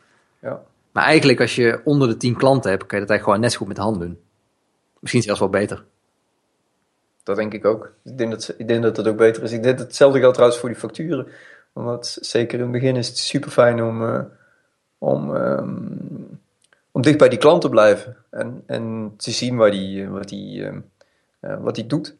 Ja. 0.40 0.62
Maar 0.92 1.04
eigenlijk, 1.04 1.40
als 1.40 1.56
je 1.56 1.80
onder 1.84 2.08
de 2.08 2.16
10 2.16 2.36
klanten 2.36 2.70
hebt, 2.70 2.86
kan 2.86 2.98
je 2.98 3.06
dat 3.06 3.14
eigenlijk 3.14 3.22
gewoon 3.22 3.40
net 3.40 3.52
zo 3.52 3.58
goed 3.58 3.66
met 3.66 3.76
de 3.76 3.82
hand 3.82 4.00
doen. 4.00 4.18
Misschien 5.00 5.22
zelfs 5.22 5.40
wel 5.40 5.48
beter. 5.48 5.84
Dat 7.22 7.36
denk 7.36 7.54
ik 7.54 7.64
ook. 7.64 7.92
Ik 8.04 8.18
denk 8.18 8.30
dat, 8.30 8.54
ik 8.58 8.68
denk 8.68 8.82
dat 8.82 8.96
het 8.96 9.08
ook 9.08 9.16
beter 9.16 9.42
is. 9.42 9.52
Ik 9.52 9.62
denk 9.62 9.78
dat 9.78 9.86
hetzelfde 9.86 10.18
geldt 10.18 10.34
trouwens 10.34 10.60
voor 10.60 10.70
die 10.70 10.78
facturen. 10.78 11.26
Want 11.72 12.18
zeker 12.20 12.58
in 12.58 12.64
het 12.64 12.72
begin 12.72 12.96
is 12.96 13.08
het 13.08 13.18
super 13.18 13.50
fijn 13.50 13.82
om, 13.82 14.02
uh, 14.02 14.20
om 14.98 15.30
um, 15.34 16.40
om 16.98 17.04
dicht 17.04 17.18
bij 17.18 17.28
die 17.28 17.38
klant 17.38 17.60
te 17.60 17.68
blijven 17.68 18.16
en, 18.30 18.62
en 18.66 19.14
te 19.16 19.30
zien 19.30 19.56
waar 19.56 19.70
die, 19.70 20.08
wat, 20.08 20.28
die, 20.28 20.64
ehm, 20.64 20.80
eh, 21.40 21.56
wat 21.60 21.74
die 21.74 21.86
doet. 21.86 22.16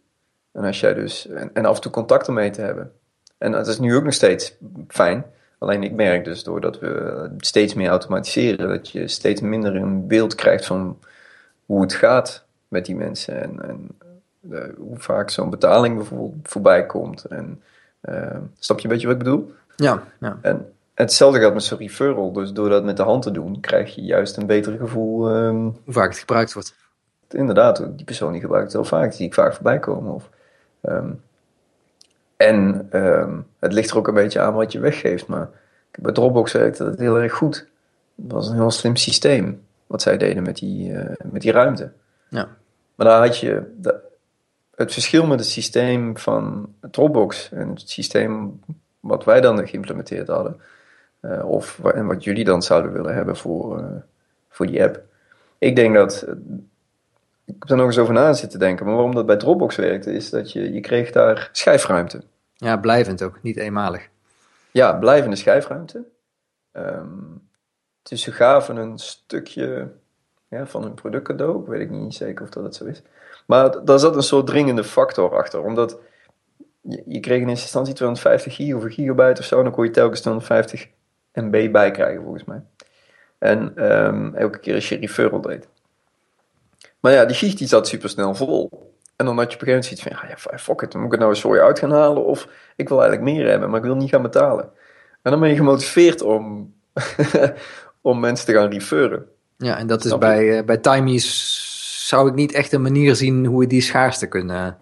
En, 0.53 0.65
als 0.65 0.81
jij 0.81 0.95
dus, 0.95 1.27
en, 1.27 1.51
en 1.55 1.65
af 1.65 1.75
en 1.75 1.81
toe 1.81 1.93
contact 1.93 2.27
ermee 2.27 2.51
te 2.51 2.61
hebben. 2.61 2.93
En 3.39 3.53
dat 3.53 3.67
is 3.67 3.79
nu 3.79 3.97
ook 3.97 4.05
nog 4.05 4.15
steeds 4.15 4.55
fijn. 4.89 5.25
Alleen 5.59 5.83
ik 5.83 5.93
merk 5.93 6.25
dus 6.25 6.43
doordat 6.43 6.79
we 6.79 7.31
steeds 7.39 7.75
meer 7.75 7.89
automatiseren, 7.89 8.69
dat 8.69 8.91
je 8.91 9.09
steeds 9.09 9.41
minder 9.41 9.77
een 9.77 10.07
beeld 10.07 10.35
krijgt 10.35 10.67
van 10.67 10.99
hoe 11.67 11.81
het 11.81 11.95
gaat 11.95 12.45
met 12.69 12.87
die 12.87 12.97
mensen. 12.97 13.43
En, 13.43 13.63
en 13.63 13.89
eh, 14.51 14.75
hoe 14.77 14.99
vaak 14.99 15.31
zo'n 15.31 15.51
betaling 15.51 15.97
bijvoorbeeld 15.97 16.35
voorbij 16.43 16.87
komt. 16.87 17.25
En, 17.25 17.63
uh, 18.03 18.37
snap 18.59 18.79
je 18.79 18.85
een 18.85 18.93
beetje 18.93 19.07
wat 19.07 19.17
ik 19.17 19.23
bedoel? 19.23 19.53
Ja, 19.77 20.03
ja. 20.21 20.39
En 20.43 20.73
hetzelfde 21.05 21.41
gaat 21.41 21.53
met 21.53 21.63
zo'n 21.63 21.79
referral. 21.79 22.33
Dus 22.33 22.53
door 22.53 22.69
dat 22.69 22.85
met 22.85 22.97
de 22.97 23.03
hand 23.03 23.23
te 23.23 23.31
doen, 23.31 23.61
krijg 23.61 23.95
je 23.95 24.03
juist 24.03 24.37
een 24.37 24.47
beter 24.47 24.77
gevoel. 24.77 25.29
ehm, 25.29 25.55
Hoe 25.55 25.93
vaak 25.93 26.09
het 26.09 26.19
gebruikt 26.19 26.53
wordt. 26.53 26.75
inderdaad, 27.31 27.77
die 27.97 28.05
persoon 28.05 28.33
die 28.33 28.41
gebruikt 28.41 28.67
het 28.67 28.75
heel 28.75 28.99
vaak, 28.99 29.09
die 29.09 29.13
zie 29.17 29.27
ik 29.27 29.35
vaak 29.35 29.55
voorbij 29.55 29.79
komen. 29.79 30.15
Of, 30.15 30.29
ehm, 30.81 31.11
en 32.37 32.87
ehm, 32.91 33.41
het 33.59 33.73
ligt 33.73 33.91
er 33.91 33.97
ook 33.97 34.09
een 34.09 34.15
beetje 34.15 34.41
aan 34.41 34.55
wat 34.55 34.73
je 34.73 34.81
weggeeft. 34.81 35.27
Maar 35.27 35.49
bij 35.99 36.13
Dropbox 36.13 36.53
werkte 36.53 36.85
dat 36.85 36.99
heel 36.99 37.19
erg 37.21 37.33
goed. 37.33 37.67
Het 38.23 38.33
was 38.33 38.49
een 38.49 38.55
heel 38.55 38.71
slim 38.71 38.97
systeem 38.97 39.63
wat 39.87 40.03
zij 40.03 40.17
deden 40.17 40.43
met 40.43 40.57
die, 40.57 40.93
eh, 40.95 41.17
met 41.31 41.43
die 41.43 41.53
ruimte. 41.53 41.93
Ja. 42.29 42.49
Maar 42.95 43.07
daar 43.07 43.27
had 43.27 43.39
je 43.39 43.63
het 44.75 44.93
verschil 44.93 45.27
met 45.27 45.39
het 45.39 45.49
systeem 45.49 46.19
van 46.19 46.75
Dropbox 46.91 47.51
en 47.53 47.69
het 47.69 47.91
systeem 47.91 48.61
wat 49.01 49.25
wij 49.25 49.41
dan 49.41 49.69
geïmplementeerd 49.69 50.29
hadden. 50.29 50.61
Eh, 51.21 51.49
of 51.51 51.79
en 51.85 52.07
wat 52.07 52.25
jullie 52.25 52.45
dan 52.45 52.63
zouden 52.63 52.93
willen 52.93 53.15
hebben 53.15 53.37
voor, 53.37 53.79
eh, 53.79 53.85
voor 54.49 54.67
die 54.67 54.83
app. 54.83 55.01
Ik 55.59 55.77
denk 55.77 55.95
dat. 55.95 56.23
eh, 56.23 56.35
Ik 57.45 57.55
heb 57.59 57.71
er 57.71 57.77
nog 57.77 57.87
eens 57.87 57.99
over 57.99 58.15
na 58.15 58.33
zitten 58.33 58.59
denken. 58.59 58.87
Maar 58.87 58.95
waarom 58.95 59.15
dat 59.15 59.27
bij 59.27 59.37
Dropbox 59.37 59.77
werkte, 59.77 60.13
is 60.13 60.31
dat 60.31 60.53
je, 60.53 60.73
je 60.73 60.81
kreeg 60.81 61.11
daar 61.11 61.49
schijfruimte. 61.53 62.23
Ja, 62.55 62.77
blijvend 62.77 63.23
ook. 63.23 63.39
Niet 63.43 63.57
eenmalig. 63.57 64.09
Ja, 64.71 64.93
blijvende 64.93 65.37
schijfruimte. 65.37 66.05
Ehm, 66.73 67.07
dus 68.03 68.23
ze 68.23 68.33
gaven 68.33 68.77
een 68.77 68.99
stukje 68.99 69.91
ja, 70.49 70.67
van 70.67 70.83
hun 70.83 70.95
product 70.95 71.25
cadeau. 71.25 71.61
Ik 71.63 71.67
weet 71.69 71.91
niet 71.91 72.15
zeker 72.15 72.45
of 72.45 72.51
dat 72.51 72.65
het 72.65 72.75
zo 72.75 72.85
is. 72.85 73.03
Maar 73.47 73.85
daar 73.85 73.99
zat 73.99 74.17
een 74.17 74.23
soort 74.23 74.47
dringende 74.47 74.85
factor 74.85 75.37
achter. 75.37 75.63
Omdat 75.63 75.99
je, 76.81 77.03
je 77.07 77.21
kreeg 77.21 77.41
in 77.41 77.49
eerste 77.49 77.63
instantie 77.65 77.95
250 77.95 78.55
gig 78.55 78.75
of 78.75 78.83
een 78.85 78.91
gigabyte 78.93 79.41
of 79.41 79.47
zo. 79.47 79.57
En 79.59 79.65
dan 79.65 79.73
kon 79.73 79.85
je 79.85 79.91
telkens 79.91 80.21
250 80.21 80.89
MB 81.33 81.73
bij 81.73 81.91
krijgen 81.91 82.23
volgens 82.23 82.45
mij. 82.45 82.63
En 83.39 83.73
ehm, 83.77 84.35
elke 84.35 84.59
keer 84.59 84.75
als 84.75 84.89
je 84.89 84.97
referral 84.97 85.41
deed. 85.41 85.69
Maar 87.01 87.13
ja, 87.13 87.25
die 87.25 87.37
gig 87.37 87.55
die 87.55 87.69
zat 87.69 87.89
super 87.89 88.09
snel 88.09 88.35
vol. 88.35 88.93
En 89.17 89.27
dan 89.27 89.39
had 89.39 89.53
je 89.53 89.59
op 89.59 89.67
een 89.67 89.69
gegeven 89.69 89.97
moment 89.97 90.11
zoiets 90.11 90.39
van, 90.39 90.51
ja, 90.51 90.59
fuck 90.59 90.81
it, 90.81 90.95
moet 90.95 91.05
ik 91.05 91.11
het 91.11 91.21
nou 91.21 91.33
eens 91.33 91.41
voor 91.41 91.55
je 91.55 91.63
uit 91.63 91.79
gaan 91.79 91.93
halen. 91.93 92.25
Of 92.25 92.49
ik 92.77 92.89
wil 92.89 93.03
eigenlijk 93.03 93.31
meer 93.31 93.49
hebben, 93.49 93.71
maar 93.71 93.79
ik 93.79 93.85
wil 93.85 93.97
niet 93.97 94.09
gaan 94.11 94.23
betalen. 94.23 94.71
En 95.23 95.31
dan 95.31 95.41
ben 95.41 95.49
je 95.49 95.57
gemotiveerd 95.57 96.23
om, 96.23 96.75
om 98.01 98.21
mensen 98.21 98.47
te 98.47 98.53
gaan 98.53 98.71
referen. 98.71 99.27
Ja, 99.57 99.79
en 99.79 99.87
dat 99.87 100.01
is 100.01 100.07
Snap 100.07 100.21
bij, 100.21 100.59
eh, 100.59 100.65
bij 100.65 100.77
Timies 100.77 102.09
zou 102.09 102.29
ik 102.29 102.35
niet 102.35 102.53
echt 102.53 102.73
een 102.73 102.83
manier 102.83 103.17
zien 103.17 103.47
hoe 103.47 103.61
we 103.61 103.67
die 103.67 103.81
schaarste 103.81 104.27
kunnen. 104.27 104.79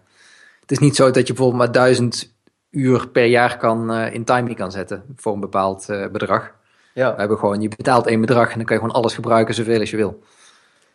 Het 0.61 0.71
is 0.71 0.79
niet 0.79 0.97
zo 0.97 1.11
dat 1.11 1.27
je 1.27 1.33
bijvoorbeeld 1.33 1.63
maar 1.63 1.73
duizend 1.73 2.36
uur 2.77 3.09
per 3.09 3.25
jaar 3.25 3.57
kan, 3.57 3.93
eh, 3.93 4.15
in 4.15 4.25
Timey 4.25 4.55
kan 4.55 4.71
zetten 4.73 5.03
voor 5.17 5.35
een 5.35 5.41
bepaald 5.41 5.89
eh, 5.89 6.07
bedrag. 6.09 6.55
We 6.95 7.01
Ja, 7.01 7.15
hebben 7.17 7.39
gewoon, 7.39 7.61
je 7.61 7.69
betaalt 7.69 8.07
één 8.07 8.21
bedrag 8.21 8.51
en 8.51 8.57
dan 8.57 8.65
kan 8.65 8.77
je 8.77 8.83
gewoon 8.83 8.97
alles 8.97 9.15
gebruiken 9.15 9.55
zoveel 9.55 9.81
als 9.81 9.91
je 9.91 9.97
wil. 9.97 10.23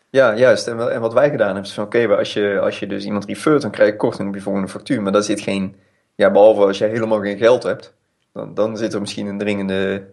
ja 0.10 0.36
juist. 0.36 0.68
En, 0.68 0.92
en 0.92 1.02
wat 1.02 1.14
wij 1.14 1.30
gedaan 1.30 1.48
hebben 1.48 1.66
is 1.66 1.74
van, 1.74 1.84
oké, 1.84 2.08
maar 2.08 2.18
als, 2.18 2.34
je, 2.34 2.60
als 2.60 2.80
je 2.80 2.88
dus 2.88 3.06
iemand 3.06 3.26
refert, 3.26 3.62
dan 3.62 3.72
krijg 3.72 3.90
je 3.92 3.96
korting 3.98 4.28
op 4.30 4.36
je 4.36 4.42
volgende 4.42 4.68
factuur. 4.68 5.02
Maar 5.02 5.12
daar 5.12 5.24
zit 5.24 5.42
geen, 5.42 5.76
ja, 6.16 6.32
behalve 6.32 6.62
als 6.66 6.78
je 6.78 6.86
helemaal 6.86 7.20
geen 7.22 7.38
geld 7.38 7.64
hebt, 7.64 7.94
dan, 8.34 8.54
dan 8.54 8.78
zit 8.78 8.94
er 8.94 9.00
misschien 9.00 9.28
een 9.28 9.38
dringende 9.38 10.08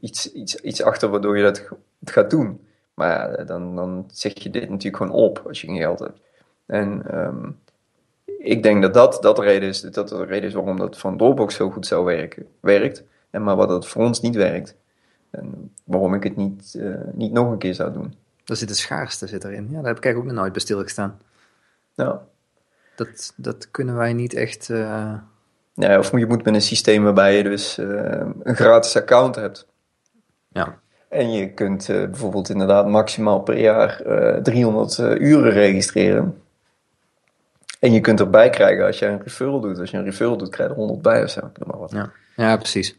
iets, 0.00 0.32
iets, 0.32 0.54
iets 0.56 0.82
achter 0.82 1.08
waardoor 1.08 1.36
je 1.36 1.42
dat 1.42 1.68
gaat 2.04 2.30
doen. 2.30 2.66
Maar 2.94 3.38
ja, 3.38 3.44
dan, 3.44 3.76
dan 3.76 4.04
zeg 4.12 4.32
je 4.42 4.50
dit 4.50 4.68
natuurlijk 4.70 4.96
gewoon 5.02 5.12
op 5.12 5.42
als 5.46 5.60
je 5.60 5.66
geen 5.66 5.76
geld 5.76 5.98
hebt. 5.98 6.20
En 6.66 7.02
ehm, 7.10 7.50
ik 8.38 8.62
denk 8.62 8.82
dat 8.82 8.94
dat, 8.94 9.18
dat 9.22 9.36
de 9.36 9.42
reden 9.42 9.68
is, 9.68 9.80
dat 9.80 10.08
de 10.08 10.24
reden 10.24 10.48
is 10.48 10.54
waarom 10.54 10.76
dat 10.78 10.98
van 10.98 11.16
Dropbox 11.16 11.54
zo 11.54 11.70
goed 11.70 11.86
zou 11.86 12.04
werken, 12.04 12.46
werkt. 12.60 13.02
En 13.30 13.42
maar 13.42 13.56
wat 13.56 13.68
het 13.70 13.86
voor 13.86 14.04
ons 14.04 14.20
niet 14.20 14.34
werkt. 14.36 14.74
En 15.30 15.74
waarom 15.84 16.14
ik 16.14 16.22
het 16.22 16.36
niet, 16.36 16.74
eh, 16.80 16.90
niet 17.12 17.32
nog 17.32 17.50
een 17.50 17.58
keer 17.58 17.74
zou 17.74 17.92
doen. 17.92 18.14
Daar 18.44 18.56
zit 18.56 18.68
de 18.68 18.74
schaarste 18.74 19.26
zit 19.26 19.44
erin. 19.44 19.66
Ja, 19.70 19.76
daar 19.76 19.86
heb 19.86 19.96
ik 19.96 20.04
eigenlijk 20.04 20.18
ook 20.18 20.24
nog 20.24 20.34
nooit 20.34 20.52
bij 20.52 20.60
stilgestaan. 20.60 21.18
Nou, 21.94 22.18
Dat, 22.96 23.32
dat 23.36 23.70
kunnen 23.70 23.96
wij 23.96 24.12
niet 24.12 24.34
echt... 24.34 24.70
eh, 24.70 25.12
ja, 25.74 25.98
of 25.98 26.10
je 26.18 26.26
moet 26.26 26.44
met 26.44 26.54
een 26.54 26.60
systeem 26.62 27.02
waarbij 27.04 27.36
je 27.36 27.42
dus 27.42 27.78
eh, 27.78 28.26
een 28.42 28.56
gratis 28.56 28.96
account 28.96 29.34
hebt. 29.34 29.66
ja. 30.48 30.78
En 31.08 31.32
je 31.32 31.52
kunt 31.54 31.86
bijvoorbeeld 31.86 32.48
inderdaad 32.48 32.88
maximaal 32.88 33.40
per 33.40 33.58
jaar 33.58 34.00
eh 34.00 34.42
300 34.42 34.98
eh, 34.98 35.10
uren 35.14 35.52
registreren. 35.52 36.42
En 37.78 37.92
je 37.92 38.00
kunt 38.00 38.20
erbij 38.20 38.50
krijgen 38.50 38.86
als 38.86 38.98
je 38.98 39.06
een 39.06 39.22
referral 39.22 39.60
doet. 39.60 39.78
Als 39.78 39.90
je 39.90 39.96
een 39.96 40.04
referral 40.04 40.36
doet, 40.36 40.48
krijg 40.48 40.68
je 40.68 40.74
er 40.74 40.80
100 40.80 41.02
bij 41.02 41.22
of 41.24 41.30
zo. 41.30 41.40
Maar 41.66 41.78
wat. 41.78 41.90
Ja, 41.92 42.10
ja 42.36 42.56
precies. 42.56 42.96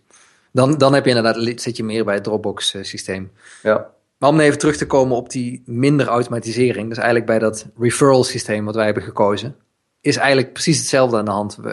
Dan, 0.51 0.77
dan 0.77 0.93
heb 0.93 1.03
je 1.05 1.09
inderdaad, 1.15 1.61
zit 1.61 1.77
je 1.77 1.83
meer 1.83 2.05
bij 2.05 2.13
het 2.13 2.23
Dropbox 2.23 2.73
eh, 2.73 2.83
systeem. 2.83 3.31
Ja, 3.63 3.89
Maar 4.17 4.29
om 4.29 4.39
even 4.39 4.59
terug 4.59 4.77
te 4.77 4.87
komen 4.87 5.15
op 5.17 5.29
die 5.29 5.63
minder 5.65 6.07
automatisering, 6.07 6.87
dus 6.87 6.97
eigenlijk 6.97 7.25
bij 7.25 7.39
dat 7.39 7.67
referral 7.79 8.23
systeem 8.23 8.65
wat 8.65 8.75
wij 8.75 8.85
hebben 8.85 9.03
gekozen, 9.03 9.55
is 10.01 10.17
eigenlijk 10.17 10.53
precies 10.53 10.77
hetzelfde 10.77 11.17
aan 11.17 11.25
de 11.25 11.31
hand. 11.31 11.55
We, 11.55 11.69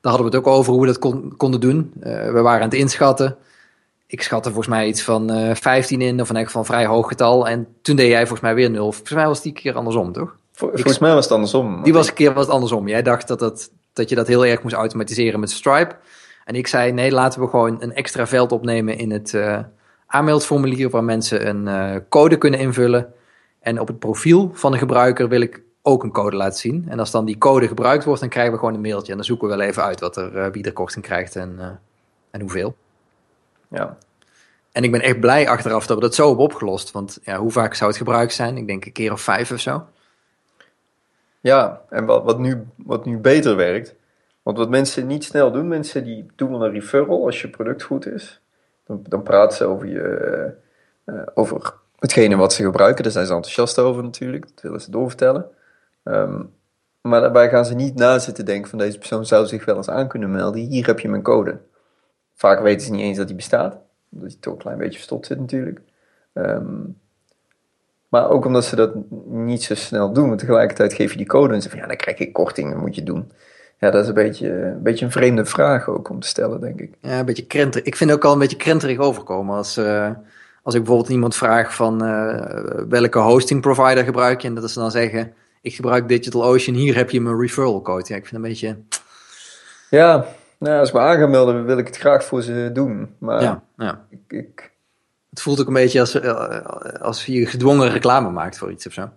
daar 0.00 0.12
hadden 0.12 0.30
we 0.30 0.36
het 0.36 0.46
ook 0.46 0.54
over 0.54 0.72
hoe 0.72 0.80
we 0.80 0.86
dat 0.86 0.98
kon- 0.98 1.34
konden 1.36 1.60
doen. 1.60 1.92
Eh, 2.00 2.12
we 2.32 2.40
waren 2.40 2.62
aan 2.62 2.68
het 2.68 2.78
inschatten. 2.78 3.36
Ik 4.06 4.22
schatte 4.22 4.48
volgens 4.48 4.74
mij 4.74 4.86
iets 4.86 5.02
van 5.02 5.30
eh 5.30 5.54
15 5.54 6.00
in, 6.00 6.20
of 6.20 6.30
in 6.30 6.36
elk 6.36 6.44
geval 6.46 6.60
een 6.60 6.66
vrij 6.66 6.86
hoog 6.86 7.08
getal. 7.08 7.48
En 7.48 7.66
toen 7.82 7.96
deed 7.96 8.08
jij 8.08 8.20
volgens 8.20 8.40
mij 8.40 8.54
weer 8.54 8.70
nul. 8.70 8.92
Volgens 8.92 9.14
mij 9.14 9.26
was 9.26 9.42
die 9.42 9.52
keer 9.52 9.74
andersom, 9.74 10.12
toch? 10.12 10.36
Vol- 10.56 10.70
volgens 10.72 10.98
mij 10.98 11.14
was 11.14 11.24
het 11.24 11.32
andersom. 11.32 11.82
Die 11.82 11.92
was 11.92 12.08
een 12.08 12.14
keer 12.14 12.32
was 12.32 12.44
het 12.44 12.54
andersom. 12.54 12.88
Jij 12.88 13.02
dacht 13.02 13.28
dat, 13.28 13.38
dat, 13.38 13.70
dat 13.92 14.08
je 14.08 14.14
dat 14.14 14.26
heel 14.26 14.46
erg 14.46 14.62
moest 14.62 14.74
automatiseren 14.74 15.40
met 15.40 15.50
Stripe. 15.50 15.96
En 16.44 16.54
ik 16.54 16.66
zei, 16.66 16.92
nee, 16.92 17.12
laten 17.12 17.40
we 17.40 17.48
gewoon 17.48 17.82
een 17.82 17.94
extra 17.94 18.26
veld 18.26 18.52
opnemen 18.52 18.98
in 18.98 19.10
het 19.10 19.34
eh, 19.34 19.58
aanmeldformulier... 20.06 20.90
waar 20.90 21.04
mensen 21.04 21.48
een 21.48 21.68
eh, 21.68 22.00
code 22.08 22.38
kunnen 22.38 22.60
invullen. 22.60 23.12
En 23.60 23.80
op 23.80 23.86
het 23.86 23.98
profiel 23.98 24.50
van 24.54 24.72
de 24.72 24.78
gebruiker 24.78 25.28
wil 25.28 25.40
ik 25.40 25.62
ook 25.82 26.02
een 26.02 26.12
code 26.12 26.36
laten 26.36 26.58
zien. 26.58 26.86
En 26.88 26.98
als 26.98 27.10
dan 27.10 27.24
die 27.24 27.38
code 27.38 27.68
gebruikt 27.68 28.04
wordt, 28.04 28.20
dan 28.20 28.28
krijgen 28.28 28.52
we 28.52 28.58
gewoon 28.58 28.74
een 28.74 28.80
mailtje. 28.80 29.10
En 29.10 29.16
dan 29.16 29.26
zoeken 29.26 29.48
we 29.48 29.56
wel 29.56 29.66
even 29.66 29.82
uit 29.82 30.00
wat 30.00 30.16
er, 30.16 30.36
eh, 30.36 30.52
wie 30.52 30.64
er 30.64 30.72
korting 30.72 31.04
krijgt 31.04 31.36
en, 31.36 31.80
en 32.30 32.40
hoeveel. 32.40 32.76
Ja. 33.68 33.96
En 34.72 34.84
ik 34.84 34.90
ben 34.90 35.02
echt 35.02 35.20
blij 35.20 35.48
achteraf 35.48 35.86
dat 35.86 35.96
we 35.96 36.02
dat 36.02 36.14
zo 36.14 36.26
hebben 36.26 36.44
opgelost. 36.44 36.90
Want 36.90 37.18
ja, 37.22 37.38
hoe 37.38 37.50
vaak 37.50 37.74
zou 37.74 37.90
het 37.90 37.98
gebruikt 37.98 38.32
zijn? 38.32 38.56
Ik 38.56 38.66
denk 38.66 38.84
een 38.84 38.92
keer 38.92 39.12
of 39.12 39.20
vijf 39.20 39.52
of 39.52 39.60
zo. 39.60 39.84
Ja, 41.46 41.82
en 41.88 42.04
wat, 42.04 42.24
wat, 42.24 42.38
nu, 42.38 42.66
wat 42.76 43.04
nu 43.04 43.18
beter 43.18 43.56
werkt. 43.56 43.94
Want 44.42 44.58
wat 44.58 44.68
mensen 44.68 45.06
niet 45.06 45.24
snel 45.24 45.52
doen, 45.52 45.68
mensen 45.68 46.04
die 46.04 46.26
doen 46.36 46.50
wel 46.50 46.64
een 46.64 46.72
referral 46.72 47.24
als 47.24 47.40
je 47.42 47.48
product 47.48 47.82
goed 47.82 48.06
is. 48.06 48.40
Dan, 48.86 49.04
dan 49.08 49.22
praten 49.22 49.56
ze 49.56 49.64
over, 49.64 49.86
je, 49.86 50.54
eh, 51.04 51.22
over 51.34 51.74
hetgene 51.98 52.36
wat 52.36 52.52
ze 52.52 52.62
gebruiken. 52.62 53.02
Daar 53.02 53.12
zijn 53.12 53.26
ze 53.26 53.34
enthousiast 53.34 53.78
over 53.78 54.02
natuurlijk. 54.02 54.46
Dat 54.54 54.60
willen 54.60 54.80
ze 54.80 54.90
doorvertellen. 54.90 55.46
Ehm, 56.02 56.42
maar 57.00 57.20
daarbij 57.20 57.48
gaan 57.48 57.64
ze 57.64 57.74
niet 57.74 57.94
na 57.94 58.18
zitten 58.18 58.44
denken 58.44 58.70
van 58.70 58.78
deze 58.78 58.98
persoon 58.98 59.26
zou 59.26 59.46
zich 59.46 59.64
wel 59.64 59.76
eens 59.76 59.90
aan 59.90 60.08
kunnen 60.08 60.30
melden. 60.30 60.60
Hier 60.60 60.86
heb 60.86 61.00
je 61.00 61.08
mijn 61.08 61.22
code. 61.22 61.58
Vaak 62.34 62.60
weten 62.60 62.86
ze 62.86 62.92
niet 62.92 63.00
eens 63.00 63.18
dat 63.18 63.26
die 63.26 63.36
bestaat. 63.36 63.78
Omdat 64.12 64.28
die 64.28 64.38
toch 64.38 64.52
een 64.52 64.58
klein 64.58 64.78
beetje 64.78 64.98
verstopt 64.98 65.26
zit 65.26 65.40
natuurlijk. 65.40 65.80
Ehm, 66.32 66.82
maar 68.16 68.30
ook 68.30 68.44
omdat 68.44 68.64
ze 68.64 68.76
dat 68.76 68.90
niet 69.26 69.62
zo 69.62 69.74
snel 69.74 70.12
doen. 70.12 70.28
Maar 70.28 70.36
tegelijkertijd 70.36 70.92
geef 70.92 71.10
je 71.10 71.16
die 71.16 71.26
code 71.26 71.54
en 71.54 71.62
ze 71.62 71.70
van 71.70 71.78
ja, 71.78 71.86
dan 71.86 71.96
krijg 71.96 72.18
ik 72.18 72.32
korting, 72.32 72.72
dat 72.72 72.80
moet 72.80 72.94
je 72.94 73.02
doen. 73.02 73.32
Ja, 73.78 73.90
dat 73.90 74.02
is 74.02 74.08
een 74.08 74.14
beetje, 74.14 74.52
een 74.52 74.82
beetje 74.82 75.04
een 75.04 75.10
vreemde 75.10 75.44
vraag 75.44 75.88
ook 75.88 76.08
om 76.08 76.20
te 76.20 76.28
stellen, 76.28 76.60
denk 76.60 76.80
ik. 76.80 76.94
Ja, 77.00 77.18
een 77.18 77.24
beetje 77.24 77.46
krenterig. 77.46 77.86
Ik 77.86 77.96
vind 77.96 78.10
het 78.10 78.18
ook 78.18 78.24
al 78.24 78.32
een 78.32 78.38
beetje 78.38 78.56
krenterig 78.56 78.98
overkomen. 78.98 79.56
Als, 79.56 79.76
eh, 79.76 80.10
als 80.62 80.74
ik 80.74 80.80
bijvoorbeeld 80.80 81.12
iemand 81.12 81.36
vraag 81.36 81.74
van 81.74 82.04
eh, 82.04 82.84
welke 82.88 83.18
hosting 83.18 83.60
provider 83.60 84.04
gebruik 84.04 84.40
je. 84.40 84.48
En 84.48 84.54
dat 84.54 84.70
ze 84.70 84.78
dan 84.78 84.90
zeggen, 84.90 85.32
ik 85.62 85.74
gebruik 85.74 86.08
DigitalOcean, 86.08 86.76
hier 86.76 86.96
heb 86.96 87.10
je 87.10 87.20
mijn 87.20 87.40
referral 87.40 87.82
code. 87.82 88.04
Ja, 88.08 88.16
ik 88.16 88.26
vind 88.26 88.30
het 88.30 88.34
een 88.34 88.42
beetje... 88.42 88.76
Ja, 89.90 90.26
nou, 90.58 90.78
als 90.78 90.88
ik 90.88 90.94
me 90.94 91.00
aan 91.00 91.18
ga 91.18 91.26
melden, 91.26 91.64
wil 91.64 91.78
ik 91.78 91.86
het 91.86 91.96
graag 91.96 92.24
voor 92.24 92.42
ze 92.42 92.70
doen. 92.72 93.14
Maar 93.18 93.42
ja, 93.42 93.62
ja. 93.76 94.04
ik, 94.10 94.20
ik, 94.28 94.70
Het 95.36 95.44
voelt 95.44 95.60
ook 95.60 95.66
een 95.66 95.72
beetje 95.72 96.00
als, 96.00 96.20
eh, 96.20 96.60
als 97.00 97.26
je 97.26 97.46
gedwongen 97.46 97.90
reclame 97.90 98.30
maakt 98.30 98.58
voor 98.58 98.70
iets 98.70 98.86
of 98.86 98.92
zo. 98.92 99.08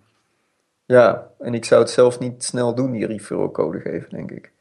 ja, 0.85 1.27
en 1.39 1.53
ik 1.53 1.65
zou 1.65 1.81
het 1.81 1.89
zelf 1.89 2.19
niet 2.19 2.43
snel 2.43 2.75
doen, 2.75 2.91
die 2.91 3.05
referral 3.05 3.51
code 3.51 3.79
geven, 3.79 4.09
denk 4.09 4.31
ik. 4.31 4.51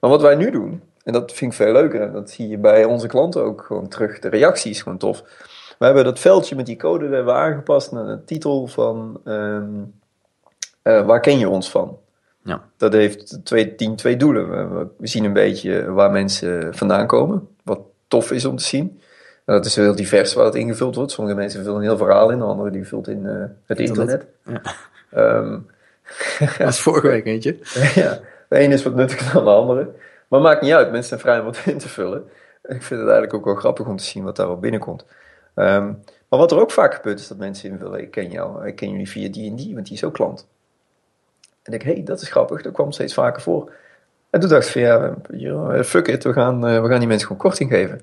Maar 0.00 0.10
wat 0.10 0.22
wij 0.22 0.34
nu 0.34 0.50
doen, 0.50 0.82
en 1.04 1.12
dat 1.12 1.32
vind 1.32 1.50
ik 1.50 1.56
veel 1.56 1.72
leuker, 1.72 2.00
en 2.00 2.12
dat 2.12 2.30
zie 2.30 2.48
je 2.48 2.58
bij 2.58 2.84
onze 2.84 3.06
klanten 3.06 3.42
ook 3.42 3.62
gewoon 3.62 3.88
terug. 3.88 4.18
De 4.18 4.28
reactie 4.28 4.70
is 4.70 4.82
gewoon 4.82 4.98
tof. 4.98 5.22
We 5.78 5.84
hebben 5.84 6.04
dat 6.04 6.18
veldje 6.18 6.56
met 6.56 6.66
die 6.66 6.76
code 6.76 7.04
hebben 7.04 7.24
we 7.24 7.40
aangepast 7.40 7.92
naar 7.92 8.06
de 8.06 8.24
titel 8.24 8.66
van 8.66 9.20
ehm, 9.24 9.82
eh, 10.82 11.06
waar 11.06 11.20
ken 11.20 11.38
je 11.38 11.48
ons 11.48 11.70
van? 11.70 11.98
Ja. 12.42 12.64
Dat 12.76 12.92
heeft 12.92 13.44
twee, 13.44 13.74
dient 13.74 13.98
twee 13.98 14.16
doelen. 14.16 14.70
We 14.98 15.06
zien 15.06 15.24
een 15.24 15.32
beetje 15.32 15.92
waar 15.92 16.10
mensen 16.10 16.74
vandaan 16.74 17.06
komen, 17.06 17.48
wat 17.64 17.80
tof 18.08 18.30
is 18.30 18.44
om 18.44 18.56
te 18.56 18.64
zien. 18.64 18.99
En 19.50 19.56
dat 19.56 19.64
is 19.64 19.76
heel 19.76 19.94
divers 19.94 20.34
waar 20.34 20.44
het 20.44 20.54
ingevuld 20.54 20.94
wordt. 20.94 21.12
Sommige 21.12 21.36
mensen 21.36 21.62
vullen 21.62 21.78
een 21.78 21.84
heel 21.84 21.96
verhaal 21.96 22.30
in, 22.30 22.42
anderen 22.42 22.72
die 22.72 22.86
vult 22.86 23.08
in 23.08 23.26
eh, 23.26 23.44
het 23.66 23.78
internet. 23.78 24.26
Internet. 24.44 24.76
Ehm, 25.10 25.58
Dat 26.58 26.68
is 26.68 26.80
vorige 26.80 27.06
week 27.06 27.26
eentje. 27.26 27.56
ja, 27.94 28.18
de 28.48 28.56
ene 28.56 28.74
is 28.74 28.82
wat 28.82 28.94
nuttiger 28.94 29.32
dan 29.32 29.44
de 29.44 29.50
andere. 29.50 29.90
Maar 30.28 30.40
maakt 30.40 30.62
niet 30.62 30.72
uit, 30.72 30.90
mensen 30.90 31.08
zijn 31.08 31.20
vrij 31.20 31.38
om 31.38 31.44
wat 31.44 31.58
in 31.66 31.78
te 31.78 31.88
vullen. 31.88 32.24
Ik 32.62 32.82
vind 32.82 33.00
het 33.00 33.08
eigenlijk 33.10 33.34
ook 33.34 33.44
wel 33.44 33.54
grappig 33.54 33.86
om 33.86 33.96
te 33.96 34.04
zien 34.04 34.24
wat 34.24 34.36
daar 34.36 34.46
wel 34.46 34.58
binnenkomt. 34.58 35.04
Ehm, 35.54 35.92
maar 36.28 36.38
wat 36.38 36.52
er 36.52 36.60
ook 36.60 36.70
vaak 36.70 36.94
gebeurt 36.94 37.20
is 37.20 37.28
dat 37.28 37.38
mensen 37.38 37.70
invullen, 37.70 38.00
ik 38.00 38.10
ken 38.10 38.30
jou, 38.30 38.66
ik 38.66 38.76
ken 38.76 38.90
jullie 38.90 39.08
via 39.08 39.28
die 39.28 39.50
en 39.50 39.56
die, 39.56 39.74
want 39.74 39.86
die 39.86 39.96
is 39.96 40.04
ook 40.04 40.14
klant. 40.14 40.46
En 41.62 41.72
ik 41.72 41.80
denk, 41.80 41.82
hé, 41.82 41.92
hey, 41.92 42.02
dat 42.02 42.20
is 42.20 42.30
grappig, 42.30 42.62
dat 42.62 42.72
kwam 42.72 42.92
steeds 42.92 43.14
vaker 43.14 43.42
voor. 43.42 43.72
En 44.30 44.40
toen 44.40 44.48
dacht 44.48 44.66
ik 44.66 44.72
van, 44.72 45.38
ja, 45.38 45.84
fuck 45.84 46.08
it, 46.08 46.24
we 46.24 46.32
gaan, 46.32 46.66
eh, 46.66 46.82
we 46.82 46.88
gaan 46.88 46.98
die 46.98 47.08
mensen 47.08 47.26
gewoon 47.26 47.42
korting 47.42 47.70
geven. 47.70 48.00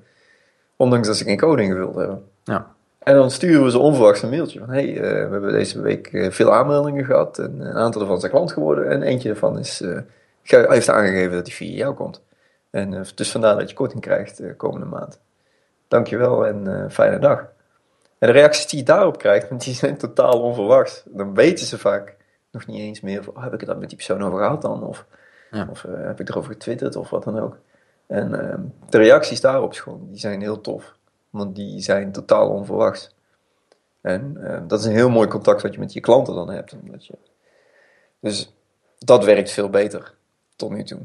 Ondanks 0.78 1.06
dat 1.06 1.16
ze 1.16 1.24
geen 1.24 1.38
code 1.38 1.62
ingevuld 1.62 1.94
hebben. 1.94 2.24
Ja. 2.44 2.66
En 2.98 3.14
dan 3.14 3.30
sturen 3.30 3.64
we 3.64 3.70
ze 3.70 3.78
onverwachts 3.78 4.22
een 4.22 4.30
mailtje 4.30 4.58
van, 4.58 4.70
hey, 4.70 4.94
eh, 4.94 5.00
we 5.00 5.32
hebben 5.32 5.52
deze 5.52 5.80
week 5.80 6.06
eh, 6.06 6.30
veel 6.30 6.54
aanmeldingen 6.54 7.04
gehad 7.04 7.38
en 7.38 7.60
een 7.60 7.76
aantal 7.76 8.00
ervan 8.00 8.20
zijn 8.20 8.32
klant 8.32 8.52
geworden 8.52 8.90
en 8.90 9.02
eentje 9.02 9.28
daarvan 9.28 9.58
is, 9.58 9.80
eh, 9.80 9.98
heeft 10.42 10.88
aangegeven 10.88 11.32
dat 11.32 11.46
hij 11.46 11.56
via 11.56 11.76
jou 11.76 11.94
komt. 11.94 12.22
En 12.70 13.06
dus 13.14 13.30
vandaar 13.30 13.58
dat 13.58 13.70
je 13.70 13.76
korting 13.76 14.02
krijgt 14.02 14.42
komende 14.56 14.86
maand. 14.86 15.20
Dankjewel 15.88 16.46
en 16.46 16.86
fijne 16.90 17.18
dag. 17.18 17.38
En 18.18 18.26
de 18.26 18.32
reacties 18.32 18.66
die 18.66 18.78
je 18.78 18.84
daarop 18.84 19.18
krijgt, 19.18 19.48
want 19.48 19.64
die 19.64 19.74
zijn 19.74 19.96
totaal 19.96 20.42
onverwachts. 20.42 21.02
Dan 21.06 21.34
weten 21.34 21.66
ze 21.66 21.78
vaak 21.78 22.16
nog 22.50 22.66
niet 22.66 22.80
eens 22.80 23.00
meer 23.00 23.24
van, 23.24 23.36
oh, 23.36 23.42
heb 23.42 23.52
ik 23.52 23.60
het 23.60 23.68
daar 23.68 23.78
met 23.78 23.88
die 23.88 23.96
persoon 23.96 24.22
over 24.22 24.38
gehad 24.38 24.62
dan? 24.62 24.82
Of, 24.82 25.06
Ja. 25.50 25.68
of 25.70 25.86
heb 25.88 26.20
ik 26.20 26.28
erover 26.28 26.52
getwitterd 26.52 26.96
of 26.96 27.10
wat 27.10 27.24
dan 27.24 27.38
ook. 27.38 27.56
En 28.08 28.50
ehm, 28.50 28.60
de 28.88 28.98
reacties 28.98 29.40
daarop 29.40 29.82
die 30.08 30.18
zijn 30.18 30.40
heel 30.40 30.60
tof. 30.60 30.96
Want 31.30 31.56
die 31.56 31.80
zijn 31.80 32.12
totaal 32.12 32.48
onverwachts. 32.48 33.14
En 34.00 34.36
eh, 34.42 34.60
dat 34.66 34.80
is 34.80 34.84
een 34.86 34.92
heel 34.92 35.10
mooi 35.10 35.28
contact 35.28 35.62
wat 35.62 35.74
je 35.74 35.80
met 35.80 35.92
je 35.92 36.00
klanten 36.00 36.34
dan 36.34 36.50
hebt. 36.50 36.72
Omdat 36.82 37.06
je... 37.06 37.14
Dus 38.20 38.52
dat 38.98 39.24
werkt 39.24 39.50
veel 39.50 39.70
beter 39.70 40.14
tot 40.56 40.70
nu 40.70 40.84
toe. 40.84 41.00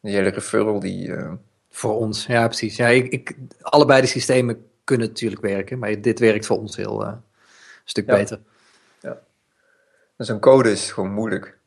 Die 0.00 0.14
hele 0.14 0.28
referral 0.28 0.80
die... 0.80 1.14
eh, 1.14 1.32
Voor 1.70 1.98
ons, 1.98 2.26
ja 2.26 2.46
precies. 2.46 2.76
Ja, 2.76 2.88
ik, 2.88 3.12
ik, 3.12 3.36
allebei 3.60 4.00
de 4.00 4.06
systemen 4.06 4.66
kunnen 4.84 5.08
natuurlijk 5.08 5.42
werken, 5.42 5.78
maar 5.78 6.00
dit 6.00 6.18
werkt 6.18 6.46
voor 6.46 6.58
ons 6.58 6.76
heel 6.76 7.02
eh, 7.04 7.08
een 7.08 7.22
stuk 7.84 8.06
Ja. 8.06 8.16
beter. 8.16 8.40
Dus 10.16 10.38
code 10.40 10.70
is 10.70 10.92
gewoon 10.92 11.12
moeilijk. 11.12 11.58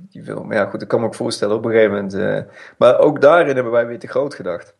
Die 0.00 0.22
wil, 0.24 0.44
maar 0.44 0.56
ja, 0.56 0.66
goed, 0.66 0.82
ik 0.82 0.88
kan 0.88 1.00
me 1.00 1.06
ook 1.06 1.14
voorstellen 1.14 1.56
op 1.56 1.64
een 1.64 1.70
gegeven 1.70 1.92
moment. 1.94 2.14
eh, 2.14 2.40
maar 2.78 2.98
ook 2.98 3.20
daarin 3.20 3.54
hebben 3.54 3.72
wij 3.72 3.86
weer 3.86 3.98
te 3.98 4.06
groot 4.08 4.34
gedacht. 4.34 4.74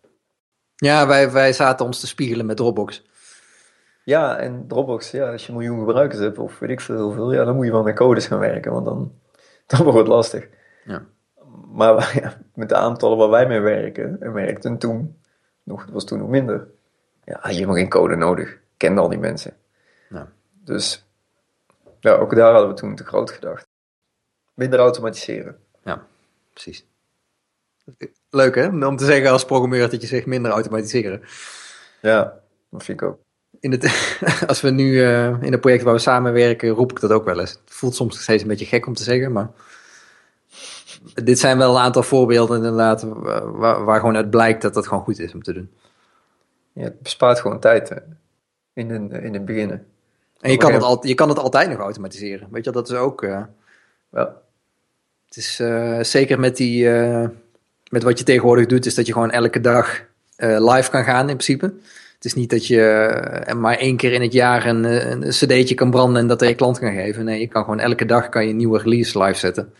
Ja, 0.76 1.06
wij, 1.06 1.30
wij 1.30 1.52
zaten 1.52 1.86
ons 1.86 2.00
te 2.00 2.06
spiegelen 2.06 2.46
met 2.46 2.56
Dropbox. 2.56 3.06
Ja, 4.04 4.36
en 4.36 4.64
Dropbox, 4.68 5.10
ja, 5.10 5.32
als 5.32 5.42
je 5.46 5.52
een 5.52 5.58
miljoen 5.58 5.78
gebruikers 5.78 6.20
hebt, 6.20 6.38
of 6.38 6.58
weet 6.58 6.70
ik 6.70 6.80
veel 6.80 7.00
hoeveel, 7.02 7.32
ja, 7.32 7.44
dan 7.44 7.54
moet 7.56 7.64
je 7.66 7.72
wel 7.72 7.82
met 7.82 7.94
codes 7.96 8.26
gaan 8.26 8.38
werken, 8.38 8.72
want 8.72 8.84
dan, 8.84 9.12
dan 9.66 9.82
wordt 9.82 9.98
het 9.98 10.08
lastig. 10.08 10.48
Ja. 10.84 11.02
Maar 11.72 11.94
wij- 11.96 12.18
ja, 12.22 12.36
met 12.54 12.68
de 12.68 12.74
aantallen 12.74 13.18
waar 13.18 13.30
wij 13.30 13.46
mee 13.46 13.60
werken, 13.60 14.16
en 14.20 14.32
werkten 14.32 14.78
toen, 14.78 15.20
nog, 15.62 15.82
het 15.82 15.90
was 15.90 16.04
toen 16.04 16.18
nog 16.18 16.28
minder, 16.28 16.66
ja, 17.24 17.34
had 17.34 17.50
je 17.50 17.54
helemaal 17.54 17.76
geen 17.76 17.88
code 17.88 18.16
nodig. 18.16 18.48
Ik 18.52 18.60
kende 18.76 19.00
al 19.00 19.08
die 19.08 19.18
mensen. 19.18 19.56
Ja. 20.08 20.28
Dus 20.64 21.06
ja, 22.00 22.12
ook 22.12 22.34
daar 22.34 22.52
hadden 22.52 22.68
we 22.68 22.74
toen 22.74 22.94
te 22.94 23.04
groot 23.04 23.30
gedacht. 23.30 23.67
Minder 24.58 24.78
automatiseren. 24.78 25.56
Precies. 26.52 26.84
Leuk 28.30 28.54
hè, 28.54 28.86
om 28.86 28.96
te 28.96 29.04
zeggen 29.04 29.30
als 29.30 29.44
programmeur 29.44 29.90
dat 29.90 30.00
je 30.00 30.06
zegt 30.06 30.26
minder 30.26 30.50
automatiseren. 30.50 31.22
Ja, 32.02 32.38
dat 32.70 32.84
vind 32.84 33.00
ik 33.00 33.06
ook. 33.08 33.18
In 33.60 33.70
het, 33.70 33.84
als 34.46 34.60
we 34.60 34.70
nu 34.70 35.02
eh, 35.04 35.42
in 35.42 35.52
een 35.52 35.60
project 35.60 35.82
waar 35.82 35.94
we 35.94 35.98
samenwerken, 36.00 36.68
roep 36.68 36.90
ik 36.90 37.00
dat 37.00 37.10
ook 37.12 37.24
wel 37.24 37.40
eens. 37.40 37.50
Het 37.50 37.60
voelt 37.64 37.94
soms 37.94 38.12
nog 38.12 38.22
steeds 38.22 38.42
een 38.42 38.48
beetje 38.48 38.66
gek 38.66 38.86
om 38.86 38.94
te 38.94 39.02
zeggen, 39.02 39.32
maar 39.32 39.50
dit 41.14 41.38
zijn 41.38 41.58
wel 41.58 41.74
een 41.74 41.82
aantal 41.82 42.02
voorbeelden 42.02 42.56
inderdaad 42.56 43.02
wa- 43.02 43.46
waar, 43.46 43.84
waar 43.84 44.00
gewoon 44.00 44.16
uit 44.16 44.30
blijkt 44.30 44.62
dat 44.62 44.74
dat 44.74 44.86
gewoon 44.86 45.02
goed 45.02 45.18
is 45.18 45.34
om 45.34 45.42
te 45.42 45.52
doen. 45.52 45.72
Ja, 46.72 46.82
het 46.84 47.00
bespaart 47.02 47.40
gewoon 47.40 47.60
tijd 47.60 47.88
hè, 47.88 47.96
in, 48.72 48.90
een, 48.90 49.10
in 49.10 49.34
het 49.34 49.44
beginnen. 49.44 49.86
En 50.40 50.50
je 50.50 50.56
kan, 50.56 50.72
het 50.72 50.82
al, 50.82 51.06
je 51.06 51.14
kan 51.14 51.28
het 51.28 51.38
altijd 51.38 51.68
nog 51.70 51.78
automatiseren. 51.78 52.48
Weet 52.50 52.64
je, 52.64 52.70
dat 52.70 52.90
is 52.90 52.96
ook. 52.96 53.22
eh, 53.22 53.42
Ja, 54.12 54.36
het 55.28 55.36
is 55.36 55.60
eh, 55.60 56.02
zeker 56.02 56.40
met, 56.40 56.56
die, 56.56 56.90
eh, 56.90 57.28
met 57.90 58.02
wat 58.02 58.18
je 58.18 58.24
tegenwoordig 58.24 58.66
doet, 58.66 58.86
is 58.86 58.94
dat 58.94 59.06
je 59.06 59.12
gewoon 59.12 59.30
elke 59.30 59.60
dag 59.60 60.02
eh, 60.36 60.74
live 60.74 60.90
kan 60.90 61.04
gaan 61.04 61.28
in 61.28 61.36
principe. 61.36 61.66
Het 62.14 62.24
is 62.24 62.34
niet 62.34 62.50
dat 62.50 62.66
je 62.66 63.52
maar 63.56 63.76
één 63.76 63.96
keer 63.96 64.12
in 64.12 64.22
het 64.22 64.32
jaar 64.32 64.66
een, 64.66 64.84
een 64.84 65.28
cd'tje 65.28 65.74
kan 65.74 65.90
branden 65.90 66.22
en 66.22 66.28
dat 66.28 66.42
aan 66.42 66.48
je 66.48 66.54
klant 66.54 66.78
kan 66.78 66.92
geven. 66.92 67.24
Nee, 67.24 67.40
je 67.40 67.48
kan 67.48 67.64
gewoon 67.64 67.80
elke 67.80 68.04
dag 68.04 68.28
kan 68.28 68.44
je 68.44 68.50
een 68.50 68.56
nieuwe 68.56 68.78
release 68.78 69.22
live 69.22 69.38
zetten. 69.38 69.72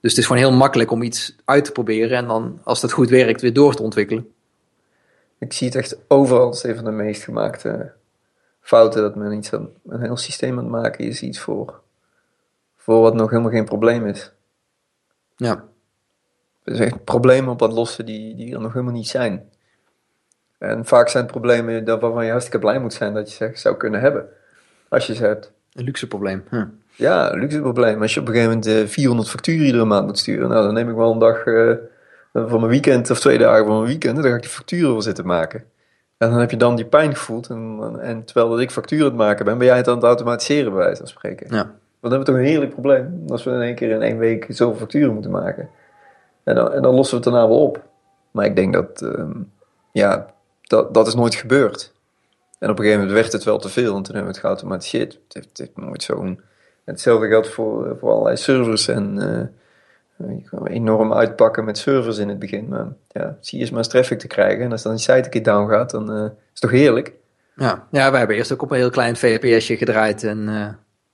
Dus 0.00 0.10
het 0.10 0.20
is 0.20 0.26
gewoon 0.26 0.42
heel 0.42 0.52
makkelijk 0.52 0.90
om 0.90 1.02
iets 1.02 1.36
uit 1.44 1.64
te 1.64 1.72
proberen 1.72 2.18
en 2.18 2.26
dan, 2.26 2.60
als 2.62 2.80
dat 2.80 2.92
goed 2.92 3.10
werkt, 3.10 3.40
weer 3.40 3.52
door 3.52 3.74
te 3.74 3.82
ontwikkelen. 3.82 4.32
ik 5.38 5.52
zie 5.52 5.66
het 5.66 5.76
echt 5.76 5.96
overal 6.08 6.46
als 6.46 6.64
een 6.64 6.74
van 6.74 6.84
de 6.84 6.90
meest 6.90 7.22
gemaakte 7.22 7.92
fouten 8.60 9.02
dat 9.02 9.14
men 9.16 9.32
iets 9.32 9.52
aan, 9.52 9.68
een 9.86 10.02
heel 10.02 10.16
systeem 10.16 10.58
aan 10.58 10.64
het 10.64 10.72
maken 10.72 11.04
is 11.04 11.22
iets 11.22 11.38
voor, 11.38 11.80
voor 12.76 13.00
wat 13.00 13.14
nog 13.14 13.30
helemaal 13.30 13.50
geen 13.50 13.64
probleem 13.64 14.06
is. 14.06 14.33
Ja, 15.36 15.64
Dus 16.64 16.78
echt 16.78 17.04
problemen 17.04 17.52
op 17.52 17.60
het 17.60 17.72
lossen 17.72 18.06
die, 18.06 18.34
die 18.34 18.54
er 18.54 18.60
nog 18.60 18.72
helemaal 18.72 18.94
niet 18.94 19.08
zijn. 19.08 19.48
En 20.58 20.84
vaak 20.84 21.08
zijn 21.08 21.22
het 21.22 21.32
problemen 21.32 21.84
dat 21.84 22.00
waarvan 22.00 22.24
je 22.24 22.30
hartstikke 22.30 22.58
blij 22.58 22.78
moet 22.80 22.92
zijn 22.92 23.14
dat 23.14 23.32
je 23.32 23.36
ze 23.36 23.50
zou 23.60 23.76
kunnen 23.76 24.00
hebben. 24.00 24.26
Als 24.88 25.06
je 25.06 25.14
ze 25.14 25.24
hebt. 25.24 25.52
een 25.72 25.84
luxe 25.84 26.08
probleem. 26.08 26.44
Hm. 26.48 26.66
Ja, 26.96 27.32
een 27.32 27.38
luxe 27.38 27.60
probleem. 27.60 28.02
Als 28.02 28.14
je 28.14 28.20
op 28.20 28.26
een 28.26 28.32
gegeven 28.32 28.54
moment 28.54 28.82
eh, 28.82 28.86
400 28.86 29.28
facturen 29.28 29.66
iedere 29.66 29.84
maand 29.84 30.06
moet 30.06 30.18
sturen, 30.18 30.48
nou 30.48 30.64
dan 30.64 30.74
neem 30.74 30.88
ik 30.88 30.94
wel 30.94 31.12
een 31.12 31.18
dag 31.18 31.44
eh, 31.44 31.72
van 32.32 32.60
mijn 32.60 32.70
weekend 32.70 33.10
of 33.10 33.20
twee 33.20 33.38
dagen 33.38 33.64
van 33.64 33.74
mijn 33.74 33.86
weekend, 33.86 34.16
en 34.16 34.22
dan 34.22 34.30
ga 34.30 34.36
ik 34.36 34.42
die 34.42 34.50
facturen 34.50 34.90
wel 34.90 35.02
zitten 35.02 35.26
maken. 35.26 35.64
En 36.16 36.30
dan 36.30 36.38
heb 36.38 36.50
je 36.50 36.56
dan 36.56 36.76
die 36.76 36.84
pijn 36.84 37.16
gevoeld. 37.16 37.48
En, 37.48 37.96
en 38.00 38.24
terwijl 38.24 38.48
dat 38.48 38.60
ik 38.60 38.70
facturen 38.70 39.04
aan 39.04 39.10
het 39.10 39.20
maken 39.20 39.44
ben, 39.44 39.58
ben 39.58 39.66
jij 39.66 39.76
het 39.76 39.88
aan 39.88 39.94
het 39.94 40.04
automatiseren 40.04 40.72
bij 40.72 40.82
wijze 40.82 40.96
van 40.96 41.06
spreken. 41.06 41.54
Ja. 41.54 41.74
Dan 42.04 42.12
hebben 42.12 42.34
we 42.34 42.38
toch 42.38 42.48
een 42.48 42.52
heerlijk 42.52 42.72
probleem. 42.72 43.24
Als 43.28 43.44
we 43.44 43.50
in 43.50 43.60
één 43.60 43.74
keer 43.74 43.90
in 43.90 44.02
één 44.02 44.18
week 44.18 44.46
zoveel 44.48 44.78
facturen 44.78 45.12
moeten 45.12 45.30
maken. 45.30 45.68
En 46.42 46.54
dan, 46.54 46.72
en 46.72 46.82
dan 46.82 46.94
lossen 46.94 47.18
we 47.18 47.24
het 47.24 47.32
daarna 47.32 47.48
wel 47.48 47.62
op. 47.62 47.82
Maar 48.30 48.44
ik 48.44 48.56
denk 48.56 48.72
dat, 48.72 49.02
ehm, 49.02 49.32
ja, 49.92 50.26
dat, 50.62 50.94
dat 50.94 51.06
is 51.06 51.14
nooit 51.14 51.34
gebeurd. 51.34 51.92
En 52.58 52.70
op 52.70 52.78
een 52.78 52.84
gegeven 52.84 53.04
moment 53.04 53.20
werd 53.20 53.32
het 53.32 53.44
wel 53.44 53.58
te 53.58 53.68
veel. 53.68 53.96
En 53.96 54.02
toen 54.02 54.14
hebben 54.14 54.32
we 54.32 54.38
het 54.38 54.46
geautomatiseerd. 54.46 55.12
Het 55.12 55.34
heeft, 55.34 55.48
het 55.48 55.58
heeft 55.58 55.76
nooit 55.76 56.02
zo'n... 56.02 56.40
Hetzelfde 56.84 57.28
geldt 57.28 57.48
voor, 57.48 57.86
eh, 57.86 57.92
voor 57.98 58.10
allerlei 58.10 58.36
servers. 58.36 58.88
En 58.88 59.18
eh, 60.16 60.38
je 60.38 60.48
kan 60.48 60.66
enorm 60.66 61.12
uitpakken 61.12 61.64
met 61.64 61.78
servers 61.78 62.18
in 62.18 62.28
het 62.28 62.38
begin. 62.38 62.68
Maar 62.68 62.86
ja, 63.08 63.36
zie 63.40 63.58
je 63.58 63.64
eens 63.64 63.70
maar 63.72 63.82
eens 63.82 63.92
traffic 63.92 64.18
te 64.18 64.26
krijgen. 64.26 64.64
En 64.64 64.72
als 64.72 64.82
dan 64.82 64.92
die 64.92 65.00
site 65.00 65.24
een 65.24 65.30
keer 65.30 65.42
down 65.42 65.70
gaat, 65.70 65.90
dan 65.90 66.10
eh, 66.10 66.24
is 66.24 66.30
het 66.52 66.60
toch 66.60 66.70
heerlijk. 66.70 67.12
Ja, 67.56 67.86
ja, 67.90 68.10
wij 68.10 68.18
hebben 68.18 68.36
eerst 68.36 68.52
ook 68.52 68.62
op 68.62 68.70
een 68.70 68.76
heel 68.76 68.90
klein 68.90 69.16
VPSje 69.16 69.76
gedraaid 69.76 70.24
en 70.24 70.48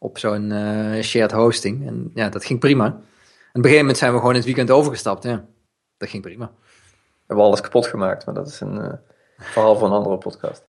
op 0.03 0.19
zo'n 0.19 0.53
eh, 0.53 1.03
shared 1.03 1.33
hosting. 1.33 1.87
En 1.87 2.11
ja, 2.15 2.29
dat 2.29 2.45
ging 2.45 2.61
prima. 2.61 2.85
En 2.85 2.93
op 2.93 2.97
een 3.53 3.63
gegeven 3.63 3.79
moment 3.79 3.99
zijn 3.99 4.13
we 4.13 4.19
gewoon 4.19 4.33
in 4.33 4.39
het 4.39 4.47
weekend 4.47 4.71
overgestapt. 4.71 5.23
Ja, 5.23 5.45
dat 5.97 6.09
ging 6.09 6.23
prima. 6.23 6.47
We 6.47 7.27
hebben 7.27 7.45
alles 7.45 7.61
kapot 7.61 7.87
gemaakt. 7.87 8.27
Maar 8.27 8.35
dat 8.35 8.47
is 8.47 8.61
een 8.61 8.81
eh, 8.81 8.93
verhaal 9.37 9.77
van 9.77 9.91
een 9.91 9.97
andere 9.97 10.19
podcast. 10.19 10.70